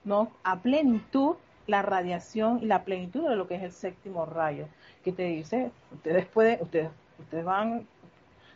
¿no? 0.03 0.31
a 0.43 0.59
plenitud 0.59 1.35
la 1.67 1.83
radiación 1.83 2.59
y 2.63 2.65
la 2.65 2.83
plenitud 2.83 3.29
de 3.29 3.35
lo 3.35 3.47
que 3.47 3.55
es 3.55 3.63
el 3.63 3.71
séptimo 3.71 4.25
rayo, 4.25 4.65
que 5.03 5.11
te 5.11 5.23
dice, 5.23 5.71
ustedes 5.93 6.25
pueden, 6.25 6.59
ustedes, 6.61 6.89
ustedes 7.19 7.45
van 7.45 7.85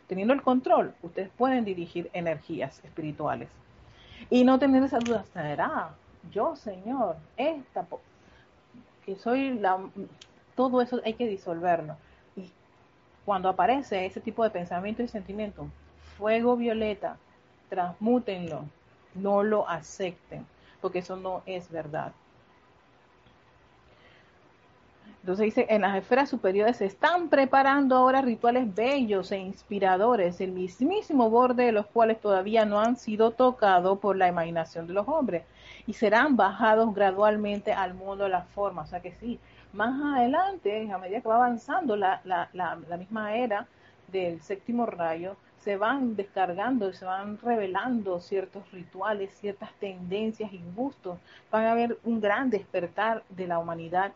teniendo 0.08 0.34
el 0.34 0.42
control, 0.42 0.92
ustedes 1.02 1.30
pueden 1.36 1.64
dirigir 1.64 2.10
energías 2.12 2.82
espirituales 2.84 3.48
y 4.28 4.44
no 4.44 4.58
tener 4.58 4.82
esa 4.82 4.98
duda, 4.98 5.24
¿será? 5.32 5.90
yo, 6.32 6.56
Señor, 6.56 7.16
esta, 7.36 7.86
que 9.04 9.16
soy 9.16 9.58
la, 9.58 9.78
todo 10.54 10.80
eso 10.82 11.00
hay 11.04 11.14
que 11.14 11.28
disolverlo. 11.28 11.96
Cuando 13.26 13.48
aparece 13.48 14.06
ese 14.06 14.20
tipo 14.20 14.44
de 14.44 14.50
pensamiento 14.50 15.02
y 15.02 15.08
sentimiento, 15.08 15.66
fuego 16.16 16.56
violeta, 16.56 17.18
transmútenlo, 17.68 18.64
no 19.16 19.42
lo 19.42 19.68
acepten, 19.68 20.46
porque 20.80 21.00
eso 21.00 21.16
no 21.16 21.42
es 21.44 21.68
verdad. 21.68 22.12
Entonces 25.22 25.46
dice, 25.46 25.66
en 25.70 25.80
las 25.80 25.96
esferas 25.96 26.28
superiores 26.28 26.76
se 26.76 26.84
están 26.84 27.28
preparando 27.28 27.96
ahora 27.96 28.22
rituales 28.22 28.72
bellos 28.72 29.32
e 29.32 29.38
inspiradores, 29.38 30.40
el 30.40 30.52
mismísimo 30.52 31.28
borde 31.28 31.64
de 31.64 31.72
los 31.72 31.86
cuales 31.86 32.20
todavía 32.20 32.64
no 32.64 32.78
han 32.78 32.94
sido 32.94 33.32
tocados 33.32 33.98
por 33.98 34.16
la 34.16 34.28
imaginación 34.28 34.86
de 34.86 34.92
los 34.92 35.08
hombres 35.08 35.42
y 35.84 35.94
serán 35.94 36.36
bajados 36.36 36.94
gradualmente 36.94 37.72
al 37.72 37.94
mundo 37.94 38.22
de 38.22 38.30
la 38.30 38.42
forma. 38.42 38.82
O 38.82 38.86
sea 38.86 39.00
que 39.00 39.10
sí, 39.14 39.40
más 39.76 40.18
adelante, 40.18 40.90
a 40.90 40.98
medida 40.98 41.20
que 41.20 41.28
va 41.28 41.36
avanzando 41.36 41.96
la, 41.96 42.20
la, 42.24 42.48
la, 42.52 42.78
la 42.88 42.96
misma 42.96 43.36
era 43.36 43.66
del 44.08 44.40
séptimo 44.40 44.86
rayo, 44.86 45.36
se 45.66 45.76
van 45.76 46.14
descargando 46.14 46.92
se 46.92 47.04
van 47.04 47.38
revelando 47.38 48.20
ciertos 48.20 48.70
rituales, 48.70 49.34
ciertas 49.34 49.72
tendencias 49.80 50.52
y 50.52 50.60
gustos. 50.76 51.18
Van 51.50 51.64
a 51.64 51.72
haber 51.72 51.98
un 52.04 52.20
gran 52.20 52.50
despertar 52.50 53.24
de 53.30 53.48
la 53.48 53.58
humanidad 53.58 54.12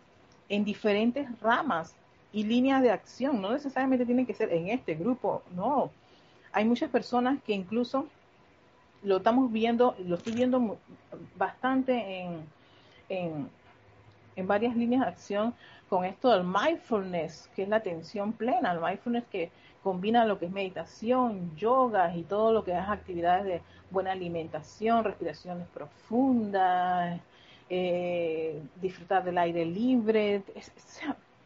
en 0.48 0.64
diferentes 0.64 1.26
ramas 1.40 1.96
y 2.32 2.44
líneas 2.44 2.82
de 2.82 2.92
acción. 2.92 3.42
No 3.42 3.50
necesariamente 3.50 4.06
tienen 4.06 4.26
que 4.26 4.34
ser 4.34 4.52
en 4.52 4.68
este 4.68 4.94
grupo, 4.94 5.42
no. 5.52 5.90
Hay 6.52 6.64
muchas 6.64 6.88
personas 6.88 7.42
que 7.42 7.52
incluso 7.52 8.06
lo 9.02 9.16
estamos 9.16 9.50
viendo, 9.50 9.96
lo 10.06 10.14
estoy 10.16 10.34
viendo 10.34 10.78
bastante 11.36 12.20
en, 12.20 12.44
en, 13.08 13.50
en 14.36 14.46
varias 14.46 14.76
líneas 14.76 15.02
de 15.02 15.08
acción 15.08 15.54
con 15.88 16.04
esto 16.04 16.30
del 16.30 16.44
mindfulness, 16.44 17.50
que 17.54 17.64
es 17.64 17.68
la 17.68 17.76
atención 17.76 18.32
plena, 18.32 18.72
el 18.72 18.80
mindfulness 18.80 19.24
que 19.30 19.50
combina 19.82 20.24
lo 20.24 20.38
que 20.38 20.46
es 20.46 20.52
meditación, 20.52 21.56
yoga 21.56 22.14
y 22.14 22.22
todo 22.22 22.52
lo 22.52 22.64
que 22.64 22.72
es 22.72 22.78
actividades 22.78 23.44
de 23.44 23.62
buena 23.90 24.12
alimentación, 24.12 25.04
respiraciones 25.04 25.66
profundas, 25.68 27.20
eh, 27.68 28.60
disfrutar 28.80 29.24
del 29.24 29.38
aire 29.38 29.64
libre. 29.64 30.42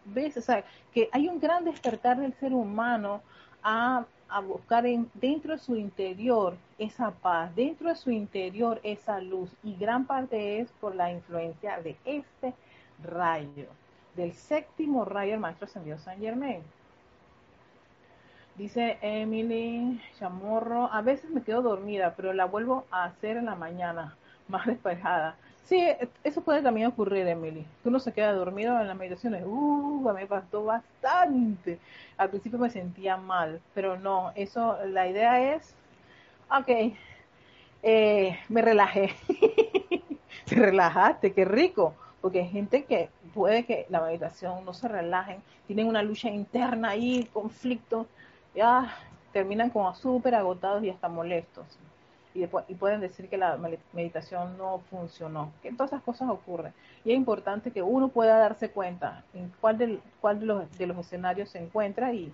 ¿Ves? 0.07 0.37
O 0.37 0.43
sea, 0.43 0.65
que 0.93 1.09
hay 1.13 1.29
un 1.29 1.41
gran 1.41 1.65
despertar 1.65 2.19
del 2.19 2.35
ser 2.35 2.53
humano 2.53 3.23
a, 3.63 4.05
a 4.29 4.41
buscar 4.41 4.85
en, 4.85 5.11
dentro 5.15 5.53
de 5.53 5.59
su 5.59 5.77
interior 5.77 6.57
esa 6.79 7.11
paz, 7.11 7.55
dentro 7.55 7.89
de 7.89 7.97
su 7.97 8.11
interior 8.11 8.81
esa 8.83 9.21
luz. 9.21 9.51
Y 9.63 9.77
gran 9.77 10.07
parte 10.07 10.61
es 10.61 10.71
por 10.73 10.95
la 10.95 11.11
influencia 11.11 11.81
de 11.81 11.97
este 12.05 12.53
rayo, 13.05 13.67
del 14.17 14.33
séptimo 14.33 15.05
rayo 15.05 15.35
el 15.35 15.41
Maestro 15.41 15.67
Ascendido 15.67 15.99
San 15.99 16.19
Germain. 16.19 16.63
Dice 18.57 18.99
Emily 19.03 20.01
Chamorro, 20.19 20.93
a 20.93 21.03
veces 21.03 21.31
me 21.31 21.43
quedo 21.43 21.63
dormida, 21.63 22.15
pero 22.17 22.33
la 22.33 22.45
vuelvo 22.45 22.87
a 22.91 23.05
hacer 23.05 23.37
en 23.37 23.47
la 23.47 23.57
mañana, 23.57 24.17
más 24.49 24.67
despejada. 24.67 25.37
Sí, 25.65 25.83
eso 26.23 26.43
puede 26.43 26.63
también 26.63 26.89
ocurrir, 26.89 27.27
Emily. 27.27 27.67
Que 27.83 27.89
uno 27.89 27.99
se 27.99 28.13
queda 28.13 28.33
dormido 28.33 28.79
en 28.81 28.87
las 28.87 28.97
meditaciones. 28.97 29.43
Uh, 29.47 30.13
me 30.15 30.27
pasó 30.27 30.65
bastante. 30.65 31.81
Al 32.19 32.31
principio 32.31 32.59
me 32.59 32.71
sentía 32.71 33.17
mal, 33.17 33.61
pero 33.75 33.99
no, 33.99 34.31
eso, 34.37 34.79
la 34.87 35.09
idea 35.09 35.55
es, 35.55 35.75
ok, 36.51 36.95
eh, 37.83 38.39
me 38.49 38.63
relajé. 38.63 39.15
Te 40.47 40.55
relajaste, 40.57 41.33
qué 41.33 41.45
rico. 41.45 41.95
Porque 42.25 42.41
hay 42.41 42.49
gente 42.49 42.85
que 42.85 43.11
puede 43.35 43.67
que 43.67 43.85
la 43.91 44.01
meditación 44.01 44.65
no 44.65 44.73
se 44.73 44.89
relajen, 44.89 45.43
tienen 45.67 45.87
una 45.87 46.03
lucha 46.03 46.31
interna 46.31 46.89
ahí, 46.89 47.29
conflictos, 47.35 48.07
ya 48.55 48.97
terminan 49.31 49.69
como 49.69 49.95
súper 49.95 50.35
agotados 50.35 50.83
y 50.85 50.89
hasta 50.89 51.11
molestos 51.11 51.67
y, 52.35 52.47
pueden 52.47 53.01
decir 53.01 53.29
que 53.29 53.37
la 53.37 53.59
meditación 53.93 54.59
no 54.59 54.81
funcionó. 54.91 55.53
Que 55.63 55.71
todas 55.73 55.93
esas 55.93 56.03
cosas 56.03 56.29
ocurren. 56.29 56.73
Y 57.05 57.13
es 57.13 57.17
importante 57.17 57.71
que 57.71 57.83
uno 57.83 58.09
pueda 58.09 58.39
darse 58.39 58.71
cuenta 58.71 59.23
en 59.35 59.53
cuál, 59.61 59.79
de 59.79 60.87
los 60.87 60.99
escenarios 60.99 61.51
se 61.51 61.59
encuentra 61.59 62.13
y 62.13 62.33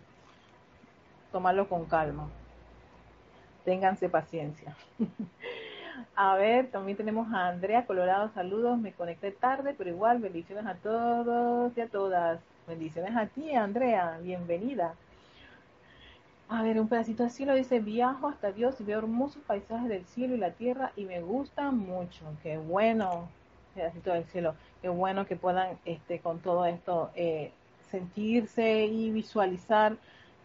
tomarlo 1.30 1.68
con 1.68 1.84
calma. 1.84 2.28
Ténganse 3.64 4.08
paciencia. 4.08 4.74
A 6.14 6.36
ver, 6.36 6.70
también 6.70 6.96
tenemos 6.96 7.32
a 7.32 7.48
Andrea 7.48 7.86
Colorado, 7.86 8.30
saludos, 8.34 8.78
me 8.78 8.92
conecté 8.92 9.30
tarde, 9.30 9.74
pero 9.76 9.90
igual 9.90 10.18
bendiciones 10.18 10.66
a 10.66 10.74
todos 10.74 11.76
y 11.76 11.80
a 11.80 11.88
todas. 11.88 12.40
Bendiciones 12.66 13.16
a 13.16 13.26
ti, 13.26 13.54
Andrea, 13.54 14.18
bienvenida. 14.22 14.94
A 16.48 16.62
ver, 16.62 16.80
un 16.80 16.88
pedacito 16.88 17.22
del 17.22 17.32
cielo 17.32 17.54
dice, 17.54 17.80
viajo 17.80 18.28
hasta 18.28 18.52
Dios 18.52 18.80
y 18.80 18.84
veo 18.84 18.98
hermosos 18.98 19.42
paisajes 19.46 19.88
del 19.88 20.04
cielo 20.06 20.34
y 20.34 20.38
la 20.38 20.50
tierra 20.50 20.92
y 20.96 21.04
me 21.04 21.20
gusta 21.20 21.70
mucho. 21.70 22.24
Qué 22.42 22.58
bueno, 22.58 23.28
pedacito 23.74 24.12
del 24.12 24.24
cielo. 24.24 24.54
Qué 24.82 24.88
bueno 24.88 25.26
que 25.26 25.36
puedan 25.36 25.78
este, 25.84 26.18
con 26.18 26.40
todo 26.40 26.66
esto 26.66 27.10
eh, 27.14 27.52
sentirse 27.90 28.84
y 28.86 29.10
visualizar 29.10 29.96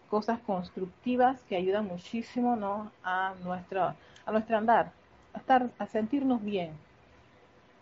cosas 0.10 0.40
constructivas 0.40 1.42
que 1.50 1.56
ayudan 1.56 1.86
muchísimo 1.86 2.56
¿no? 2.56 2.92
a, 3.04 3.34
nuestro, 3.44 3.94
a 4.26 4.32
nuestro 4.32 4.58
andar, 4.58 4.92
a, 5.36 5.40
estar, 5.40 5.70
a 5.78 5.86
sentirnos 5.88 6.44
bien 6.44 6.72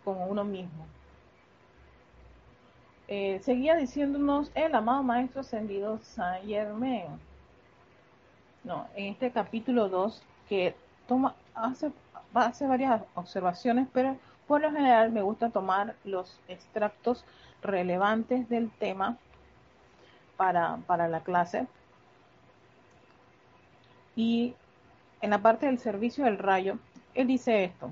con 0.04 0.20
uno 0.20 0.44
mismo. 0.44 0.86
Eh, 3.08 3.40
seguía 3.42 3.76
diciéndonos 3.76 4.50
el 4.54 4.74
amado 4.74 5.02
Maestro 5.02 5.42
Ascendido 5.42 5.98
Saint 5.98 6.46
Germain 6.46 7.20
no, 8.64 8.88
en 8.96 9.12
este 9.12 9.30
capítulo 9.30 9.90
2 9.90 10.22
que 10.48 10.74
toma, 11.06 11.34
hace, 11.54 11.92
hace 12.32 12.66
varias 12.66 13.02
observaciones, 13.14 13.86
pero 13.92 14.16
por 14.48 14.62
lo 14.62 14.72
general 14.72 15.12
me 15.12 15.20
gusta 15.20 15.50
tomar 15.50 15.94
los 16.04 16.40
extractos 16.48 17.24
relevantes 17.62 18.48
del 18.48 18.70
tema 18.70 19.18
para, 20.38 20.78
para 20.86 21.08
la 21.08 21.20
clase. 21.20 21.66
Y 24.16 24.54
en 25.20 25.30
la 25.30 25.38
parte 25.38 25.66
del 25.66 25.78
servicio 25.78 26.24
del 26.24 26.38
rayo, 26.38 26.78
él 27.14 27.26
dice 27.26 27.64
esto. 27.64 27.90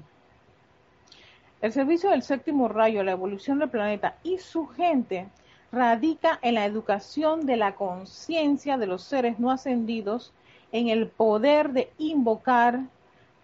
El 1.61 1.73
servicio 1.73 2.11
del 2.11 2.23
séptimo 2.23 2.69
rayo, 2.69 3.05
la 3.05 3.13
evolución 3.13 3.59
del 3.59 3.71
planeta 3.71 4.17
y 4.25 4.39
su 4.39 4.67
gente 4.67 5.29
radica 5.71 6.39
en 6.43 6.57
la 6.57 6.67
educación 6.67 7.47
de 7.47 7.57
la 7.57 7.75
conciencia 7.77 8.77
de 8.77 8.87
los 8.87 9.03
seres 9.03 9.39
no 9.39 9.51
ascendidos 9.51 10.33
en 10.73 10.89
el 10.89 11.07
poder 11.07 11.71
de 11.71 11.93
invocar, 11.99 12.81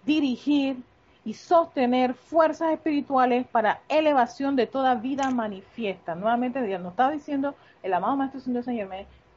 dirigir 0.04 0.78
y 1.24 1.34
sostener 1.34 2.14
fuerzas 2.14 2.72
espirituales 2.72 3.46
para 3.46 3.80
elevación 3.88 4.56
de 4.56 4.66
toda 4.66 4.94
vida 4.94 5.30
manifiesta. 5.30 6.14
Nuevamente, 6.14 6.60
nos 6.78 6.90
está 6.92 7.10
diciendo 7.10 7.54
el 7.82 7.94
amado 7.94 8.16
Maestro 8.16 8.40
Señor 8.40 8.64
Señor 8.64 8.88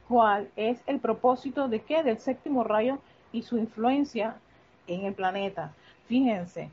cuál 0.08 0.48
es 0.56 0.80
el 0.86 1.00
propósito 1.00 1.68
de 1.68 1.82
qué, 1.82 2.02
del 2.02 2.18
séptimo 2.18 2.64
rayo 2.64 2.98
y 3.32 3.42
su 3.42 3.58
influencia 3.58 4.36
en 4.86 5.04
el 5.04 5.14
planeta. 5.14 5.72
Fíjense, 6.12 6.68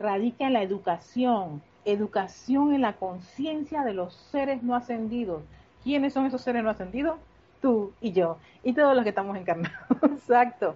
radica 0.00 0.48
en 0.48 0.52
la 0.52 0.64
educación, 0.64 1.62
educación 1.84 2.74
en 2.74 2.80
la 2.80 2.94
conciencia 2.94 3.84
de 3.84 3.94
los 3.94 4.14
seres 4.32 4.64
no 4.64 4.74
ascendidos. 4.74 5.44
¿Quiénes 5.84 6.12
son 6.12 6.26
esos 6.26 6.42
seres 6.42 6.64
no 6.64 6.70
ascendidos? 6.70 7.20
tú 7.60 7.92
y 8.00 8.10
yo, 8.10 8.38
y 8.64 8.72
todos 8.72 8.96
los 8.96 9.04
que 9.04 9.10
estamos 9.10 9.36
encarnados. 9.36 9.78
Exacto. 10.02 10.74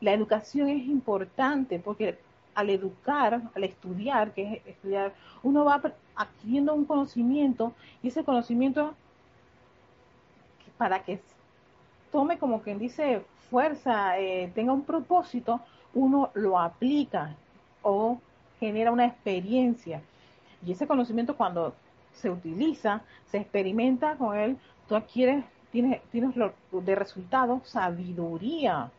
La 0.00 0.12
educación 0.12 0.68
es 0.68 0.86
importante 0.86 1.80
porque 1.80 2.16
al 2.54 2.70
educar, 2.70 3.42
al 3.56 3.64
estudiar, 3.64 4.32
que 4.32 4.54
es 4.54 4.66
estudiar, 4.68 5.12
uno 5.42 5.64
va 5.64 5.82
adquiriendo 6.14 6.74
un 6.74 6.84
conocimiento 6.84 7.72
y 8.04 8.08
ese 8.08 8.22
conocimiento 8.22 8.94
para 10.78 11.02
que 11.02 11.20
tome 12.12 12.38
como 12.38 12.62
quien 12.62 12.78
dice 12.78 13.24
fuerza, 13.50 14.16
eh, 14.20 14.52
tenga 14.54 14.72
un 14.72 14.84
propósito, 14.84 15.60
uno 15.94 16.30
lo 16.34 16.58
aplica 16.58 17.34
o 17.82 18.18
genera 18.58 18.92
una 18.92 19.06
experiencia. 19.06 20.02
Y 20.64 20.72
ese 20.72 20.86
conocimiento 20.86 21.36
cuando 21.36 21.74
se 22.12 22.30
utiliza, 22.30 23.02
se 23.26 23.38
experimenta 23.38 24.16
con 24.16 24.36
él, 24.36 24.56
tú 24.88 24.96
adquieres 24.96 25.44
tienes, 25.70 26.02
tienes 26.10 26.34
de 26.72 26.94
resultado 26.94 27.60
sabiduría. 27.64 28.90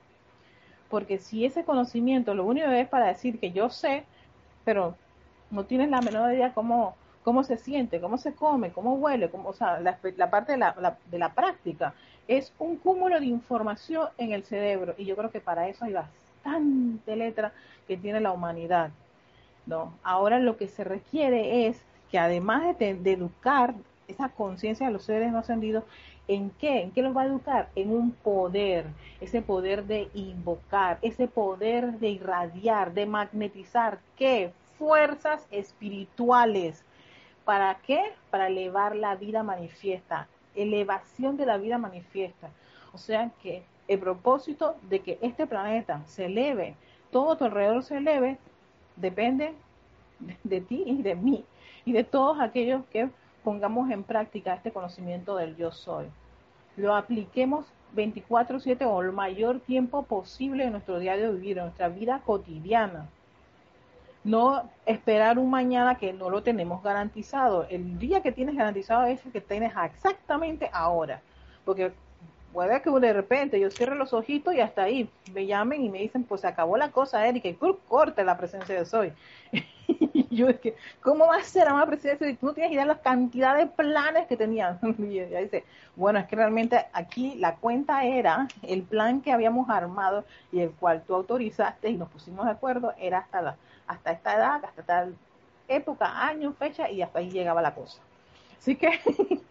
Porque 0.89 1.19
si 1.19 1.45
ese 1.45 1.63
conocimiento 1.63 2.33
lo 2.33 2.45
único 2.45 2.67
es 2.67 2.87
para 2.87 3.07
decir 3.07 3.39
que 3.39 3.51
yo 3.51 3.69
sé, 3.69 4.03
pero 4.65 4.95
no 5.49 5.65
tienes 5.65 5.89
la 5.89 6.01
menor 6.01 6.33
idea 6.33 6.53
cómo, 6.53 6.95
cómo 7.23 7.43
se 7.43 7.57
siente, 7.57 8.01
cómo 8.01 8.17
se 8.17 8.33
come, 8.33 8.71
cómo 8.71 8.95
huele, 8.95 9.29
cómo, 9.29 9.49
o 9.49 9.53
sea, 9.53 9.79
la, 9.79 9.97
parte 10.29 10.53
de 10.53 10.57
la, 10.57 10.97
de 11.09 11.19
la 11.19 11.33
práctica 11.33 11.93
es 12.27 12.53
un 12.59 12.77
cúmulo 12.77 13.19
de 13.19 13.25
información 13.25 14.09
en 14.17 14.31
el 14.31 14.43
cerebro 14.43 14.95
y 14.97 15.05
yo 15.05 15.15
creo 15.15 15.31
que 15.31 15.41
para 15.41 15.67
eso 15.67 15.85
hay 15.85 15.93
bastante 15.93 16.20
letra 17.05 17.53
que 17.87 17.97
tiene 17.97 18.19
la 18.19 18.31
humanidad. 18.31 18.91
¿no? 19.65 19.93
Ahora 20.03 20.39
lo 20.39 20.57
que 20.57 20.67
se 20.67 20.83
requiere 20.83 21.67
es 21.67 21.81
que 22.09 22.19
además 22.19 22.77
de, 22.77 22.95
de 22.95 23.13
educar 23.13 23.73
esa 24.07 24.29
conciencia 24.29 24.87
de 24.87 24.93
los 24.93 25.03
seres 25.03 25.31
no 25.31 25.39
ascendidos, 25.39 25.83
¿en 26.27 26.49
qué? 26.51 26.81
¿En 26.81 26.91
qué 26.91 27.01
los 27.01 27.15
va 27.15 27.21
a 27.23 27.25
educar? 27.25 27.69
En 27.75 27.91
un 27.91 28.11
poder, 28.11 28.85
ese 29.19 29.41
poder 29.41 29.85
de 29.85 30.09
invocar, 30.13 30.97
ese 31.01 31.27
poder 31.27 31.93
de 31.99 32.09
irradiar, 32.09 32.93
de 32.93 33.05
magnetizar, 33.05 33.99
¿qué? 34.17 34.51
Fuerzas 34.77 35.47
espirituales. 35.51 36.83
¿Para 37.45 37.75
qué? 37.85 38.01
Para 38.29 38.47
elevar 38.47 38.95
la 38.95 39.15
vida 39.15 39.43
manifiesta, 39.43 40.27
elevación 40.55 41.37
de 41.37 41.45
la 41.45 41.57
vida 41.57 41.77
manifiesta. 41.77 42.49
O 42.93 42.97
sea 42.97 43.31
que 43.41 43.63
el 43.91 43.99
propósito 43.99 44.77
de 44.83 45.01
que 45.01 45.19
este 45.21 45.45
planeta 45.45 46.01
se 46.05 46.27
eleve, 46.27 46.75
todo 47.11 47.35
tu 47.35 47.43
alrededor 47.43 47.83
se 47.83 47.97
eleve, 47.97 48.37
depende 48.95 49.53
de, 50.45 50.61
ti 50.61 50.83
y 50.85 51.01
de 51.01 51.15
mí 51.15 51.43
y 51.83 51.91
de 51.91 52.05
todos 52.05 52.39
aquellos 52.39 52.85
que 52.85 53.09
pongamos 53.43 53.91
en 53.91 54.03
práctica 54.03 54.53
este 54.53 54.71
conocimiento 54.71 55.35
del 55.35 55.57
yo 55.57 55.73
soy. 55.73 56.05
Lo 56.77 56.95
apliquemos 56.95 57.65
24/7 57.93 58.85
o 58.85 59.01
el 59.01 59.11
mayor 59.11 59.59
tiempo 59.59 60.03
posible 60.03 60.63
en 60.63 60.71
nuestro 60.71 60.97
diario 60.97 61.33
vivir, 61.33 61.57
en 61.57 61.65
nuestra 61.65 61.89
vida 61.89 62.21
cotidiana. 62.25 63.09
No 64.23 64.69
esperar 64.85 65.37
un 65.37 65.49
mañana 65.49 65.95
que 65.95 66.13
no 66.13 66.29
lo 66.29 66.43
tenemos 66.43 66.81
garantizado. 66.81 67.65
El 67.69 67.99
día 67.99 68.21
que 68.21 68.31
tienes 68.31 68.55
garantizado 68.55 69.03
es 69.03 69.25
el 69.25 69.33
que 69.33 69.41
tienes 69.41 69.73
exactamente 69.83 70.69
ahora. 70.71 71.21
Porque 71.65 71.91
puede 72.53 72.81
que 72.81 72.89
de 72.89 73.13
repente 73.13 73.59
yo 73.59 73.69
cierre 73.69 73.95
los 73.95 74.13
ojitos 74.13 74.53
y 74.53 74.59
hasta 74.59 74.83
ahí 74.83 75.09
me 75.33 75.45
llamen 75.45 75.83
y 75.83 75.89
me 75.89 75.99
dicen, 75.99 76.23
pues 76.23 76.41
se 76.41 76.47
acabó 76.47 76.77
la 76.77 76.91
cosa, 76.91 77.25
Erika, 77.25 77.47
y 77.47 77.57
corte 77.87 78.23
la 78.23 78.37
presencia 78.37 78.75
de 78.75 78.85
soy. 78.85 79.13
y 79.87 80.35
yo 80.35 80.49
es 80.49 80.59
que, 80.59 80.75
¿cómo 81.01 81.27
va 81.27 81.37
a 81.37 81.43
ser 81.43 81.67
la 81.67 81.85
presencia 81.85 82.27
de? 82.27 82.35
Tú 82.35 82.47
no 82.47 82.53
tienes 82.53 82.71
idea 82.71 82.83
de 82.83 82.89
la 82.89 83.01
cantidad 83.01 83.57
de 83.57 83.67
planes 83.67 84.27
que 84.27 84.37
tenían. 84.37 84.79
y 84.99 85.19
ella 85.19 85.39
dice, 85.39 85.63
bueno, 85.95 86.19
es 86.19 86.27
que 86.27 86.35
realmente 86.35 86.85
aquí 86.93 87.35
la 87.35 87.55
cuenta 87.55 88.03
era 88.05 88.47
el 88.63 88.83
plan 88.83 89.21
que 89.21 89.31
habíamos 89.31 89.69
armado 89.69 90.25
y 90.51 90.59
el 90.59 90.71
cual 90.71 91.03
tú 91.05 91.15
autorizaste 91.15 91.89
y 91.89 91.97
nos 91.97 92.09
pusimos 92.09 92.45
de 92.45 92.51
acuerdo, 92.51 92.93
era 92.99 93.19
hasta, 93.19 93.41
la, 93.41 93.55
hasta 93.87 94.11
esta 94.11 94.35
edad, 94.35 94.65
hasta 94.65 94.83
tal 94.83 95.15
época, 95.67 96.27
año, 96.27 96.53
fecha, 96.53 96.89
y 96.89 97.01
hasta 97.01 97.19
ahí 97.19 97.31
llegaba 97.31 97.61
la 97.61 97.73
cosa. 97.73 98.01
Así 98.57 98.75
que 98.75 98.89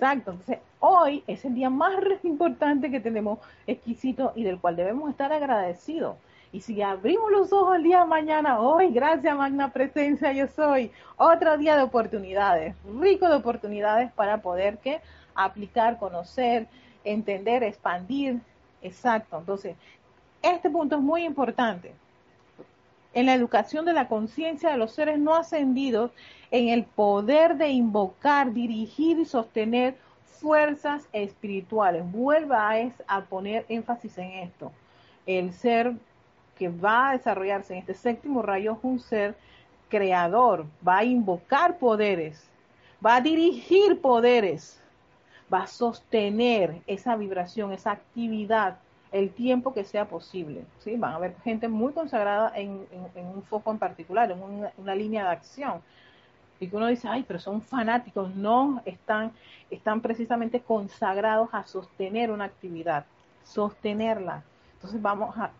Exacto. 0.00 0.30
Entonces, 0.30 0.58
hoy 0.78 1.22
es 1.26 1.44
el 1.44 1.54
día 1.54 1.68
más 1.68 1.92
importante 2.22 2.90
que 2.90 3.00
tenemos, 3.00 3.38
exquisito, 3.66 4.32
y 4.34 4.44
del 4.44 4.58
cual 4.58 4.76
debemos 4.76 5.10
estar 5.10 5.30
agradecidos. 5.30 6.16
Y 6.52 6.62
si 6.62 6.80
abrimos 6.80 7.30
los 7.30 7.52
ojos 7.52 7.76
el 7.76 7.82
día 7.82 8.00
de 8.00 8.06
mañana, 8.06 8.60
hoy, 8.60 8.90
gracias 8.90 9.36
Magna 9.36 9.70
Presencia, 9.72 10.32
yo 10.32 10.48
soy, 10.48 10.90
otro 11.16 11.56
día 11.58 11.76
de 11.76 11.82
oportunidades, 11.82 12.74
rico 12.98 13.28
de 13.28 13.36
oportunidades 13.36 14.10
para 14.12 14.38
poder 14.38 14.78
que 14.78 15.00
aplicar, 15.34 15.98
conocer, 15.98 16.66
entender, 17.04 17.62
expandir. 17.62 18.40
Exacto. 18.82 19.38
Entonces, 19.38 19.76
este 20.42 20.70
punto 20.70 20.96
es 20.96 21.02
muy 21.02 21.24
importante. 21.24 21.92
En 23.12 23.26
la 23.26 23.34
educación 23.34 23.84
de 23.84 23.92
la 23.92 24.08
conciencia 24.08 24.70
de 24.70 24.76
los 24.76 24.92
seres 24.92 25.18
no 25.18 25.34
ascendidos 25.34 26.12
en 26.50 26.68
el 26.68 26.84
poder 26.84 27.56
de 27.56 27.68
invocar, 27.68 28.52
dirigir 28.52 29.18
y 29.18 29.24
sostener 29.24 29.96
fuerzas 30.24 31.08
espirituales. 31.12 32.04
Vuelva 32.10 32.70
a, 32.70 32.90
a 33.06 33.20
poner 33.22 33.66
énfasis 33.68 34.16
en 34.18 34.30
esto. 34.30 34.72
El 35.26 35.52
ser 35.52 35.94
que 36.56 36.68
va 36.68 37.10
a 37.10 37.12
desarrollarse 37.12 37.72
en 37.72 37.80
este 37.80 37.94
séptimo 37.94 38.42
rayo 38.42 38.72
es 38.72 38.78
un 38.82 39.00
ser 39.00 39.34
creador, 39.88 40.66
va 40.86 40.98
a 40.98 41.04
invocar 41.04 41.78
poderes, 41.78 42.48
va 43.04 43.16
a 43.16 43.20
dirigir 43.20 44.00
poderes, 44.00 44.80
va 45.52 45.62
a 45.62 45.66
sostener 45.66 46.80
esa 46.86 47.16
vibración, 47.16 47.72
esa 47.72 47.90
actividad 47.90 48.78
el 49.12 49.30
tiempo 49.30 49.72
que 49.72 49.84
sea 49.84 50.08
posible. 50.08 50.64
¿sí? 50.78 50.96
Van 50.96 51.12
a 51.12 51.16
haber 51.16 51.36
gente 51.42 51.68
muy 51.68 51.92
consagrada 51.92 52.52
en, 52.54 52.86
un 53.14 53.42
foco 53.42 53.70
en 53.70 53.78
particular, 53.78 54.30
en 54.30 54.42
una, 54.78 54.94
línea 54.94 55.24
de 55.24 55.30
acción 55.30 55.80
y 56.58 56.68
que 56.68 56.76
uno 56.76 56.88
dice, 56.88 57.08
ay, 57.08 57.24
pero 57.26 57.38
son 57.38 57.62
fanáticos, 57.62 58.34
no, 58.34 58.82
están, 58.84 59.32
están 59.70 60.02
precisamente 60.02 60.60
consagrados 60.60 61.48
a 61.52 61.64
sostener 61.64 62.30
una 62.30 62.44
actividad, 62.44 63.06
sostenerla. 63.44 64.42
Entonces 64.74 65.00
vamos 65.00 65.36
a, 65.38 65.52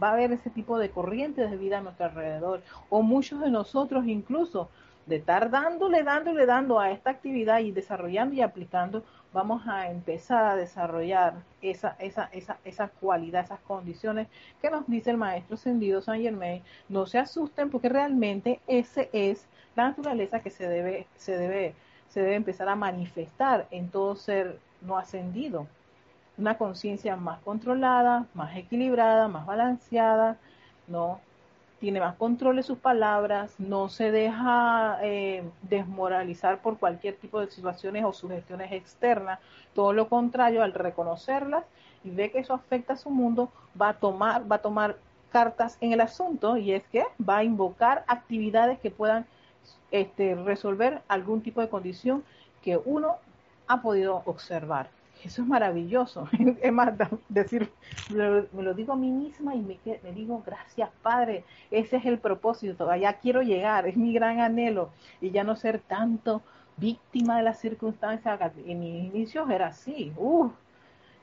va 0.00 0.10
a 0.10 0.12
haber 0.12 0.32
ese 0.32 0.50
tipo 0.50 0.78
de 0.78 0.90
corrientes 0.90 1.50
de 1.50 1.56
vida 1.56 1.78
a 1.78 1.80
nuestro 1.80 2.06
alrededor, 2.06 2.62
o 2.88 3.02
muchos 3.02 3.40
de 3.40 3.50
nosotros 3.50 4.06
incluso, 4.06 4.68
de 5.06 5.16
estar 5.16 5.50
dándole, 5.50 6.02
dándole, 6.02 6.46
dando 6.46 6.78
a 6.78 6.90
esta 6.90 7.10
actividad 7.10 7.60
y 7.60 7.72
desarrollando 7.72 8.34
y 8.34 8.42
aplicando, 8.42 9.02
vamos 9.32 9.66
a 9.66 9.90
empezar 9.90 10.44
a 10.44 10.56
desarrollar 10.56 11.34
esa, 11.62 11.96
esa, 11.98 12.28
esa, 12.32 12.58
esa 12.64 12.88
cualidad, 12.88 13.44
esas 13.44 13.60
condiciones 13.60 14.28
que 14.60 14.70
nos 14.70 14.86
dice 14.86 15.10
el 15.10 15.16
maestro 15.16 15.56
Sendido 15.56 16.00
San 16.00 16.20
Germain. 16.20 16.62
No 16.88 17.06
se 17.06 17.18
asusten 17.18 17.70
porque 17.70 17.88
realmente 17.88 18.60
ese 18.66 19.10
es 19.12 19.46
la 19.76 19.88
naturaleza 19.88 20.40
que 20.40 20.50
se 20.50 20.68
debe, 20.68 21.06
se 21.16 21.36
debe, 21.36 21.74
se 22.08 22.20
debe 22.20 22.34
empezar 22.34 22.68
a 22.68 22.76
manifestar 22.76 23.66
en 23.70 23.90
todo 23.90 24.16
ser 24.16 24.58
no 24.80 24.98
ascendido. 24.98 25.66
Una 26.36 26.56
conciencia 26.56 27.16
más 27.16 27.40
controlada, 27.40 28.26
más 28.34 28.56
equilibrada, 28.56 29.28
más 29.28 29.44
balanceada, 29.44 30.36
¿no? 30.86 31.20
Tiene 31.80 32.00
más 32.00 32.16
control 32.16 32.56
de 32.56 32.64
sus 32.64 32.78
palabras, 32.78 33.54
no 33.58 33.88
se 33.88 34.10
deja 34.10 34.98
eh, 35.02 35.44
desmoralizar 35.62 36.60
por 36.60 36.78
cualquier 36.78 37.16
tipo 37.16 37.40
de 37.40 37.50
situaciones 37.50 38.04
o 38.04 38.12
sugestiones 38.12 38.72
externas. 38.72 39.38
Todo 39.74 39.92
lo 39.92 40.08
contrario, 40.08 40.62
al 40.62 40.74
reconocerlas 40.74 41.64
y 42.02 42.10
ve 42.10 42.30
que 42.32 42.40
eso 42.40 42.54
afecta 42.54 42.94
a 42.94 42.96
su 42.96 43.10
mundo, 43.10 43.50
va 43.80 43.90
a 43.90 43.94
tomar, 43.94 44.50
va 44.50 44.56
a 44.56 44.62
tomar 44.62 44.96
cartas 45.30 45.78
en 45.80 45.92
el 45.92 46.00
asunto 46.00 46.56
y 46.56 46.72
es 46.72 46.82
que 46.84 47.04
va 47.26 47.38
a 47.38 47.44
invocar 47.44 48.04
actividades 48.08 48.78
que 48.80 48.90
puedan 48.90 49.26
este, 49.90 50.34
resolver 50.34 51.02
algún 51.08 51.42
tipo 51.42 51.60
de 51.60 51.68
condición 51.68 52.24
que 52.62 52.76
uno 52.76 53.16
ha 53.66 53.82
podido 53.82 54.22
observar. 54.24 54.90
Eso 55.24 55.42
es 55.42 55.48
maravilloso. 55.48 56.28
Es 56.62 56.72
más, 56.72 56.92
decir, 57.28 57.70
me 58.10 58.62
lo, 58.62 58.74
digo 58.74 58.92
a 58.92 58.96
mí 58.96 59.10
misma 59.10 59.54
y 59.54 59.60
me, 59.60 60.12
digo, 60.12 60.42
gracias 60.44 60.90
Padre, 61.02 61.44
ese 61.70 61.96
es 61.96 62.04
el 62.06 62.18
propósito, 62.18 62.90
allá 62.90 63.14
quiero 63.14 63.42
llegar, 63.42 63.86
es 63.86 63.96
mi 63.96 64.12
gran 64.12 64.40
anhelo 64.40 64.90
y 65.20 65.30
ya 65.30 65.44
no 65.44 65.56
ser 65.56 65.80
tanto 65.80 66.42
víctima 66.76 67.38
de 67.38 67.42
las 67.42 67.58
circunstancias. 67.58 68.38
En 68.66 68.80
mis 68.80 69.12
inicios 69.12 69.50
era 69.50 69.68
así, 69.68 70.12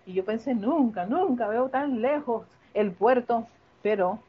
y 0.05 0.13
yo 0.13 0.23
pensé, 0.23 0.53
nunca, 0.53 1.05
nunca 1.05 1.47
veo 1.47 1.69
tan 1.69 2.01
lejos 2.01 2.45
el 2.73 2.91
puerto, 2.91 3.47
pero 3.81 4.19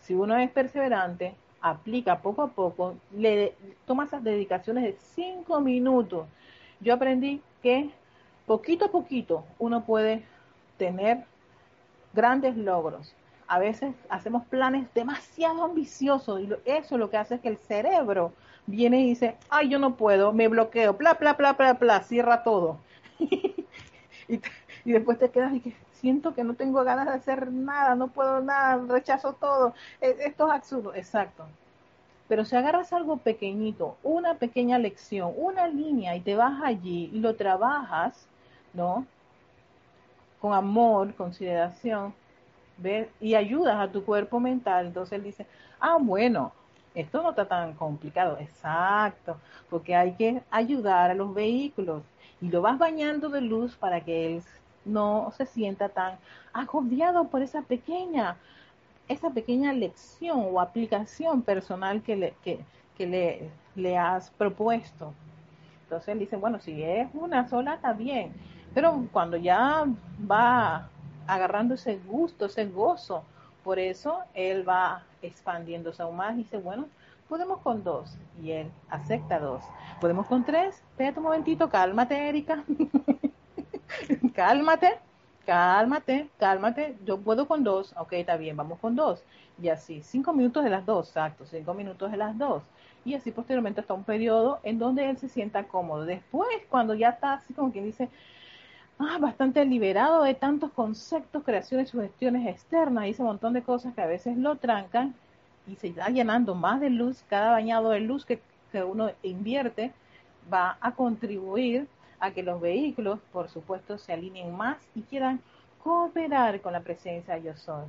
si 0.00 0.14
uno 0.14 0.36
es 0.36 0.50
perseverante, 0.50 1.34
aplica 1.60 2.20
poco 2.20 2.42
a 2.42 2.48
poco, 2.48 2.94
le 3.12 3.54
toma 3.86 4.04
esas 4.04 4.22
dedicaciones 4.22 4.84
de 4.84 4.96
cinco 5.00 5.60
minutos. 5.60 6.26
Yo 6.80 6.94
aprendí 6.94 7.42
que 7.62 7.90
poquito 8.48 8.86
a 8.86 8.90
poquito 8.90 9.44
uno 9.60 9.84
puede 9.84 10.24
tener 10.78 11.24
grandes 12.14 12.56
logros. 12.56 13.14
A 13.46 13.60
veces 13.60 13.94
hacemos 14.08 14.44
planes 14.46 14.92
demasiado 14.94 15.62
ambiciosos 15.62 16.40
y 16.40 16.48
eso 16.64 16.98
lo 16.98 17.10
que 17.10 17.16
hace 17.16 17.36
es 17.36 17.40
que 17.40 17.48
el 17.48 17.58
cerebro 17.58 18.32
viene 18.66 19.00
y 19.00 19.10
dice, 19.10 19.36
ay, 19.48 19.68
yo 19.68 19.78
no 19.78 19.94
puedo, 19.94 20.32
me 20.32 20.48
bloqueo, 20.48 20.94
bla, 20.94 21.14
bla, 21.14 21.34
bla, 21.34 21.52
bla, 21.52 21.74
bla, 21.74 22.02
cierra 22.02 22.42
todo. 22.42 22.78
y, 23.18 23.62
y, 24.84 24.92
después 24.92 25.18
te 25.18 25.30
quedas 25.30 25.54
y 25.54 25.60
que 25.60 25.74
siento 25.92 26.34
que 26.34 26.44
no 26.44 26.54
tengo 26.54 26.84
ganas 26.84 27.06
de 27.06 27.12
hacer 27.12 27.50
nada, 27.50 27.94
no 27.94 28.08
puedo 28.08 28.40
nada, 28.40 28.82
rechazo 28.88 29.32
todo. 29.34 29.74
E, 30.00 30.16
esto 30.26 30.46
es 30.48 30.52
absurdo, 30.52 30.94
exacto. 30.94 31.44
Pero 32.28 32.44
si 32.44 32.56
agarras 32.56 32.92
algo 32.92 33.16
pequeñito, 33.16 33.96
una 34.02 34.34
pequeña 34.34 34.78
lección, 34.78 35.32
una 35.36 35.66
línea 35.66 36.14
y 36.14 36.20
te 36.20 36.36
vas 36.36 36.60
allí 36.62 37.10
y 37.12 37.20
lo 37.20 37.36
trabajas, 37.36 38.28
¿no? 38.78 39.06
Con 40.40 40.54
amor, 40.54 41.14
consideración, 41.14 42.14
¿ves? 42.78 43.08
Y 43.20 43.34
ayudas 43.34 43.76
a 43.76 43.90
tu 43.92 44.04
cuerpo 44.04 44.40
mental, 44.40 44.86
entonces 44.86 45.18
él 45.18 45.24
dice, 45.24 45.46
ah, 45.80 45.98
bueno, 46.00 46.52
esto 46.94 47.22
no 47.22 47.30
está 47.30 47.46
tan 47.46 47.74
complicado, 47.74 48.38
exacto, 48.40 49.36
porque 49.68 49.94
hay 49.94 50.12
que 50.14 50.42
ayudar 50.50 51.10
a 51.10 51.14
los 51.14 51.34
vehículos 51.34 52.02
y 52.40 52.48
lo 52.48 52.62
vas 52.62 52.78
bañando 52.78 53.28
de 53.28 53.40
luz 53.40 53.76
para 53.76 54.00
que 54.00 54.36
él 54.36 54.42
no 54.84 55.32
se 55.36 55.44
sienta 55.44 55.88
tan 55.88 56.18
agobiado 56.52 57.24
por 57.28 57.42
esa 57.42 57.62
pequeña, 57.62 58.36
esa 59.08 59.30
pequeña 59.30 59.72
lección 59.72 60.46
o 60.52 60.60
aplicación 60.60 61.42
personal 61.42 62.02
que 62.02 62.16
le, 62.16 62.34
que, 62.44 63.06
le, 63.06 63.50
le 63.74 63.98
has 63.98 64.30
propuesto. 64.30 65.12
Entonces 65.84 66.08
él 66.08 66.18
dice, 66.20 66.36
bueno, 66.36 66.60
si 66.60 66.82
es 66.82 67.08
una 67.14 67.48
sola, 67.48 67.74
está 67.74 67.92
bien. 67.92 68.32
Pero 68.74 69.06
cuando 69.12 69.36
ya 69.36 69.84
va 70.30 70.88
agarrando 71.26 71.74
ese 71.74 71.98
gusto, 71.98 72.46
ese 72.46 72.66
gozo, 72.66 73.22
por 73.64 73.78
eso 73.78 74.20
él 74.34 74.68
va 74.68 75.02
expandiéndose 75.20 76.02
aún 76.02 76.16
más 76.16 76.34
y 76.34 76.38
dice, 76.38 76.58
bueno, 76.58 76.86
Podemos 77.28 77.60
con 77.60 77.84
dos. 77.84 78.16
Y 78.42 78.52
él 78.52 78.70
acepta 78.88 79.38
dos. 79.38 79.62
Podemos 80.00 80.26
con 80.26 80.44
tres. 80.44 80.76
Espérate 80.76 81.18
un 81.18 81.24
momentito, 81.24 81.68
cálmate, 81.68 82.28
Erika. 82.28 82.64
cálmate, 84.34 84.98
cálmate, 85.44 86.30
cálmate. 86.38 86.96
Yo 87.04 87.18
puedo 87.18 87.46
con 87.46 87.62
dos. 87.64 87.94
Ok, 87.98 88.14
está 88.14 88.38
bien, 88.38 88.56
vamos 88.56 88.78
con 88.78 88.96
dos. 88.96 89.22
Y 89.60 89.68
así, 89.68 90.00
cinco 90.02 90.32
minutos 90.32 90.64
de 90.64 90.70
las 90.70 90.86
dos, 90.86 91.08
exacto, 91.08 91.44
cinco 91.44 91.74
minutos 91.74 92.10
de 92.10 92.16
las 92.16 92.38
dos. 92.38 92.62
Y 93.04 93.14
así 93.14 93.30
posteriormente 93.30 93.80
hasta 93.80 93.92
un 93.92 94.04
periodo 94.04 94.60
en 94.62 94.78
donde 94.78 95.10
él 95.10 95.18
se 95.18 95.28
sienta 95.28 95.64
cómodo. 95.64 96.06
Después, 96.06 96.48
cuando 96.70 96.94
ya 96.94 97.10
está 97.10 97.34
así 97.34 97.52
como 97.52 97.72
quien 97.72 97.84
dice, 97.84 98.08
ah, 98.98 99.18
bastante 99.18 99.64
liberado 99.64 100.22
de 100.24 100.34
tantos 100.34 100.70
conceptos, 100.72 101.44
creaciones, 101.44 101.90
sugestiones 101.90 102.46
externas 102.48 103.06
y 103.06 103.10
ese 103.10 103.22
montón 103.22 103.52
de 103.52 103.62
cosas 103.62 103.94
que 103.94 104.00
a 104.00 104.06
veces 104.06 104.36
lo 104.36 104.56
trancan 104.56 105.14
y 105.66 105.76
se 105.76 105.88
está 105.88 106.08
llenando 106.08 106.54
más 106.54 106.80
de 106.80 106.90
luz, 106.90 107.24
cada 107.28 107.52
bañado 107.52 107.90
de 107.90 108.00
luz 108.00 108.24
que, 108.24 108.40
que 108.72 108.82
uno 108.82 109.10
invierte 109.22 109.92
va 110.52 110.78
a 110.80 110.92
contribuir 110.92 111.86
a 112.20 112.30
que 112.32 112.42
los 112.42 112.60
vehículos, 112.60 113.20
por 113.32 113.48
supuesto, 113.48 113.98
se 113.98 114.12
alineen 114.12 114.56
más 114.56 114.78
y 114.94 115.02
quieran 115.02 115.40
cooperar 115.82 116.60
con 116.60 116.72
la 116.72 116.80
presencia 116.80 117.34
de 117.34 117.42
yo 117.42 117.56
soy. 117.56 117.84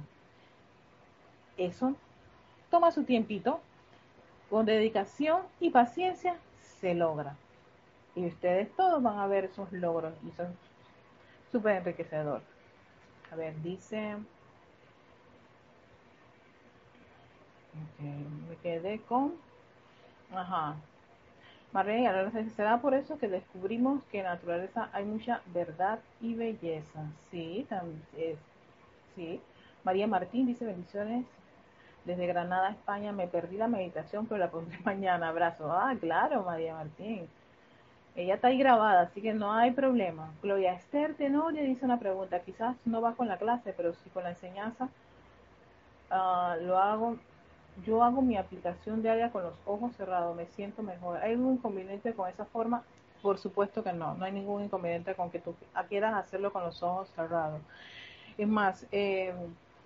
Eso 1.57 1.95
toma 2.69 2.91
su 2.91 3.03
tiempito, 3.03 3.59
con 4.49 4.65
dedicación 4.65 5.41
y 5.59 5.69
paciencia 5.69 6.35
se 6.79 6.93
logra. 6.93 7.35
Y 8.15 8.25
ustedes 8.27 8.69
todos 8.75 9.01
van 9.01 9.19
a 9.19 9.27
ver 9.27 9.45
esos 9.45 9.71
logros 9.71 10.13
y 10.27 10.31
son 10.31 10.47
súper 11.51 11.77
enriquecedor. 11.77 12.41
A 13.31 13.35
ver, 13.35 13.53
dice... 13.61 14.17
me 18.49 18.55
quedé 18.57 18.99
con... 19.01 19.33
Ajá. 20.33 20.75
María, 21.71 22.09
ahora 22.09 22.31
será 22.55 22.81
por 22.81 22.93
eso 22.93 23.17
que 23.19 23.27
descubrimos 23.27 24.03
que 24.05 24.19
en 24.19 24.23
la 24.23 24.35
naturaleza 24.35 24.89
hay 24.91 25.05
mucha 25.05 25.41
verdad 25.53 25.99
y 26.19 26.33
belleza. 26.33 27.03
Sí, 27.29 27.65
también 27.69 28.01
es. 28.17 28.37
Sí. 29.15 29.39
María 29.83 30.07
Martín 30.07 30.47
dice 30.47 30.65
bendiciones 30.65 31.25
desde 32.05 32.25
Granada, 32.25 32.71
España. 32.71 33.11
Me 33.11 33.27
perdí 33.27 33.57
la 33.57 33.67
meditación, 33.67 34.25
pero 34.25 34.39
la 34.39 34.49
pondré 34.49 34.79
mañana. 34.83 35.29
Abrazo. 35.29 35.71
Ah, 35.71 35.93
claro, 35.99 36.43
María 36.43 36.73
Martín. 36.73 37.27
Ella 38.19 38.35
está 38.35 38.49
ahí 38.49 38.57
grabada, 38.57 39.01
así 39.01 39.21
que 39.21 39.33
no 39.33 39.53
hay 39.53 39.71
problema. 39.71 40.31
Gloria 40.41 40.73
Esther 40.73 41.15
Tenorio 41.15 41.63
dice 41.63 41.85
una 41.85 41.99
pregunta. 41.99 42.39
Quizás 42.41 42.75
no 42.85 43.01
va 43.01 43.13
con 43.13 43.27
la 43.27 43.37
clase, 43.37 43.73
pero 43.75 43.93
sí 43.93 44.09
con 44.09 44.23
la 44.23 44.31
enseñanza. 44.31 44.89
Ah, 46.09 46.57
lo 46.61 46.77
hago. 46.77 47.15
Yo 47.85 48.03
hago 48.03 48.21
mi 48.21 48.35
aplicación 48.35 49.01
diaria 49.01 49.31
con 49.31 49.43
los 49.43 49.53
ojos 49.65 49.95
cerrados. 49.95 50.35
Me 50.35 50.47
siento 50.47 50.83
mejor. 50.83 51.17
¿Hay 51.17 51.31
algún 51.31 51.53
inconveniente 51.53 52.13
con 52.13 52.29
esa 52.29 52.43
forma? 52.45 52.83
Por 53.21 53.37
supuesto 53.37 53.83
que 53.83 53.93
no. 53.93 54.15
No 54.15 54.25
hay 54.25 54.33
ningún 54.33 54.63
inconveniente 54.65 55.15
con 55.15 55.31
que 55.31 55.39
tú 55.39 55.55
quieras 55.87 56.13
hacerlo 56.15 56.51
con 56.51 56.63
los 56.63 56.83
ojos 56.83 57.09
cerrados. 57.15 57.61
Es 58.37 58.47
más, 58.47 58.85
eh, 58.91 59.33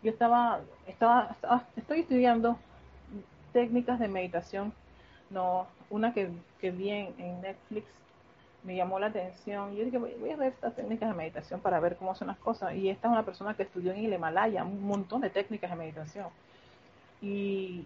yo 0.01 0.11
estaba, 0.11 0.59
estaba, 0.87 1.35
estoy 1.75 2.01
estudiando 2.01 2.57
técnicas 3.53 3.99
de 3.99 4.07
meditación, 4.07 4.73
no, 5.29 5.65
una 5.89 6.13
que, 6.13 6.29
que 6.59 6.71
vi 6.71 6.89
en, 6.89 7.41
Netflix 7.41 7.85
me 8.63 8.75
llamó 8.75 8.99
la 8.99 9.07
atención. 9.07 9.75
Yo 9.75 9.85
dije, 9.85 9.97
voy, 9.97 10.31
a 10.31 10.35
ver 10.35 10.53
estas 10.53 10.75
técnicas 10.75 11.09
de 11.09 11.15
meditación 11.15 11.59
para 11.59 11.79
ver 11.79 11.97
cómo 11.97 12.15
son 12.15 12.27
las 12.27 12.37
cosas. 12.37 12.73
Y 12.75 12.89
esta 12.89 13.07
es 13.07 13.11
una 13.11 13.25
persona 13.25 13.53
que 13.55 13.63
estudió 13.63 13.91
en 13.91 14.05
el 14.05 14.13
Himalaya 14.13 14.63
un 14.63 14.85
montón 14.85 15.21
de 15.21 15.29
técnicas 15.29 15.69
de 15.69 15.75
meditación. 15.75 16.27
Y 17.21 17.85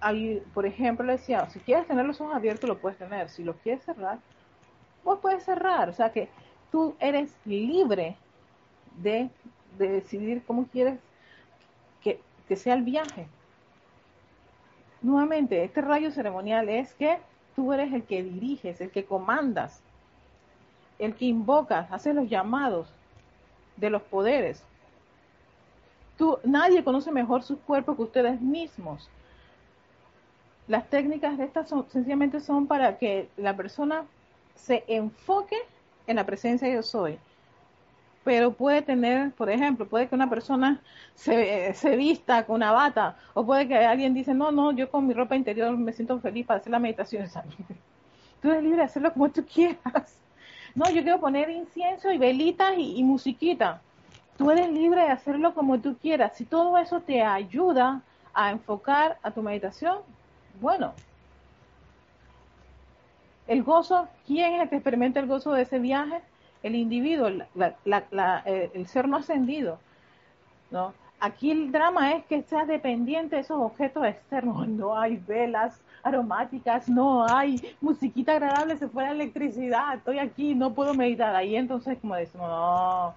ahí, 0.00 0.42
por 0.54 0.66
ejemplo, 0.66 1.04
le 1.04 1.12
decía, 1.12 1.48
si 1.50 1.60
quieres 1.60 1.86
tener 1.86 2.06
los 2.06 2.20
ojos 2.20 2.34
abiertos, 2.34 2.68
lo 2.68 2.78
puedes 2.78 2.98
tener. 2.98 3.28
Si 3.28 3.44
los 3.44 3.56
quieres 3.56 3.82
cerrar, 3.84 4.18
vos 5.04 5.18
puedes 5.20 5.44
cerrar. 5.44 5.88
O 5.88 5.92
sea 5.92 6.12
que 6.12 6.28
tú 6.70 6.94
eres 7.00 7.34
libre 7.44 8.16
de, 8.96 9.30
de 9.78 9.88
decidir 9.88 10.42
cómo 10.46 10.66
quieres 10.66 10.98
que 12.50 12.56
sea 12.56 12.74
el 12.74 12.82
viaje. 12.82 13.28
Nuevamente, 15.02 15.62
este 15.62 15.80
rayo 15.80 16.10
ceremonial 16.10 16.68
es 16.68 16.92
que 16.94 17.18
tú 17.54 17.72
eres 17.72 17.92
el 17.92 18.04
que 18.04 18.22
diriges, 18.22 18.80
el 18.80 18.90
que 18.90 19.04
comandas, 19.04 19.80
el 20.98 21.14
que 21.14 21.26
invocas, 21.26 21.90
haces 21.90 22.14
los 22.14 22.28
llamados 22.28 22.88
de 23.76 23.90
los 23.90 24.02
poderes. 24.02 24.62
Tú, 26.16 26.38
nadie 26.44 26.84
conoce 26.84 27.10
mejor 27.10 27.42
sus 27.42 27.58
cuerpos 27.60 27.96
que 27.96 28.02
ustedes 28.02 28.40
mismos. 28.40 29.08
Las 30.68 30.88
técnicas 30.88 31.38
de 31.38 31.44
estas 31.44 31.68
son, 31.68 31.88
sencillamente 31.90 32.40
son 32.40 32.66
para 32.66 32.98
que 32.98 33.28
la 33.36 33.56
persona 33.56 34.04
se 34.54 34.84
enfoque 34.86 35.56
en 36.06 36.16
la 36.16 36.26
presencia 36.26 36.68
de 36.68 36.74
yo 36.74 36.82
soy 36.82 37.18
pero 38.30 38.52
puede 38.52 38.80
tener, 38.80 39.32
por 39.32 39.50
ejemplo, 39.50 39.88
puede 39.88 40.06
que 40.06 40.14
una 40.14 40.30
persona 40.30 40.80
se, 41.16 41.74
se, 41.74 41.96
vista 41.96 42.46
con 42.46 42.54
una 42.54 42.70
bata, 42.70 43.16
o 43.34 43.44
puede 43.44 43.66
que 43.66 43.74
alguien 43.76 44.14
dice, 44.14 44.34
no, 44.34 44.52
no, 44.52 44.70
yo 44.70 44.88
con 44.88 45.04
mi 45.08 45.14
ropa 45.14 45.34
interior 45.34 45.76
me 45.76 45.92
siento 45.92 46.20
feliz 46.20 46.46
para 46.46 46.60
hacer 46.60 46.70
la 46.70 46.78
meditación. 46.78 47.26
Tú 48.40 48.52
eres 48.52 48.62
libre 48.62 48.78
de 48.78 48.84
hacerlo 48.84 49.12
como 49.12 49.30
tú 49.30 49.44
quieras. 49.44 50.16
No, 50.76 50.88
yo 50.90 51.02
quiero 51.02 51.18
poner 51.18 51.50
incienso 51.50 52.12
y 52.12 52.18
velitas 52.18 52.78
y, 52.78 53.00
y 53.00 53.02
musiquita. 53.02 53.82
Tú 54.38 54.48
eres 54.52 54.70
libre 54.70 55.00
de 55.00 55.08
hacerlo 55.08 55.52
como 55.52 55.80
tú 55.80 55.96
quieras. 56.00 56.36
Si 56.36 56.44
todo 56.44 56.78
eso 56.78 57.00
te 57.00 57.24
ayuda 57.24 58.00
a 58.32 58.52
enfocar 58.52 59.18
a 59.24 59.32
tu 59.32 59.42
meditación, 59.42 59.98
bueno. 60.60 60.94
El 63.48 63.64
gozo, 63.64 64.06
¿quién 64.24 64.54
es 64.54 64.62
el 64.62 64.68
que 64.68 64.76
experimenta 64.76 65.18
el 65.18 65.26
gozo 65.26 65.52
de 65.52 65.62
ese 65.62 65.80
viaje? 65.80 66.22
El 66.62 66.74
individuo, 66.74 67.28
eh, 67.28 68.70
el 68.74 68.86
ser 68.86 69.08
no 69.08 69.16
ascendido, 69.16 69.78
¿no? 70.70 70.92
Aquí 71.22 71.50
el 71.50 71.70
drama 71.70 72.12
es 72.12 72.24
que 72.24 72.42
seas 72.42 72.66
dependiente 72.66 73.36
de 73.36 73.42
esos 73.42 73.58
objetos 73.60 74.06
externos. 74.06 74.66
No 74.68 74.98
hay 74.98 75.16
velas 75.16 75.80
aromáticas, 76.02 76.88
no 76.88 77.26
hay 77.28 77.60
musiquita 77.80 78.32
agradable, 78.32 78.76
se 78.78 78.88
fue 78.88 79.04
la 79.04 79.10
electricidad, 79.10 79.94
estoy 79.96 80.18
aquí, 80.18 80.54
no 80.54 80.72
puedo 80.72 80.94
meditar. 80.94 81.34
Ahí 81.36 81.56
entonces 81.56 81.98
como 82.00 82.14
decimos, 82.14 82.48
no, 82.48 83.14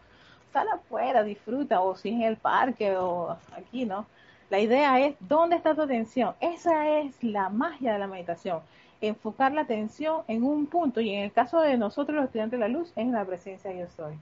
sal 0.51 0.67
afuera, 0.73 1.23
disfruta, 1.23 1.81
o 1.81 1.95
si 1.95 2.09
en 2.09 2.23
el 2.23 2.37
parque, 2.37 2.95
o 2.97 3.37
aquí, 3.55 3.85
¿no? 3.85 4.05
La 4.49 4.59
idea 4.59 4.99
es, 4.99 5.15
¿dónde 5.21 5.55
está 5.55 5.73
tu 5.73 5.81
atención? 5.81 6.35
Esa 6.41 6.99
es 6.99 7.23
la 7.23 7.49
magia 7.49 7.93
de 7.93 7.99
la 7.99 8.07
meditación 8.07 8.59
enfocar 9.07 9.51
la 9.51 9.61
atención 9.61 10.21
en 10.27 10.43
un 10.43 10.65
punto 10.65 11.01
y 11.01 11.13
en 11.13 11.23
el 11.23 11.31
caso 11.31 11.59
de 11.59 11.77
nosotros 11.77 12.15
los 12.15 12.25
estudiantes 12.25 12.59
de 12.59 12.67
la 12.67 12.71
luz 12.71 12.89
es 12.91 12.97
en 12.97 13.11
la 13.11 13.25
presencia 13.25 13.69
de 13.69 13.79
yo 13.79 13.87
soy. 13.95 14.13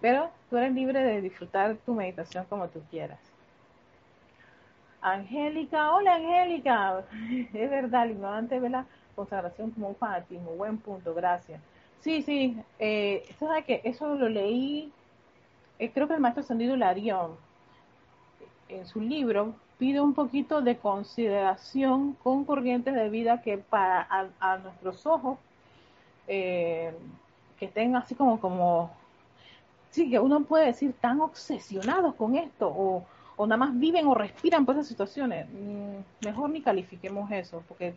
Pero 0.00 0.30
tú 0.48 0.56
eres 0.56 0.72
libre 0.72 1.02
de 1.02 1.20
disfrutar 1.20 1.76
tu 1.84 1.94
meditación 1.94 2.44
como 2.48 2.68
tú 2.68 2.80
quieras. 2.90 3.18
Angélica, 5.00 5.92
hola 5.92 6.14
Angélica, 6.14 7.04
es 7.52 7.70
verdad, 7.70 8.04
el 8.04 8.12
ignorante 8.12 8.58
ve 8.58 8.70
la 8.70 8.86
consagración 9.14 9.70
como 9.70 9.88
un 9.88 9.96
fanatismo, 9.96 10.52
buen 10.52 10.78
punto, 10.78 11.14
gracias. 11.14 11.60
Sí, 12.00 12.22
sí, 12.22 12.56
eh, 12.78 13.24
¿sabes 13.38 13.64
Eso 13.84 14.14
lo 14.14 14.28
leí, 14.28 14.92
eh, 15.78 15.90
creo 15.90 16.08
que 16.08 16.14
el 16.14 16.20
maestro 16.20 16.42
Sandido 16.42 16.76
Larión, 16.76 17.32
en 18.68 18.86
su 18.86 19.00
libro, 19.00 19.54
pide 19.78 20.00
un 20.00 20.14
poquito 20.14 20.62
de 20.62 20.76
consideración 20.78 22.14
con 22.22 22.44
corrientes 22.44 22.94
de 22.94 23.08
vida 23.08 23.42
que 23.42 23.58
para 23.58 24.06
a, 24.40 24.58
nuestros 24.58 25.04
ojos 25.06 25.38
eh, 26.28 26.94
que 27.58 27.66
estén 27.66 27.96
así 27.96 28.14
como 28.14 28.40
como 28.40 28.90
sí 29.90 30.10
que 30.10 30.18
uno 30.18 30.42
puede 30.44 30.66
decir 30.66 30.94
tan 31.00 31.20
obsesionados 31.20 32.14
con 32.14 32.36
esto 32.36 32.68
o, 32.68 33.04
o 33.36 33.46
nada 33.46 33.58
más 33.58 33.78
viven 33.78 34.06
o 34.06 34.14
respiran 34.14 34.64
por 34.64 34.74
esas 34.76 34.88
situaciones. 34.88 35.46
Mm, 35.52 36.26
mejor 36.26 36.50
ni 36.50 36.62
califiquemos 36.62 37.30
eso 37.30 37.62
porque 37.68 37.94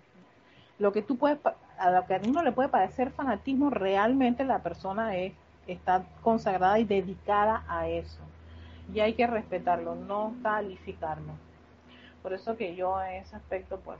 lo 0.79 0.91
que 0.91 1.01
tú 1.01 1.17
puedes 1.17 1.39
a 1.77 1.91
lo 1.91 2.05
que 2.05 2.15
a 2.15 2.21
uno 2.27 2.43
le 2.43 2.51
puede 2.51 2.69
parecer 2.69 3.11
fanatismo 3.11 3.69
realmente 3.69 4.43
la 4.45 4.59
persona 4.59 5.15
es 5.15 5.33
está 5.67 6.05
consagrada 6.23 6.79
y 6.79 6.85
dedicada 6.85 7.63
a 7.67 7.87
eso. 7.87 8.19
Y 8.93 9.01
hay 9.01 9.13
que 9.13 9.27
respetarlo 9.27 9.95
no 9.95 10.33
calificarlo 10.41 11.46
por 12.27 12.33
eso 12.33 12.57
que 12.57 12.75
yo 12.75 13.01
en 13.01 13.21
ese 13.21 13.37
aspecto, 13.37 13.79
pues, 13.79 13.99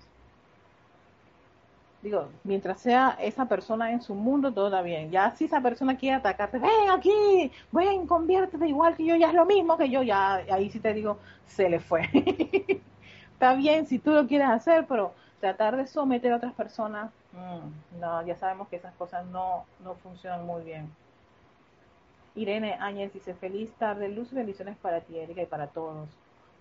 digo, 2.01 2.27
mientras 2.43 2.81
sea 2.81 3.17
esa 3.21 3.45
persona 3.45 3.89
en 3.93 4.01
su 4.01 4.15
mundo, 4.15 4.53
todo 4.53 4.67
está 4.67 4.81
bien. 4.81 5.11
Ya 5.11 5.31
si 5.31 5.45
esa 5.45 5.61
persona 5.61 5.95
quiere 5.95 6.17
atacarte, 6.17 6.59
ven 6.59 6.91
aquí, 6.91 7.49
ven, 7.71 8.05
conviértete 8.05 8.67
igual 8.67 8.97
que 8.97 9.05
yo, 9.05 9.15
ya 9.15 9.29
es 9.29 9.33
lo 9.33 9.45
mismo 9.45 9.77
que 9.77 9.89
yo, 9.89 10.03
ya 10.03 10.43
ahí 10.51 10.69
sí 10.69 10.81
te 10.81 10.93
digo, 10.93 11.19
se 11.45 11.69
le 11.69 11.79
fue. 11.79 12.01
está 13.31 13.53
bien 13.53 13.87
si 13.87 13.97
tú 13.97 14.11
lo 14.11 14.27
quieres 14.27 14.49
hacer, 14.49 14.85
pero 14.87 15.13
tratar 15.39 15.77
de 15.77 15.87
someter 15.87 16.33
a 16.33 16.35
otras 16.35 16.53
personas, 16.53 17.09
mm, 17.31 17.99
no, 18.01 18.25
ya 18.25 18.35
sabemos 18.35 18.67
que 18.67 18.75
esas 18.75 18.93
cosas 18.95 19.25
no, 19.27 19.63
no 19.85 19.95
funcionan 19.95 20.45
muy 20.45 20.63
bien. 20.63 20.91
Irene 22.35 22.73
Áñez 22.81 23.13
dice, 23.13 23.33
feliz 23.35 23.71
tarde, 23.75 24.09
luz 24.09 24.33
y 24.33 24.35
bendiciones 24.35 24.75
para 24.75 24.99
ti, 24.99 25.17
Erika, 25.17 25.43
y 25.43 25.45
para 25.45 25.67
todos. 25.67 26.09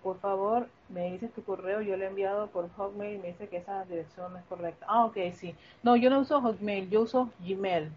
Por 0.06 0.20
favor, 0.20 0.68
me 0.88 1.10
dices 1.10 1.32
tu 1.32 1.42
correo, 1.42 1.80
yo 1.80 1.96
le 1.96 2.04
he 2.04 2.08
enviado 2.08 2.46
por 2.46 2.70
Hotmail 2.76 3.16
y 3.16 3.18
me 3.18 3.32
dice 3.32 3.48
que 3.48 3.56
esa 3.56 3.84
dirección 3.86 4.32
no 4.32 4.38
es 4.38 4.44
correcta. 4.44 4.86
Ah, 4.88 5.04
ok, 5.04 5.16
sí. 5.34 5.52
No, 5.82 5.96
yo 5.96 6.10
no 6.10 6.20
uso 6.20 6.40
Hotmail, 6.40 6.88
yo 6.88 7.00
uso 7.00 7.28
Gmail. 7.40 7.90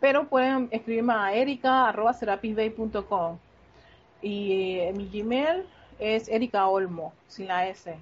Pero 0.00 0.26
pueden 0.26 0.68
escribirme 0.72 1.12
a 1.12 1.32
erica.serapisbay.com 1.32 3.38
y 4.20 4.80
eh, 4.80 4.92
mi 4.92 5.08
Gmail 5.08 5.64
es 6.00 6.26
Erika 6.26 6.66
Olmo, 6.66 7.12
sin 7.28 7.46
la 7.46 7.68
S. 7.68 7.96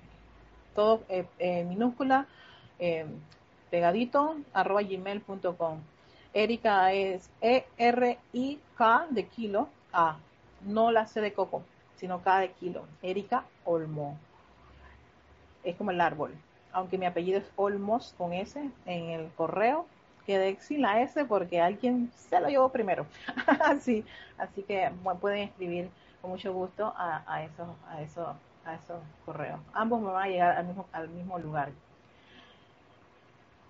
Todo 0.75 1.03
eh, 1.11 1.67
minúscula, 1.69 2.27
eh, 2.79 3.05
pegadito, 3.71 4.37
arroba 4.55 4.81
gmail.com. 4.81 5.79
Erika 6.33 6.95
es 6.95 7.29
E-R-I-K 7.43 9.07
de 9.11 9.27
kilo 9.27 9.69
A, 9.93 10.17
no 10.65 10.91
la 10.91 11.07
C 11.07 11.21
de 11.21 11.35
coco 11.35 11.65
sino 12.03 12.21
cada 12.21 12.49
kilo. 12.49 12.85
Erika 13.01 13.45
Olmo. 13.65 14.19
Es 15.63 15.77
como 15.77 15.93
el 15.93 16.01
árbol. 16.01 16.35
Aunque 16.73 16.99
mi 16.99 17.07
apellido 17.07 17.39
es 17.39 17.49
Olmos 17.55 18.13
con 18.19 18.33
S 18.33 18.61
en 18.87 19.05
el 19.11 19.31
correo, 19.37 19.87
quedé 20.27 20.57
sin 20.57 20.83
la 20.83 21.01
S 21.01 21.25
porque 21.27 21.61
alguien 21.61 22.11
se 22.17 22.41
lo 22.41 22.49
llevó 22.49 22.71
primero. 22.71 23.07
así, 23.61 24.05
así 24.37 24.65
que 24.65 24.91
pueden 25.21 25.43
escribir 25.49 25.91
con 26.21 26.33
mucho 26.33 26.53
gusto 26.53 26.93
a, 26.97 27.45
esos, 27.45 27.69
a 27.89 28.03
esos, 28.03 28.37
a 28.65 28.75
esos 28.75 29.01
correos. 29.25 29.61
Ambos 29.73 30.01
me 30.01 30.11
van 30.11 30.25
a 30.25 30.29
llegar 30.29 30.57
al 30.57 30.67
mismo, 30.67 30.87
al 30.91 31.09
mismo 31.09 31.39
lugar. 31.39 31.71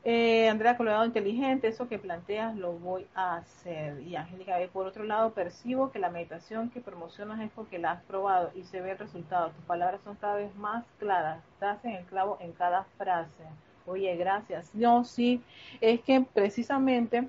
Eh, 0.05 0.49
Andrea 0.49 0.77
Colorado 0.77 1.05
inteligente, 1.05 1.69
eso 1.69 1.89
que 1.89 1.99
planteas 1.99 2.57
lo 2.57 2.73
voy 2.73 3.07
a 3.15 3.37
hacer. 3.37 4.01
Y 4.01 4.17
Angélica, 4.17 4.57
por 4.73 4.87
otro 4.87 5.05
lado, 5.05 5.31
percibo 5.33 5.93
que 5.93 6.01
la 6.01 6.11
meditación 6.11 6.71
que 6.71 6.81
promocionas 6.81 7.41
es 7.41 7.51
porque 7.55 7.79
la 7.79 7.93
has 7.93 8.03
probado 8.03 8.51
y 8.57 8.65
se 8.65 8.81
ve 8.81 8.93
el 8.93 8.99
resultado. 8.99 9.51
Tus 9.51 9.65
palabras 9.65 10.01
son 10.03 10.17
cada 10.17 10.35
vez 10.35 10.55
más 10.57 10.85
claras, 10.99 11.39
estás 11.53 11.85
en 11.85 11.93
el 11.93 12.05
clavo 12.07 12.37
en 12.41 12.53
cada 12.53 12.85
frase. 12.99 13.45
Oye, 13.87 14.17
gracias. 14.17 14.75
No, 14.75 15.05
sí, 15.05 15.41
es 15.81 16.01
que 16.01 16.21
precisamente 16.21 17.29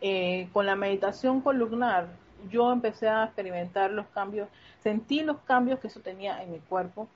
eh, 0.00 0.48
con 0.52 0.64
la 0.64 0.76
meditación 0.76 1.40
columnar 1.40 2.06
yo 2.48 2.72
empecé 2.72 3.08
a 3.08 3.24
experimentar 3.24 3.90
los 3.90 4.06
cambios, 4.08 4.48
sentí 4.80 5.22
los 5.22 5.38
cambios 5.40 5.80
que 5.80 5.88
eso 5.88 5.98
tenía 6.00 6.40
en 6.40 6.52
mi 6.52 6.60
cuerpo 6.60 7.08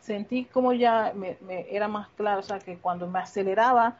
sentí 0.00 0.44
como 0.46 0.72
ya 0.72 1.12
me, 1.14 1.36
era 1.70 1.88
más 1.88 2.08
claro, 2.16 2.40
o 2.40 2.42
sea, 2.42 2.58
que 2.58 2.76
cuando 2.78 3.06
me 3.06 3.18
aceleraba, 3.18 3.96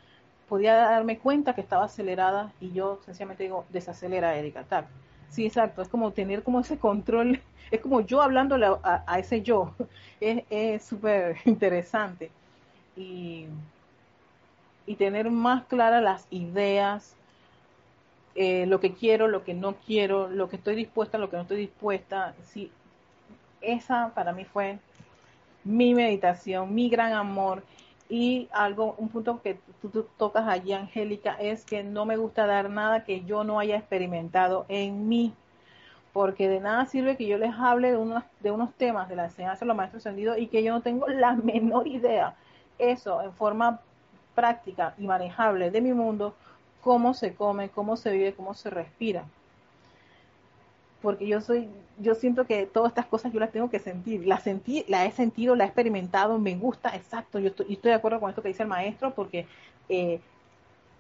podía 0.49 0.75
darme 0.75 1.19
cuenta 1.19 1.55
que 1.55 1.61
estaba 1.61 1.85
acelerada 1.85 2.53
y 2.61 2.73
yo 2.73 2.99
sencillamente 3.05 3.45
digo, 3.45 3.65
desacelera, 3.71 4.37
Erika, 4.37 4.65
tac. 4.65 4.87
Sí, 5.31 5.47
exacto, 5.47 5.83
es 5.83 5.89
como 5.89 6.11
tener 6.11 6.43
como 6.43 6.61
ese 6.61 6.79
control, 6.79 7.41
es 7.71 7.81
como 7.81 8.01
yo 8.01 8.21
hablándole 8.21 8.67
a, 8.83 9.19
ese 9.19 9.43
yo, 9.43 9.75
es 10.21 10.85
súper 10.85 11.37
interesante. 11.45 12.31
Y, 12.97 13.47
y 14.87 14.97
tener 14.97 15.31
más 15.31 15.65
claras 15.67 16.03
las 16.03 16.27
ideas, 16.31 17.15
eh, 18.35 18.67
lo 18.67 18.81
que 18.81 18.93
quiero, 18.93 19.29
lo 19.29 19.45
que 19.45 19.55
no 19.55 19.75
quiero, 19.87 20.29
lo 20.29 20.49
que 20.49 20.57
estoy 20.57 20.75
dispuesta, 20.75 21.19
lo 21.19 21.31
que 21.31 21.37
no 21.37 21.43
estoy 21.43 21.59
dispuesta. 21.59 22.35
Sí, 22.43 22.71
esa 23.61 24.13
para 24.15 24.33
mí 24.33 24.45
fue 24.45 24.79
mi 25.65 25.95
meditación, 25.95 26.75
mi 26.75 26.89
gran 26.89 27.13
amor. 27.13 27.63
Y 28.09 28.49
algo, 28.53 28.95
un 28.99 29.09
punto 29.09 29.41
que 29.41 29.59
tú, 29.81 30.07
tocas 30.17 30.49
allí, 30.49 30.73
Angélica, 30.73 31.37
es 31.41 31.65
que 31.65 31.85
no 31.85 32.07
me 32.07 32.17
gusta 32.17 32.47
dar 32.47 32.69
nada 32.71 33.05
que 33.05 33.25
yo 33.25 33.45
no 33.45 33.59
haya 33.61 33.77
experimentado 33.77 34.67
en 34.69 35.09
mí. 35.09 35.33
Porque 36.13 36.49
de 36.49 36.59
nada 36.61 36.87
sirve 36.87 37.17
que 37.17 37.27
yo 37.27 37.39
les 37.39 37.55
hable 37.55 37.93
de 37.93 37.97
unos, 37.97 38.25
de 38.41 38.51
unos 38.51 38.75
temas 38.75 39.09
de 39.09 39.17
la 39.17 39.27
enseñanza 39.27 39.61
de 39.61 39.67
los 39.67 39.77
maestros 39.77 40.05
ascendidos 40.05 40.39
y 40.39 40.49
que 40.49 40.63
yo 40.65 40.73
no 40.73 40.81
tengo 40.83 41.07
la 41.07 41.35
menor 41.37 41.87
idea. 41.87 42.35
Eso 42.79 43.23
en 43.23 43.33
forma 43.33 43.81
práctica 44.35 44.95
y 44.99 45.07
manejable 45.07 45.71
de 45.71 45.81
mi 45.81 45.93
mundo, 45.93 46.35
cómo 46.81 47.15
se 47.15 47.35
come, 47.35 47.69
cómo 47.69 47.97
se 47.97 48.11
vive, 48.11 48.35
cómo 48.35 48.55
se 48.55 48.71
respira 48.71 49.25
porque 51.03 51.27
yo 51.27 51.41
soy, 51.41 51.69
yo 51.99 52.15
siento 52.15 52.47
que 52.47 52.67
todas 52.67 52.91
estas 52.91 53.07
cosas 53.07 53.33
yo 53.33 53.41
las 53.41 53.53
tengo 53.53 53.71
que 53.71 53.79
sentir, 53.79 54.27
las 54.27 54.43
sentí, 54.43 54.85
la 54.89 55.07
he 55.07 55.13
sentido, 55.13 55.57
la 55.57 55.65
he 55.65 55.67
experimentado, 55.67 56.39
me 56.39 56.57
gusta, 56.57 56.95
exacto, 56.95 57.39
yo 57.39 57.49
estoy, 57.49 57.73
estoy 57.73 57.91
de 57.91 57.97
acuerdo 57.97 58.21
con 58.21 58.31
esto 58.31 58.43
que 58.43 58.49
dice 58.49 58.63
el 58.63 58.69
maestro, 58.69 59.15
porque 59.15 59.47
eh, 59.89 60.21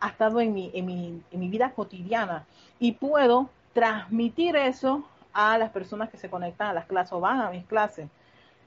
ha 0.00 0.08
estado 0.08 0.40
en 0.40 0.54
mi, 0.54 0.70
en, 0.74 0.86
mi, 0.86 1.22
en 1.30 1.40
mi 1.40 1.48
vida 1.48 1.72
cotidiana 1.72 2.46
y 2.78 2.92
puedo 2.92 3.50
transmitir 3.72 4.56
eso 4.56 5.04
a 5.32 5.58
las 5.58 5.70
personas 5.70 6.10
que 6.10 6.16
se 6.16 6.28
conectan 6.30 6.68
a 6.68 6.72
las 6.72 6.86
clases 6.86 7.12
o 7.12 7.20
van 7.20 7.40
a 7.40 7.50
mis 7.50 7.64
clases. 7.66 8.08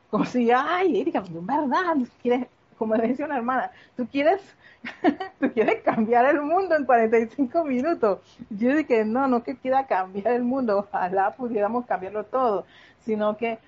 Como 0.10 0.26
si, 0.26 0.52
ay, 0.52 1.02
Erika, 1.02 1.24
¿verdad? 1.28 1.96
¿Quieres, 2.22 2.48
como 2.84 2.96
decía 2.96 3.26
una 3.26 3.38
hermana, 3.38 3.72
tú 3.96 4.06
quieres 4.08 4.42
tú 5.40 5.50
quieres 5.54 5.82
cambiar 5.82 6.26
el 6.26 6.42
mundo 6.42 6.76
en 6.76 6.86
45 6.86 7.64
minutos. 7.64 8.20
Yo 8.50 8.76
dije, 8.76 9.06
no, 9.06 9.28
no 9.30 9.42
que 9.42 9.56
quiera 9.56 9.88
cambiar 9.88 10.34
el 10.34 10.44
mundo, 10.44 10.80
ojalá 10.80 11.32
pudiéramos 11.32 11.86
cambiarlo 11.86 12.26
todo, 12.26 12.66
sino 13.06 13.38
que 13.38 13.60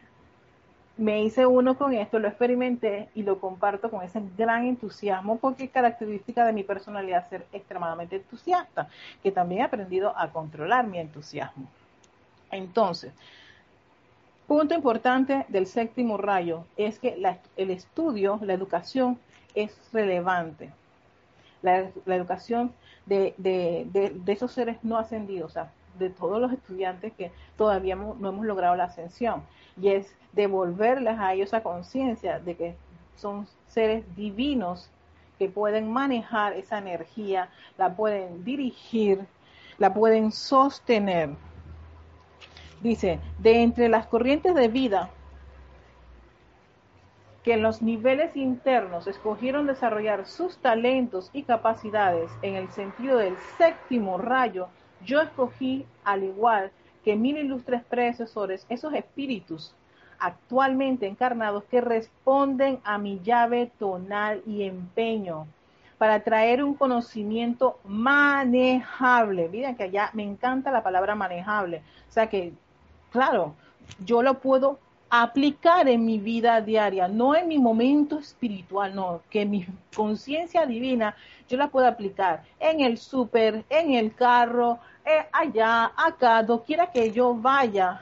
me 0.97 1.23
hice 1.23 1.45
uno 1.45 1.77
con 1.77 1.93
esto, 1.93 2.19
lo 2.19 2.27
experimenté 2.27 3.09
y 3.15 3.23
lo 3.23 3.39
comparto 3.39 3.89
con 3.89 4.01
ese 4.03 4.21
gran 4.37 4.65
entusiasmo 4.65 5.37
porque 5.39 5.65
es 5.65 5.71
característica 5.71 6.45
de 6.45 6.53
mi 6.53 6.63
personalidad 6.63 7.29
ser 7.29 7.45
extremadamente 7.53 8.17
entusiasta, 8.17 8.89
que 9.23 9.31
también 9.31 9.61
he 9.61 9.63
aprendido 9.65 10.17
a 10.17 10.29
controlar 10.31 10.85
mi 10.87 10.99
entusiasmo. 10.99 11.67
Entonces, 12.51 13.13
punto 14.47 14.73
importante 14.73 15.45
del 15.49 15.67
séptimo 15.67 16.17
rayo 16.17 16.65
es 16.77 16.99
que 16.99 17.17
el 17.57 17.69
estudio, 17.69 18.39
la 18.43 18.53
educación 18.53 19.19
es 19.53 19.77
relevante 19.93 20.71
la, 21.65 22.15
educación 22.15 22.71
de, 23.05 24.15
esos 24.27 24.51
seres 24.51 24.77
no 24.83 24.97
ascendidos, 24.97 25.51
o 25.51 25.53
sea, 25.53 25.71
de 25.97 26.09
todos 26.09 26.39
los 26.39 26.51
estudiantes 26.51 27.13
que 27.13 27.31
todavía 27.57 27.95
no 27.95 28.29
hemos 28.29 28.45
logrado 28.45 28.75
la 28.75 28.85
ascensión. 28.85 29.43
Y 29.81 29.89
es 29.89 30.13
devolverles 30.33 31.17
a 31.19 31.33
ellos 31.33 31.47
esa 31.47 31.63
conciencia 31.63 32.39
de 32.39 32.55
que 32.55 32.75
son 33.15 33.47
seres 33.67 34.03
divinos 34.15 34.89
que 35.39 35.49
pueden 35.49 35.91
manejar 35.91 36.53
esa 36.53 36.77
energía, 36.77 37.49
la 37.77 37.95
pueden 37.95 38.43
dirigir, 38.45 39.25
la 39.77 39.93
pueden 39.93 40.31
sostener. 40.31 41.29
Dice, 42.85 43.19
de 43.39 43.63
entre 43.63 43.89
las 43.89 44.05
corrientes 44.05 44.53
de 44.53 44.67
vida 44.67 45.09
que 47.41 47.55
en 47.55 47.63
los 47.63 47.81
niveles 47.81 48.37
internos 48.37 49.07
escogieron 49.07 49.65
desarrollar 49.65 50.27
sus 50.27 50.59
talentos 50.59 51.31
y 51.33 51.41
capacidades 51.41 52.29
en 52.43 52.53
el 52.53 52.69
sentido 52.69 53.17
del 53.17 53.37
séptimo 53.57 54.19
rayo, 54.19 54.67
yo 55.03 55.19
escogí, 55.19 55.87
al 56.03 56.25
igual 56.25 56.71
que 57.03 57.15
mil 57.15 57.37
ilustres 57.37 57.83
predecesores, 57.85 58.67
esos 58.69 58.93
espíritus 58.93 59.73
actualmente 60.19 61.07
encarnados 61.07 61.63
que 61.63 61.81
responden 61.81 62.81
a 62.83 62.99
mi 62.99 63.19
llave 63.23 63.71
tonal 63.79 64.43
y 64.45 64.61
empeño 64.61 65.47
para 65.97 66.19
traer 66.19 66.63
un 66.63 66.75
conocimiento 66.75 67.79
manejable. 67.83 69.49
Miren 69.49 69.75
que 69.75 69.85
allá 69.85 70.11
me 70.13 70.21
encanta 70.21 70.69
la 70.69 70.83
palabra 70.83 71.15
manejable. 71.15 71.81
O 72.07 72.11
sea 72.11 72.27
que, 72.27 72.53
claro, 73.15 73.55
yo 74.03 74.21
lo 74.21 74.39
puedo 74.39 74.77
aplicar 75.09 75.87
en 75.87 76.03
mi 76.03 76.19
vida 76.19 76.59
diaria, 76.59 77.07
no 77.07 77.33
en 77.33 77.47
mi 77.47 77.57
momento 77.57 78.19
espiritual, 78.19 78.93
no, 78.93 79.21
que 79.29 79.45
mi 79.45 79.65
conciencia 79.95 80.65
divina 80.65 81.15
yo 81.47 81.57
la 81.57 81.69
pueda 81.69 81.87
aplicar 81.87 82.43
en 82.59 82.81
el 82.81 82.97
súper, 82.97 83.63
en 83.69 83.93
el 83.93 84.13
carro, 84.13 84.79
eh, 85.05 85.25
allá, 85.31 85.93
acá, 85.95 86.43
doquiera 86.43 86.91
que 86.91 87.11
yo 87.11 87.33
vaya. 87.33 88.01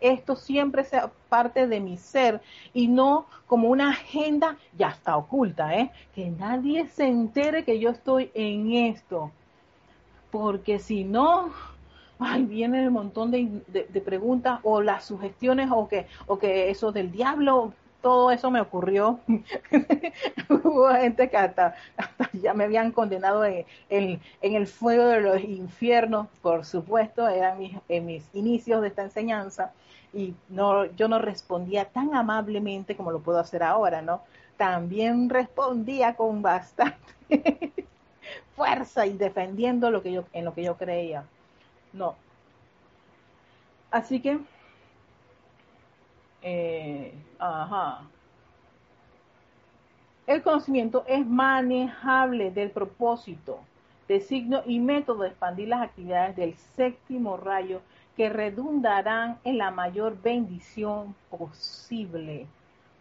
Esto 0.00 0.34
siempre 0.36 0.84
sea 0.84 1.10
parte 1.28 1.66
de 1.66 1.80
mi 1.80 1.98
ser 1.98 2.40
y 2.72 2.86
no 2.86 3.26
como 3.46 3.68
una 3.68 3.90
agenda 3.90 4.56
ya 4.78 4.88
está 4.90 5.16
oculta, 5.16 5.74
¿eh? 5.74 5.90
Que 6.14 6.30
nadie 6.30 6.86
se 6.86 7.06
entere 7.06 7.64
que 7.64 7.80
yo 7.80 7.90
estoy 7.90 8.30
en 8.32 8.72
esto. 8.72 9.32
Porque 10.30 10.78
si 10.78 11.02
no, 11.04 11.52
ay, 12.18 12.44
viene 12.44 12.82
el 12.82 12.90
montón 12.90 13.30
de, 13.30 14.02
preguntas 14.04 14.60
o 14.62 14.82
las 14.82 15.04
sugestiones 15.04 15.68
o 15.72 15.88
que, 15.88 16.06
o 16.26 16.38
que 16.38 16.70
eso 16.70 16.92
del 16.92 17.12
diablo, 17.12 17.72
todo 18.02 18.30
eso 18.30 18.50
me 18.50 18.60
ocurrió. 18.60 19.20
Hubo 20.48 20.88
gente 20.94 21.28
que 21.28 21.36
hasta, 21.36 21.74
ya 22.32 22.54
me 22.54 22.64
habían 22.64 22.92
condenado 22.92 23.44
en, 23.44 23.64
en, 23.90 24.20
el 24.40 24.66
fuego 24.66 25.06
de 25.06 25.20
los 25.20 25.42
infiernos, 25.42 26.28
por 26.42 26.64
supuesto, 26.64 27.28
eran 27.28 27.58
mis, 27.58 27.76
en 27.88 28.06
mis 28.06 28.24
inicios 28.34 28.82
de 28.82 28.88
esta 28.88 29.02
enseñanza 29.02 29.72
y 30.12 30.34
no, 30.48 30.86
yo 30.86 31.08
no 31.08 31.18
respondía 31.18 31.84
tan 31.86 32.14
amablemente 32.14 32.96
como 32.96 33.10
lo 33.10 33.20
puedo 33.20 33.38
hacer 33.38 33.62
ahora, 33.62 34.02
¿no? 34.02 34.22
También 34.56 35.28
respondía 35.28 36.14
con 36.14 36.42
bastante 36.42 36.96
fuerza 38.56 39.06
y 39.06 39.12
defendiendo 39.12 39.90
lo 39.90 40.02
que 40.02 40.12
yo, 40.12 40.24
en 40.32 40.44
lo 40.44 40.54
que 40.54 40.62
yo 40.62 40.76
creía. 40.76 41.24
No. 41.92 42.16
Así 43.90 44.20
que 44.20 44.38
Eh, 46.42 47.12
ajá. 47.38 48.02
El 50.26 50.42
conocimiento 50.42 51.04
es 51.08 51.26
manejable 51.26 52.50
del 52.50 52.70
propósito, 52.70 53.60
signo 54.20 54.62
y 54.64 54.78
método 54.78 55.22
de 55.22 55.28
expandir 55.28 55.68
las 55.68 55.82
actividades 55.82 56.36
del 56.36 56.54
séptimo 56.54 57.36
rayo 57.36 57.82
que 58.16 58.28
redundarán 58.28 59.38
en 59.44 59.58
la 59.58 59.70
mayor 59.70 60.20
bendición 60.20 61.14
posible 61.30 62.46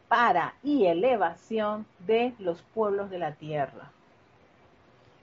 para 0.08 0.56
y 0.64 0.86
elevación 0.86 1.86
de 2.00 2.34
los 2.40 2.62
pueblos 2.62 3.10
de 3.10 3.20
la 3.20 3.34
tierra. 3.34 3.92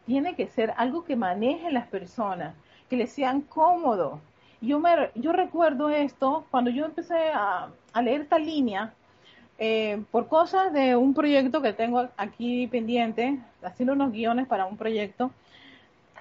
Tiene 0.07 0.35
que 0.35 0.47
ser 0.47 0.73
algo 0.77 1.05
que 1.05 1.17
maneje 1.17 1.71
las 1.73 1.87
personas, 1.89 2.55
que 2.89 2.97
les 2.97 3.13
sean 3.13 3.41
cómodos. 3.43 4.21
Yo, 4.61 4.79
me, 4.79 5.11
yo 5.15 5.33
recuerdo 5.33 5.91
esto 5.91 6.47
cuando 6.51 6.71
yo 6.71 6.85
empecé 6.85 7.31
a, 7.35 7.69
leer 8.03 8.23
esta 8.23 8.39
línea, 8.39 8.93
eh, 9.59 10.03
por 10.11 10.27
cosas 10.29 10.73
de 10.73 10.97
un 10.97 11.15
proyecto 11.15 11.63
que 11.63 11.73
tengo 11.73 12.09
aquí 12.17 12.67
pendiente, 12.67 13.39
haciendo 13.63 13.93
unos 13.93 14.13
guiones 14.13 14.47
para 14.47 14.67
un 14.67 14.77
proyecto, 14.77 15.31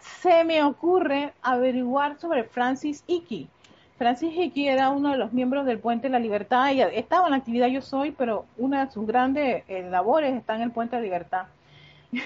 se 0.02 0.44
me 0.44 0.64
ocurre 0.64 1.34
averiguar 1.42 2.20
sobre 2.20 2.44
Francis 2.44 3.04
Icky. 3.08 3.48
Francis 3.98 4.36
Icky 4.36 4.68
era 4.68 4.90
uno 4.90 5.12
de 5.12 5.18
los 5.18 5.32
miembros 5.32 5.66
del 5.66 5.80
Puente 5.80 6.08
de 6.08 6.12
la 6.12 6.20
Libertad 6.20 6.72
y 6.72 6.82
estaba 6.82 7.28
en 7.28 7.34
actividad 7.34 7.68
Yo 7.68 7.82
Soy, 7.82 8.12
pero 8.12 8.46
una 8.58 8.86
de 8.86 8.92
sus 8.92 9.08
grandes 9.08 9.64
eh, 9.68 9.88
labores 9.90 10.34
está 10.34 10.56
en 10.56 10.64
el 10.64 10.72
Puente 10.72 10.96
de 10.96 11.02
la 11.02 11.06
Libertad. 11.06 11.46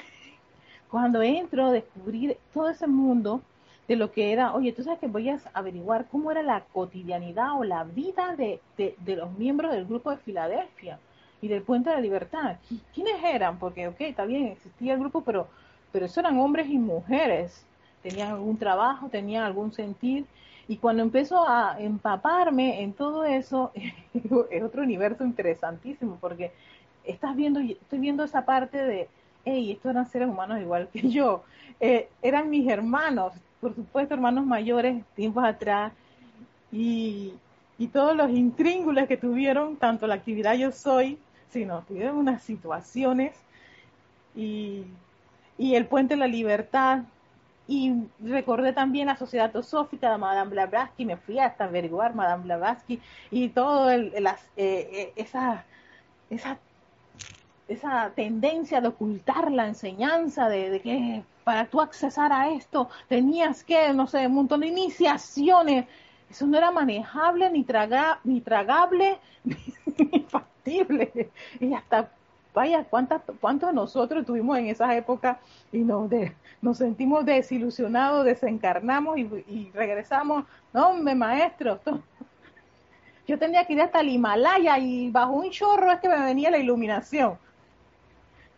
Cuando 0.89 1.21
entro 1.21 1.67
a 1.67 1.71
descubrir 1.71 2.37
todo 2.53 2.69
ese 2.69 2.87
mundo 2.87 3.41
de 3.87 3.95
lo 3.95 4.11
que 4.11 4.33
era, 4.33 4.53
oye, 4.53 4.73
tú 4.73 4.83
sabes 4.83 4.99
que 4.99 5.07
voy 5.07 5.29
a 5.29 5.39
averiguar 5.53 6.07
cómo 6.11 6.31
era 6.31 6.43
la 6.43 6.61
cotidianidad 6.73 7.57
o 7.57 7.63
la 7.63 7.83
vida 7.83 8.35
de, 8.35 8.59
de 8.77 9.15
los 9.15 9.31
miembros 9.37 9.71
del 9.71 9.85
grupo 9.85 10.11
de 10.11 10.17
Filadelfia 10.17 10.99
y 11.41 11.47
del 11.47 11.61
Puente 11.61 11.89
de 11.89 11.95
la 11.95 12.01
Libertad. 12.01 12.57
¿Quiénes 12.93 13.23
eran? 13.23 13.59
Porque, 13.59 13.87
ok, 13.87 14.01
está 14.01 14.25
bien, 14.25 14.47
existía 14.47 14.93
el 14.93 14.99
grupo, 14.99 15.21
pero 15.21 15.47
pero 15.91 16.05
eso 16.05 16.19
eran 16.19 16.37
hombres 16.39 16.69
y 16.69 16.77
mujeres, 16.77 17.65
tenían 18.03 18.31
algún 18.31 18.57
trabajo, 18.57 19.09
tenían 19.09 19.43
algún 19.43 19.71
sentir, 19.71 20.25
y 20.67 20.77
cuando 20.77 21.01
empezó 21.01 21.47
a 21.47 21.77
empaparme 21.79 22.83
en 22.83 22.93
todo 22.93 23.23
eso, 23.23 23.71
es 24.51 24.63
otro 24.63 24.83
universo 24.83 25.23
interesantísimo, 25.23 26.17
porque 26.19 26.51
estás 27.03 27.35
viendo, 27.35 27.59
estoy 27.59 27.99
viendo 27.99 28.23
esa 28.23 28.45
parte 28.45 28.77
de, 28.77 29.09
hey, 29.47 29.71
estos 29.71 29.91
eran 29.91 30.09
seres 30.09 30.27
humanos 30.27 30.59
igual 30.59 30.89
que 30.91 31.09
yo, 31.09 31.43
eh, 31.79 32.09
eran 32.21 32.49
mis 32.49 32.67
hermanos, 32.69 33.33
por 33.61 33.73
supuesto 33.75 34.13
hermanos 34.13 34.45
mayores, 34.45 35.03
tiempos 35.15 35.43
atrás, 35.43 35.93
y, 36.71 37.33
y 37.77 37.87
todos 37.87 38.15
los 38.15 38.29
intríngulos 38.29 39.07
que 39.07 39.17
tuvieron, 39.17 39.77
tanto 39.77 40.07
la 40.07 40.15
actividad 40.15 40.55
Yo 40.55 40.71
Soy, 40.71 41.17
sino 41.49 41.81
tuvieron 41.83 42.17
unas 42.17 42.43
situaciones. 42.43 43.33
Y 44.35 44.83
y 45.57 45.75
el 45.75 45.87
Puente 45.87 46.13
de 46.13 46.19
la 46.19 46.27
Libertad. 46.27 47.03
Y 47.67 47.93
recordé 48.21 48.71
también 48.71 49.07
la 49.07 49.17
Sociedad 49.17 49.51
Teosófica 49.51 50.09
de 50.09 50.17
Madame 50.17 50.51
Blavatsky, 50.51 51.03
me 51.03 51.17
fui 51.17 51.37
hasta 51.37 51.65
averiguar 51.65 52.15
Madame 52.15 52.43
Blavatsky 52.43 53.01
y 53.29 53.49
todo 53.49 53.89
las, 54.19 54.41
eh, 54.55 54.89
eh, 54.93 55.13
esa, 55.17 55.65
esa, 57.67 58.11
tendencia 58.15 58.81
de 58.81 58.87
ocultar 58.89 59.51
la 59.51 59.67
enseñanza, 59.67 60.49
de, 60.49 60.81
que 60.81 61.23
para 61.43 61.65
tú 61.65 61.81
accesar 61.81 62.31
a 62.31 62.49
esto 62.49 62.89
tenías 63.07 63.63
que, 63.63 63.93
no 63.93 64.07
sé, 64.07 64.27
un 64.27 64.33
montón 64.33 64.61
de 64.61 64.67
iniciaciones. 64.67 65.85
Eso 66.29 66.45
no 66.45 66.57
era 66.57 66.71
manejable, 66.71 67.49
ni, 67.49 67.63
traga, 67.63 68.19
ni 68.23 68.41
tragable, 68.41 69.17
ni 69.43 70.19
factible. 70.27 71.31
Y 71.59 71.73
hasta 71.73 72.09
vaya, 72.57 72.83
¿cuántas, 72.85 73.21
¿cuántos 73.39 73.69
de 73.69 73.75
nosotros 73.75 74.21
estuvimos 74.21 74.57
en 74.57 74.65
esa 74.65 74.95
época 74.95 75.39
y 75.71 75.77
nos, 75.77 76.09
nos 76.59 76.77
sentimos 76.79 77.23
desilusionados, 77.23 78.25
desencarnamos 78.25 79.19
y, 79.19 79.71
regresamos? 79.75 80.43
No, 80.73 80.89
hombre, 80.89 81.13
maestro, 81.13 81.79
yo 83.27 83.37
tenía 83.37 83.63
que 83.65 83.73
ir 83.73 83.81
hasta 83.81 83.99
el 83.99 84.09
Himalaya 84.09 84.79
y 84.79 85.11
bajo 85.11 85.33
un 85.33 85.51
chorro 85.51 85.91
es 85.91 85.99
que 85.99 86.09
me 86.09 86.19
venía 86.19 86.49
la 86.49 86.57
iluminación. 86.57 87.37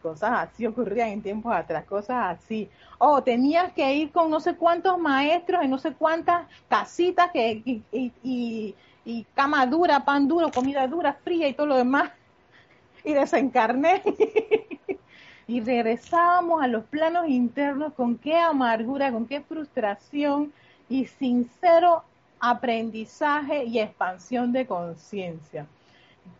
Cosas 0.02 0.32
así 0.32 0.66
ocurrían 0.66 1.10
en 1.10 1.22
tiempos 1.22 1.54
atrás, 1.54 1.84
cosas 1.86 2.38
así. 2.38 2.70
O 2.97 3.08
oh, 3.08 3.24
tenías 3.24 3.74
que 3.74 3.93
ir 3.93 4.12
con 4.12 4.30
no 4.30 4.39
sé 4.39 4.56
cuántos 4.56 4.97
maestros 4.97 5.64
en 5.64 5.70
no 5.70 5.78
sé 5.78 5.93
cuántas 5.93 6.47
casitas 6.70 7.32
que, 7.32 7.62
y, 7.91 8.76
y 9.06 9.24
cama 9.34 9.66
dura, 9.66 10.06
pan 10.06 10.28
duro, 10.28 10.52
comida 10.52 10.88
dura, 10.88 11.14
fría 11.14 11.47
y 11.47 11.54
todo 11.54 11.68
lo 11.68 11.78
demás 11.78 12.12
y 13.04 13.14
desencarné. 13.14 14.04
y 15.47 15.62
regresábamos 15.62 16.62
a 16.62 16.68
los 16.68 16.84
planos 16.86 17.28
internos 17.28 17.93
con 17.93 18.18
qué 18.18 18.38
amargura, 18.38 19.12
con 19.12 19.26
qué 19.26 19.41
frustración 19.41 20.54
y 20.88 21.06
sincero 21.06 22.04
aprendizaje 22.39 23.66
y 23.66 23.80
expansión 23.80 24.52
de 24.52 24.68
conciencia. 24.68 25.66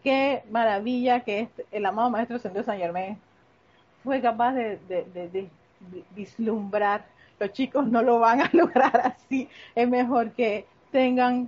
Qué 0.04 0.44
maravilla 0.52 1.22
que 1.22 1.50
el 1.72 1.86
amado 1.88 2.12
Maestro 2.12 2.38
Sendido 2.38 2.64
San 2.64 2.78
Germán 2.78 3.18
fue 4.10 4.22
capaz 4.22 4.54
de, 4.54 5.50
vislumbrar. 6.16 7.06
Los 7.40 7.54
chicos 7.54 7.86
no 7.86 8.02
lo 8.02 8.18
van 8.18 8.42
a 8.42 8.50
lograr 8.54 9.00
así. 9.06 9.48
Es 9.76 9.88
mejor 9.88 10.32
que 10.32 10.66
tengan 10.92 11.48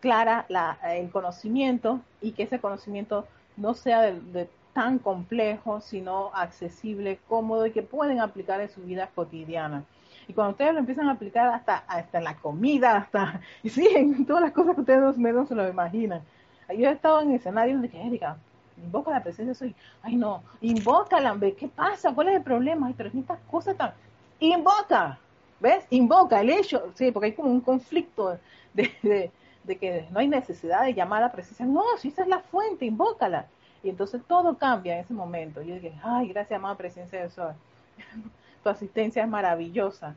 clara 0.00 0.46
el 0.82 1.10
conocimiento 1.10 2.00
y 2.22 2.32
que 2.32 2.44
ese 2.44 2.58
conocimiento 2.58 3.26
no 3.58 3.74
sea 3.74 4.00
de, 4.00 4.48
tan 4.72 4.98
complejo, 4.98 5.82
sino 5.82 6.30
accesible, 6.32 7.18
cómodo 7.28 7.66
y 7.66 7.72
que 7.72 7.82
pueden 7.82 8.20
aplicar 8.20 8.62
en 8.62 8.70
su 8.70 8.80
vida 8.80 9.10
cotidiana. 9.14 9.84
Y 10.26 10.32
cuando 10.32 10.52
ustedes 10.52 10.72
lo 10.72 10.78
empiezan 10.78 11.10
a 11.10 11.12
aplicar 11.12 11.48
hasta, 11.48 11.84
hasta 11.86 12.18
la 12.22 12.34
comida, 12.36 12.96
hasta, 12.96 13.42
y 13.62 13.68
sí, 13.68 13.86
en 13.94 14.24
todas 14.24 14.42
las 14.42 14.52
cosas 14.52 14.74
que 14.74 14.80
ustedes 14.80 15.18
menos 15.18 15.48
se 15.48 15.54
lo 15.54 15.68
imaginan. 15.68 16.22
Yo 16.70 16.88
he 16.88 16.92
estado 16.92 17.20
en 17.20 17.32
escenarios 17.32 17.82
de 17.82 17.90
que, 17.90 18.00
Erika, 18.00 18.38
invoca 18.82 19.10
la 19.10 19.22
presencia 19.22 19.54
soy, 19.54 19.74
ay 20.02 20.16
no, 20.16 20.42
invócala, 20.60 21.36
¿qué 21.56 21.68
pasa? 21.68 22.14
¿Cuál 22.14 22.28
es 22.28 22.36
el 22.36 22.42
problema? 22.42 22.86
Ay, 22.88 22.94
pero 22.96 23.08
es 23.08 23.14
estas 23.14 23.40
cosas 23.50 23.76
tan, 23.76 23.92
invoca, 24.40 25.18
¿ves? 25.60 25.86
Invoca 25.90 26.40
el 26.40 26.50
hecho, 26.50 26.90
sí, 26.94 27.10
porque 27.10 27.26
hay 27.26 27.32
como 27.32 27.50
un 27.50 27.60
conflicto 27.60 28.38
de, 28.74 29.30
de 29.68 29.78
que 29.78 30.06
no 30.10 30.18
hay 30.18 30.26
necesidad 30.26 30.84
de 30.84 30.94
llamar 30.94 31.22
a 31.22 31.26
la 31.26 31.32
presencia. 31.32 31.64
No, 31.64 31.84
si 31.98 32.08
esa 32.08 32.22
es 32.22 32.28
la 32.28 32.40
fuente, 32.40 32.86
invócala. 32.86 33.46
Y 33.82 33.90
entonces 33.90 34.22
todo 34.26 34.56
cambia 34.58 34.94
en 34.94 35.04
ese 35.04 35.14
momento. 35.14 35.62
Yo 35.62 35.74
dije, 35.74 35.94
ay, 36.02 36.28
gracias, 36.28 36.58
amada 36.58 36.76
presencia 36.76 37.22
de 37.22 37.30
Sol. 37.30 37.54
tu 38.62 38.68
asistencia 38.68 39.22
es 39.22 39.28
maravillosa. 39.28 40.16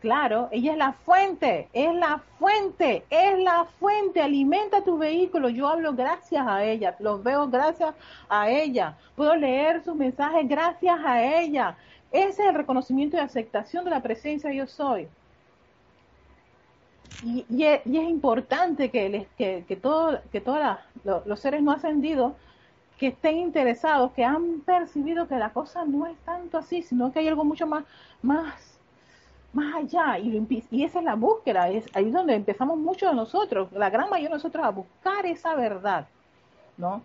Claro, 0.00 0.48
ella 0.52 0.72
es 0.72 0.78
la 0.78 0.92
fuente, 0.92 1.68
es 1.72 1.94
la 1.94 2.22
fuente, 2.38 3.04
es 3.10 3.38
la 3.38 3.64
fuente, 3.80 4.20
alimenta 4.20 4.84
tu 4.84 4.98
vehículo. 4.98 5.48
Yo 5.48 5.68
hablo 5.68 5.94
gracias 5.94 6.46
a 6.46 6.64
ella, 6.64 6.94
los 7.00 7.22
veo 7.22 7.48
gracias 7.48 7.94
a 8.28 8.50
ella, 8.50 8.96
puedo 9.16 9.34
leer 9.34 9.82
sus 9.82 9.96
mensajes 9.96 10.46
gracias 10.48 10.98
a 11.04 11.22
ella. 11.22 11.76
Ese 12.12 12.42
es 12.42 12.48
el 12.48 12.54
reconocimiento 12.54 13.16
y 13.16 13.20
aceptación 13.20 13.84
de 13.84 13.90
la 13.90 14.02
presencia 14.02 14.52
yo 14.52 14.66
soy 14.66 15.08
y, 17.22 17.64
es, 17.64 17.86
importante 17.86 18.90
que, 18.90 19.26
que, 19.38 19.64
que, 19.66 19.76
todo, 19.76 20.20
que 20.30 20.40
todos 20.40 20.78
los 21.24 21.40
seres 21.40 21.62
no 21.62 21.72
ascendidos 21.72 22.34
que 22.98 23.08
estén 23.08 23.38
interesados, 23.38 24.12
que 24.12 24.24
han 24.24 24.60
percibido 24.60 25.28
que 25.28 25.36
la 25.36 25.50
cosa 25.50 25.84
no 25.84 26.06
es 26.06 26.16
tanto 26.24 26.58
así, 26.58 26.82
sino 26.82 27.12
que 27.12 27.18
hay 27.18 27.28
algo 27.28 27.44
mucho 27.44 27.66
más, 27.66 27.84
más, 28.22 28.75
más 29.56 29.74
allá. 29.74 30.18
Y, 30.18 30.46
y 30.70 30.84
esa 30.84 30.98
es 30.98 31.04
la 31.04 31.14
búsqueda, 31.14 31.68
es 31.70 31.84
ahí 31.94 32.10
donde 32.10 32.34
empezamos 32.34 32.78
muchos 32.78 33.10
de 33.10 33.16
nosotros, 33.16 33.72
la 33.72 33.90
gran 33.90 34.10
mayoría 34.10 34.28
de 34.28 34.34
nosotros, 34.34 34.64
a 34.64 34.70
buscar 34.70 35.26
esa 35.26 35.54
verdad, 35.54 36.06
¿no? 36.76 37.02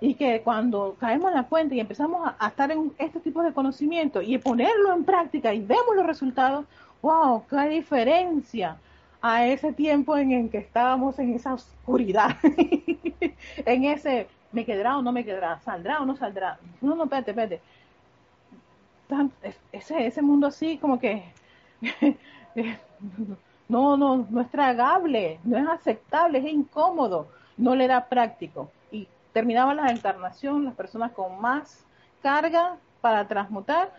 Y 0.00 0.14
que 0.14 0.40
cuando 0.42 0.96
caemos 0.98 1.28
en 1.28 1.36
la 1.36 1.44
cuenta 1.44 1.74
y 1.74 1.80
empezamos 1.80 2.26
a, 2.26 2.34
a 2.38 2.48
estar 2.48 2.70
en 2.72 2.92
este 2.98 3.20
tipo 3.20 3.42
de 3.42 3.52
conocimiento 3.52 4.22
y 4.22 4.38
ponerlo 4.38 4.94
en 4.94 5.04
práctica 5.04 5.52
y 5.52 5.60
vemos 5.60 5.94
los 5.94 6.06
resultados, 6.06 6.64
wow, 7.02 7.44
qué 7.48 7.68
diferencia 7.68 8.78
a 9.20 9.46
ese 9.46 9.72
tiempo 9.74 10.16
en 10.16 10.32
el 10.32 10.50
que 10.50 10.58
estábamos 10.58 11.18
en 11.18 11.34
esa 11.34 11.52
oscuridad, 11.54 12.36
en 13.66 13.84
ese, 13.84 14.26
¿me 14.52 14.64
quedará 14.64 14.96
o 14.96 15.02
no 15.02 15.12
me 15.12 15.24
quedará? 15.24 15.60
¿Saldrá 15.60 16.00
o 16.00 16.06
no 16.06 16.16
saldrá? 16.16 16.58
No, 16.80 16.94
no, 16.94 17.04
espérate, 17.04 17.32
espérate. 17.32 17.60
Ese, 19.72 20.06
ese 20.06 20.22
mundo 20.22 20.46
así 20.46 20.78
como 20.78 20.98
que 20.98 21.24
no, 23.68 23.96
no, 23.96 24.26
no 24.28 24.40
es 24.40 24.50
tragable, 24.50 25.40
no 25.44 25.56
es 25.56 25.68
aceptable, 25.68 26.38
es 26.38 26.44
incómodo, 26.46 27.28
no 27.56 27.74
le 27.74 27.88
da 27.88 28.08
práctico. 28.08 28.70
Y 28.90 29.08
terminaban 29.32 29.76
la 29.76 29.90
encarnación 29.90 30.64
las 30.64 30.74
personas 30.74 31.12
con 31.12 31.40
más 31.40 31.84
carga 32.22 32.76
para 33.00 33.26
transmutar 33.26 33.92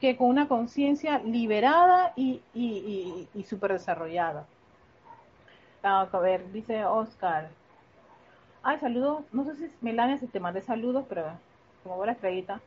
que 0.00 0.16
con 0.16 0.28
una 0.28 0.48
conciencia 0.48 1.18
liberada 1.20 2.12
y, 2.16 2.40
y, 2.54 3.28
y, 3.34 3.42
súper 3.44 3.72
desarrollada. 3.72 4.46
a 5.82 6.06
ver, 6.20 6.50
dice 6.52 6.84
Oscar. 6.84 7.50
Ay, 8.64 8.78
saludos, 8.78 9.22
no 9.32 9.44
sé 9.44 9.54
si 9.56 9.70
Melania 9.80 10.18
si 10.18 10.26
te 10.26 10.40
mandé 10.40 10.62
saludos, 10.62 11.04
pero 11.08 11.26
como 11.82 11.96
buena 11.96 12.12
estrellita, 12.12 12.60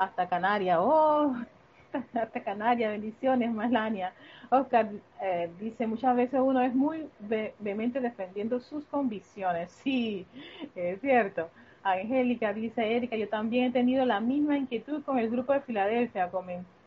hasta 0.00 0.28
Canarias. 0.28 0.78
Oh, 0.80 1.36
hasta 2.14 2.42
Canarias, 2.42 2.92
bendiciones, 2.92 3.52
Melania. 3.52 4.12
Oscar 4.48 4.88
eh, 5.20 5.50
dice, 5.60 5.86
muchas 5.86 6.16
veces 6.16 6.40
uno 6.42 6.60
es 6.62 6.74
muy 6.74 7.06
vehemente 7.58 8.00
defendiendo 8.00 8.60
sus 8.60 8.84
convicciones. 8.86 9.70
Sí, 9.84 10.26
es 10.74 11.00
cierto. 11.00 11.50
Angélica 11.82 12.52
dice, 12.52 12.96
Erika, 12.96 13.16
yo 13.16 13.28
también 13.28 13.66
he 13.66 13.70
tenido 13.70 14.04
la 14.04 14.20
misma 14.20 14.56
inquietud 14.56 15.02
con 15.02 15.18
el 15.18 15.30
grupo 15.30 15.52
de 15.52 15.60
Filadelfia. 15.60 16.30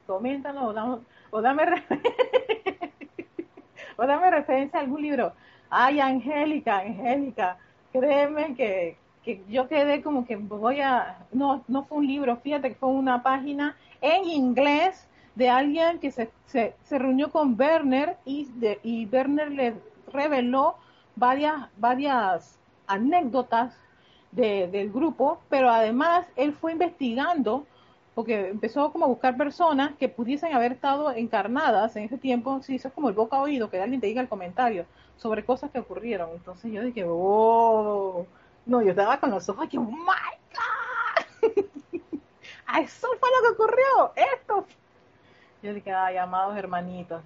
Coméntanos 0.05 0.75
o 0.75 1.01
o 1.31 1.41
dame, 1.41 1.63
o 3.97 4.05
dame 4.05 4.31
referencia 4.31 4.79
a 4.79 4.83
algún 4.83 5.01
libro. 5.01 5.33
Ay, 5.69 5.99
Angélica, 5.99 6.79
Angélica, 6.79 7.57
créeme 7.91 8.55
que, 8.55 8.97
que 9.23 9.43
yo 9.49 9.67
quedé 9.67 10.01
como 10.01 10.25
que 10.25 10.35
voy 10.35 10.81
a, 10.81 11.25
no, 11.31 11.63
no 11.67 11.83
fue 11.85 11.99
un 11.99 12.07
libro, 12.07 12.37
fíjate 12.37 12.69
que 12.69 12.75
fue 12.75 12.89
una 12.89 13.23
página 13.23 13.75
en 14.01 14.25
inglés 14.25 15.07
de 15.35 15.49
alguien 15.49 15.99
que 15.99 16.11
se, 16.11 16.29
se, 16.45 16.75
se 16.83 16.99
reunió 16.99 17.31
con 17.31 17.59
Werner 17.59 18.17
y, 18.25 18.45
de, 18.55 18.79
y 18.83 19.05
Werner 19.07 19.51
le 19.51 19.73
reveló 20.11 20.75
varias, 21.15 21.69
varias 21.77 22.59
anécdotas 22.87 23.73
de, 24.31 24.67
del 24.67 24.91
grupo, 24.91 25.39
pero 25.49 25.69
además 25.69 26.25
él 26.35 26.53
fue 26.53 26.73
investigando, 26.73 27.65
porque 28.15 28.49
empezó 28.49 28.91
como 28.91 29.05
a 29.05 29.07
buscar 29.07 29.37
personas 29.37 29.91
que 29.97 30.09
pudiesen 30.09 30.53
haber 30.53 30.73
estado 30.73 31.11
encarnadas 31.11 31.95
en 31.95 32.03
ese 32.03 32.17
tiempo, 32.17 32.61
sí, 32.61 32.75
eso 32.75 32.89
es 32.89 32.93
como 32.93 33.09
el 33.09 33.15
boca 33.15 33.39
oído, 33.39 33.69
que 33.69 33.81
alguien 33.81 34.01
te 34.01 34.07
diga 34.07 34.21
el 34.21 34.29
comentario 34.29 34.85
sobre 35.17 35.45
cosas 35.45 35.71
que 35.71 35.79
ocurrieron. 35.79 36.29
Entonces 36.33 36.71
yo 36.71 36.83
dije, 36.83 37.05
oh, 37.07 38.25
no, 38.65 38.81
yo 38.81 38.91
estaba 38.91 39.19
con 39.19 39.31
los 39.31 39.47
ojos 39.49 39.67
que, 39.69 39.77
oh 39.77 39.81
my 39.81 40.33
God, 40.53 41.51
eso 42.81 43.07
fue 43.19 43.29
lo 43.29 43.47
que 43.47 43.53
ocurrió, 43.53 44.13
esto. 44.35 44.65
Yo 45.61 45.73
dije, 45.73 45.93
ay, 45.93 46.17
amados 46.17 46.57
hermanitos, 46.57 47.21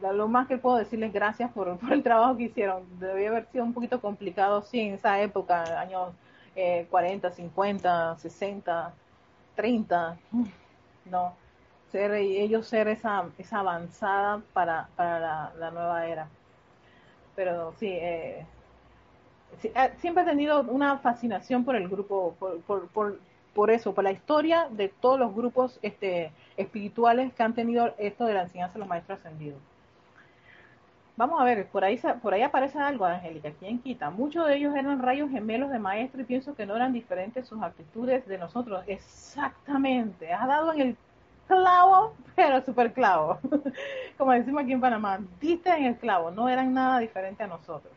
lo 0.00 0.28
más 0.28 0.46
que 0.46 0.58
puedo 0.58 0.76
decirles 0.76 1.12
gracias 1.12 1.50
por, 1.52 1.78
el 1.90 2.02
trabajo 2.02 2.36
que 2.36 2.44
hicieron. 2.44 2.82
Debía 2.98 3.30
haber 3.30 3.46
sido 3.46 3.64
un 3.64 3.72
poquito 3.72 4.00
complicado, 4.00 4.62
sí, 4.62 4.80
en 4.80 4.94
esa 4.94 5.20
época, 5.20 5.80
años 5.80 6.12
40, 6.90 7.30
50, 7.30 8.16
60, 8.18 8.94
30, 9.54 10.18
no, 11.06 11.34
ser 11.90 12.12
ellos 12.12 12.66
ser 12.66 12.88
esa, 12.88 13.24
esa 13.38 13.60
avanzada 13.60 14.42
para, 14.52 14.88
para 14.96 15.52
la, 15.56 15.70
nueva 15.70 16.06
era. 16.06 16.28
Pero 17.34 17.72
sí, 17.78 17.88
eh, 17.88 18.46
siempre 19.98 20.22
he 20.22 20.26
tenido 20.26 20.62
una 20.62 20.98
fascinación 20.98 21.64
por 21.64 21.76
el 21.76 21.88
grupo, 21.88 22.34
por, 22.38 22.88
por, 22.88 23.18
por, 23.54 23.70
eso, 23.70 23.94
por 23.94 24.04
la 24.04 24.12
historia 24.12 24.68
de 24.70 24.88
todos 24.88 25.18
los 25.18 25.34
grupos 25.34 25.78
este, 25.82 26.32
espirituales 26.56 27.32
que 27.34 27.42
han 27.42 27.54
tenido 27.54 27.94
esto 27.98 28.24
de 28.24 28.34
la 28.34 28.42
enseñanza 28.42 28.74
de 28.74 28.80
los 28.80 28.88
maestros 28.88 29.18
ascendidos. 29.18 29.58
Vamos 31.16 31.38
a 31.38 31.44
ver, 31.44 31.66
por 31.66 31.84
ahí, 31.84 32.00
por 32.22 32.32
ahí 32.32 32.40
aparece 32.40 32.78
algo, 32.78 33.04
Angélica, 33.04 33.50
¿quién 33.58 33.78
quita? 33.78 34.08
Muchos 34.08 34.46
de 34.46 34.56
ellos 34.56 34.74
eran 34.74 35.02
rayos 35.02 35.30
gemelos 35.30 35.70
de 35.70 35.78
maestro 35.78 36.22
y 36.22 36.24
pienso 36.24 36.54
que 36.54 36.64
no 36.64 36.74
eran 36.74 36.94
diferentes 36.94 37.46
sus 37.46 37.62
actitudes 37.62 38.26
de 38.26 38.38
nosotros. 38.38 38.82
Exactamente, 38.86 40.32
has 40.32 40.48
dado 40.48 40.72
en 40.72 40.80
el 40.80 40.96
clavo, 41.46 42.14
pero 42.36 42.62
super 42.62 42.94
clavo. 42.94 43.38
Como 44.16 44.32
decimos 44.32 44.62
aquí 44.62 44.72
en 44.72 44.80
Panamá, 44.80 45.20
diste 45.38 45.68
en 45.68 45.84
el 45.84 45.96
clavo, 45.96 46.30
no 46.30 46.48
eran 46.48 46.72
nada 46.72 46.98
diferentes 47.00 47.44
a 47.44 47.48
nosotros. 47.48 47.92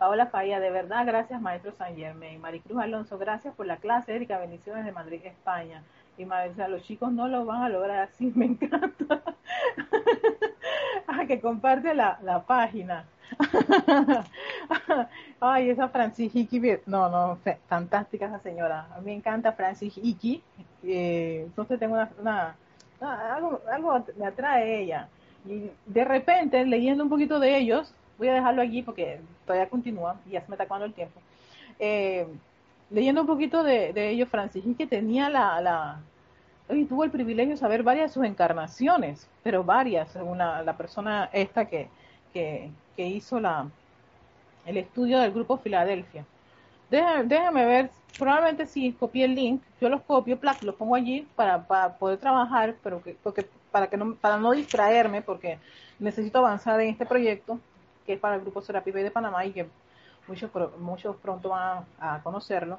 Paola 0.00 0.28
Falla, 0.28 0.60
de 0.60 0.70
verdad, 0.70 1.04
gracias 1.04 1.42
maestro 1.42 1.72
San 1.72 1.94
Germain. 1.94 2.40
Maricruz 2.40 2.80
Alonso, 2.80 3.18
gracias 3.18 3.54
por 3.54 3.66
la 3.66 3.76
clase. 3.76 4.16
Erika, 4.16 4.38
bendiciones 4.38 4.86
de 4.86 4.92
Madrid, 4.92 5.20
España. 5.22 5.82
Y 6.16 6.24
Marisa, 6.24 6.68
los 6.68 6.82
chicos 6.84 7.12
no 7.12 7.28
lo 7.28 7.44
van 7.44 7.64
a 7.64 7.68
lograr 7.68 7.98
así, 7.98 8.32
me 8.34 8.46
encanta. 8.46 9.22
que 11.28 11.38
comparte 11.38 11.92
la, 11.92 12.18
la 12.22 12.42
página. 12.42 13.04
Ay, 15.40 15.68
esa 15.68 15.90
Francis 15.90 16.34
Hickey, 16.34 16.78
no, 16.86 17.10
no, 17.10 17.38
fantástica 17.68 18.24
esa 18.24 18.38
señora. 18.38 18.86
A 18.94 19.00
mí 19.00 19.04
me 19.04 19.14
encanta 19.16 19.52
Francis 19.52 19.98
Hickey. 19.98 20.42
Eh, 20.82 21.42
entonces 21.44 21.78
tengo 21.78 21.98
una, 22.18 22.56
algo, 23.02 23.60
algo 23.70 24.02
me 24.16 24.24
atrae 24.24 24.80
ella. 24.80 25.08
Y 25.44 25.70
de 25.84 26.04
repente, 26.06 26.64
leyendo 26.64 27.04
un 27.04 27.10
poquito 27.10 27.38
de 27.38 27.58
ellos, 27.58 27.94
voy 28.20 28.28
a 28.28 28.34
dejarlo 28.34 28.60
aquí 28.60 28.82
porque 28.82 29.18
todavía 29.46 29.68
continúa 29.68 30.20
y 30.26 30.32
ya 30.32 30.42
se 30.42 30.48
me 30.48 30.54
está 30.54 30.64
acabando 30.64 30.84
el 30.84 30.92
tiempo. 30.92 31.18
Eh, 31.78 32.26
leyendo 32.90 33.22
un 33.22 33.26
poquito 33.26 33.62
de, 33.62 33.94
de 33.94 34.10
ellos, 34.10 34.28
Francis 34.28 34.64
Hickey 34.64 34.86
tenía 34.86 35.30
la, 35.30 35.58
la, 35.62 36.00
y 36.68 36.84
tuvo 36.84 37.02
el 37.04 37.10
privilegio 37.10 37.54
de 37.54 37.56
saber 37.56 37.82
varias 37.82 38.10
de 38.10 38.14
sus 38.14 38.24
encarnaciones, 38.24 39.26
pero 39.42 39.64
varias, 39.64 40.10
según 40.10 40.36
la, 40.36 40.76
persona 40.76 41.30
esta 41.32 41.64
que, 41.64 41.88
que, 42.34 42.70
hizo 42.96 43.40
la, 43.40 43.66
el 44.66 44.76
estudio 44.76 45.18
del 45.18 45.32
grupo 45.32 45.56
Filadelfia. 45.56 46.26
Déjame, 46.90 47.64
ver, 47.64 47.90
probablemente 48.18 48.66
si 48.66 48.92
copié 48.92 49.24
el 49.24 49.34
link, 49.34 49.62
yo 49.80 49.88
los 49.88 50.02
copio, 50.02 50.38
plac, 50.38 50.62
los 50.62 50.74
pongo 50.74 50.94
allí 50.94 51.26
para, 51.34 51.66
para 51.66 51.96
poder 51.96 52.18
trabajar, 52.18 52.74
pero 52.82 53.02
que, 53.02 53.16
porque, 53.22 53.46
para, 53.70 53.86
que 53.86 53.96
no, 53.96 54.14
para 54.16 54.36
no 54.36 54.50
distraerme, 54.50 55.22
porque 55.22 55.58
necesito 55.98 56.40
avanzar 56.40 56.78
en 56.80 56.90
este 56.90 57.06
proyecto, 57.06 57.58
que 58.06 58.14
es 58.14 58.20
para 58.20 58.36
el 58.36 58.42
grupo 58.42 58.62
Serapi 58.62 58.90
de 58.90 59.10
Panamá 59.10 59.44
y 59.44 59.52
que 59.52 59.66
muchos, 60.26 60.50
muchos 60.78 61.16
pronto 61.16 61.50
van 61.50 61.84
a 61.98 62.22
conocerlo. 62.22 62.78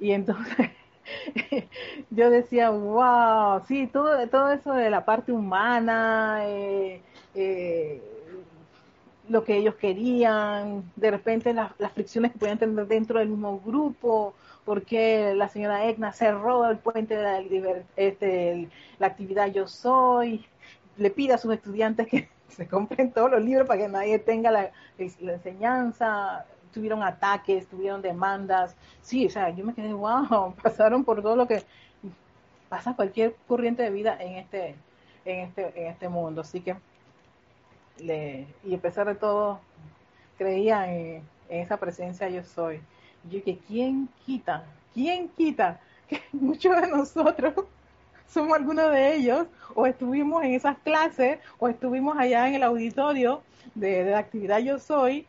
Y 0.00 0.12
entonces 0.12 0.70
yo 2.10 2.30
decía, 2.30 2.70
wow, 2.70 3.62
sí, 3.66 3.86
todo, 3.86 4.26
todo 4.28 4.52
eso 4.52 4.72
de 4.72 4.90
la 4.90 5.04
parte 5.04 5.32
humana, 5.32 6.40
eh, 6.44 7.02
eh, 7.34 8.02
lo 9.28 9.44
que 9.44 9.56
ellos 9.56 9.74
querían, 9.74 10.90
de 10.96 11.10
repente 11.10 11.52
las, 11.52 11.72
fricciones 11.92 12.32
que 12.32 12.38
podían 12.38 12.58
tener 12.58 12.86
dentro 12.86 13.18
del 13.18 13.28
mismo 13.28 13.60
grupo, 13.60 14.34
porque 14.64 15.34
la 15.34 15.48
señora 15.48 15.86
Egna 15.86 16.12
cerró 16.12 16.68
el 16.70 16.78
puente 16.78 17.16
de 17.16 17.22
la, 17.22 17.42
este, 17.96 18.68
la 18.98 19.06
actividad 19.06 19.48
Yo 19.48 19.66
Soy, 19.66 20.46
le 20.96 21.10
pide 21.10 21.34
a 21.34 21.38
sus 21.38 21.52
estudiantes 21.52 22.08
que 22.08 22.28
se 22.56 22.66
compren 22.66 23.12
todos 23.12 23.30
los 23.30 23.42
libros 23.42 23.66
para 23.66 23.82
que 23.82 23.88
nadie 23.88 24.18
tenga 24.18 24.50
la, 24.50 24.70
enseñanza, 24.98 26.44
tuvieron 26.72 27.02
ataques, 27.02 27.66
tuvieron 27.66 28.02
demandas. 28.02 28.74
Sí, 29.02 29.26
o 29.26 29.30
sea, 29.30 29.50
yo 29.50 29.64
me 29.64 29.74
quedé, 29.74 29.92
wow, 29.92 30.54
pasaron 30.62 31.04
por 31.04 31.22
todo 31.22 31.36
lo 31.36 31.46
que 31.46 31.62
pasa 32.68 32.94
cualquier 32.94 33.34
corriente 33.46 33.82
de 33.82 33.90
vida 33.90 34.16
en 34.20 34.36
este, 34.36 34.74
en 35.24 35.40
este, 35.40 35.80
en 35.80 35.86
este 35.88 36.08
mundo. 36.08 36.42
Así 36.42 36.60
que, 36.60 36.76
le, 37.98 38.46
y 38.64 38.74
a 38.74 38.78
pesar 38.78 39.06
de 39.06 39.14
todo, 39.14 39.60
creía 40.36 40.92
en, 40.92 41.22
esa 41.48 41.78
presencia 41.78 42.28
yo 42.28 42.44
soy. 42.44 42.80
yo 43.30 43.42
que, 43.42 43.56
¿quién 43.56 44.08
quita? 44.26 44.64
¿Quién 44.94 45.28
quita? 45.30 45.80
Que 46.08 46.22
muchos 46.32 46.74
de 46.80 46.88
nosotros 46.88 47.52
somos 48.28 48.56
algunos 48.56 48.90
de 48.92 49.14
ellos, 49.16 49.46
o 49.74 49.86
estuvimos 49.86 50.44
en 50.44 50.54
esas 50.54 50.78
clases, 50.78 51.38
o 51.58 51.68
estuvimos 51.68 52.16
allá 52.16 52.48
en 52.48 52.54
el 52.54 52.62
auditorio 52.62 53.42
de, 53.74 54.04
la 54.04 54.18
actividad 54.18 54.58
Yo 54.58 54.78
Soy, 54.78 55.26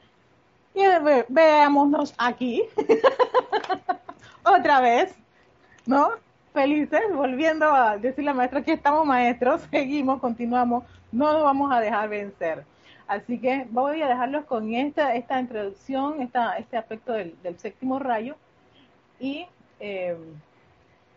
y 0.73 0.81
veámonos 1.29 2.13
aquí 2.17 2.63
otra 4.43 4.81
vez, 4.81 5.15
¿no? 5.85 6.11
Felices, 6.53 7.01
volviendo 7.13 7.65
a 7.65 7.97
decir 7.97 8.23
la 8.23 8.33
maestra 8.33 8.63
que 8.63 8.73
estamos 8.73 9.05
maestros, 9.05 9.61
seguimos, 9.71 10.19
continuamos, 10.19 10.83
no 11.11 11.31
nos 11.33 11.43
vamos 11.43 11.71
a 11.71 11.79
dejar 11.79 12.09
vencer. 12.09 12.65
Así 13.07 13.39
que 13.39 13.65
voy 13.71 14.01
a 14.03 14.07
dejarlos 14.07 14.45
con 14.45 14.73
esta, 14.73 15.15
esta 15.15 15.39
introducción, 15.39 16.21
esta, 16.21 16.57
este 16.57 16.77
aspecto 16.77 17.13
del, 17.13 17.35
séptimo 17.57 17.97
rayo 17.97 18.35
y 19.19 19.47
eh, 19.79 20.15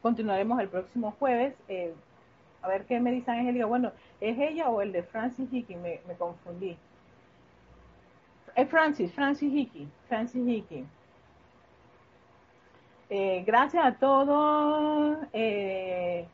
continuaremos 0.03 0.61
el 0.61 0.68
próximo 0.68 1.14
jueves. 1.18 1.55
Eh, 1.68 1.94
a 2.62 2.68
ver 2.68 2.84
qué 2.84 3.00
me 3.00 3.12
dice 3.12 3.30
Angélica. 3.30 3.66
Bueno, 3.66 3.92
¿es 4.20 4.38
ella 4.38 4.68
o 4.68 4.82
el 4.82 4.92
de 4.92 5.03
Francis 5.03 5.48
Hickey? 5.53 5.76
Me, 5.76 6.00
me 6.07 6.14
confundí. 6.14 6.76
Es 8.55 8.68
Francis, 8.68 9.12
Francis 9.12 9.53
Hickey, 9.53 9.88
Francis 10.09 10.46
Hickey. 10.46 10.84
Eh, 13.14 13.44
gracias 13.46 13.84
a 13.84 13.92
todos 13.92 15.18
eh, 15.32 16.26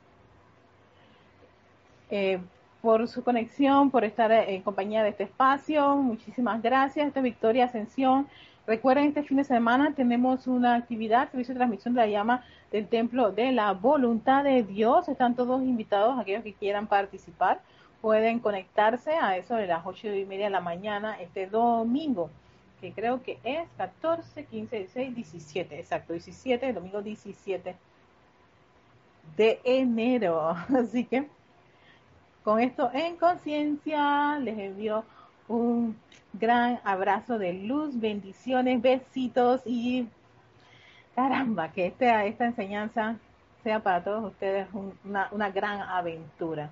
eh, 2.11 2.39
por 2.81 3.09
su 3.09 3.25
conexión, 3.25 3.91
por 3.91 4.05
estar 4.05 4.31
en 4.31 4.62
compañía 4.62 5.03
de 5.03 5.09
este 5.11 5.25
espacio. 5.25 5.97
Muchísimas 5.97 6.62
gracias. 6.62 7.09
Esta 7.09 7.21
es 7.21 7.25
Victoria 7.25 7.64
Ascensión. 7.64 8.29
Recuerden, 8.69 9.07
este 9.07 9.23
fin 9.23 9.39
de 9.39 9.45
semana 9.45 9.95
tenemos 9.95 10.47
una 10.47 10.75
actividad, 10.75 11.31
servicio 11.31 11.55
de 11.55 11.61
transmisión 11.61 11.95
de 11.95 12.03
la 12.03 12.07
llama 12.07 12.45
del 12.71 12.87
Templo 12.87 13.33
de 13.33 13.51
la 13.51 13.73
Voluntad 13.73 14.45
de 14.45 14.62
Dios. 14.62 15.09
Están 15.09 15.35
todos 15.35 15.62
invitados, 15.62 16.19
aquellos 16.19 16.45
que 16.45 16.53
quieran 16.53 16.87
participar 16.87 17.62
pueden 18.03 18.41
conectarse 18.41 19.12
a 19.12 19.39
eso 19.39 19.55
de 19.55 19.69
las 19.69 19.87
ocho 19.87 20.09
y 20.09 20.27
media 20.27 20.45
de 20.45 20.51
la 20.51 20.61
mañana 20.61 21.19
este 21.19 21.47
domingo. 21.47 22.29
que 22.83 22.93
creo 22.93 23.23
que 23.23 23.39
es 23.43 23.66
14, 23.79 24.45
15, 24.45 24.77
16, 24.77 25.14
17, 25.14 25.81
exacto, 25.81 26.12
17, 26.12 26.69
el 26.69 26.75
domingo 26.75 27.01
17 27.01 27.75
de 29.39 29.61
enero. 29.64 30.51
Así 30.79 31.07
que 31.07 31.27
con 32.45 32.61
esto 32.61 32.91
en 32.93 33.16
conciencia 33.16 34.39
les 34.39 34.59
envío 34.59 35.05
un 35.49 35.96
gran 36.32 36.80
abrazo 36.84 37.38
de 37.38 37.53
luz, 37.55 37.99
bendiciones, 37.99 38.80
besitos 38.80 39.62
y 39.64 40.07
caramba, 41.14 41.72
que 41.72 41.86
esta, 41.86 42.24
esta 42.26 42.46
enseñanza 42.46 43.16
sea 43.64 43.80
para 43.80 44.05
todos 44.05 44.24
ustedes 44.24 44.68
una, 45.03 45.28
una 45.32 45.51
gran 45.51 45.80
aventura, 45.80 46.70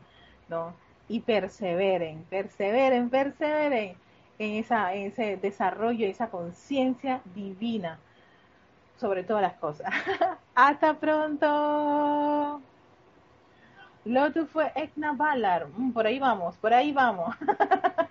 ¿no? 0.49 0.75
Y 1.09 1.21
perseveren, 1.21 2.25
perseveren, 2.31 3.11
perseveren 3.11 3.97
en, 4.39 4.53
esa, 4.53 4.95
en 4.95 5.09
ese 5.09 5.37
desarrollo, 5.37 6.07
esa 6.07 6.29
conciencia 6.29 7.21
divina 7.35 7.99
sobre 8.99 9.25
todas 9.25 9.43
las 9.43 9.55
cosas. 9.55 9.93
Hasta 10.55 10.95
pronto. 10.95 12.61
Lotus 14.05 14.49
fue 14.51 14.71
Ekna 14.75 15.13
Valar. 15.13 15.67
Mm, 15.77 15.91
por 15.91 16.07
ahí 16.07 16.19
vamos, 16.19 16.57
por 16.57 16.73
ahí 16.73 16.93
vamos. 16.93 17.35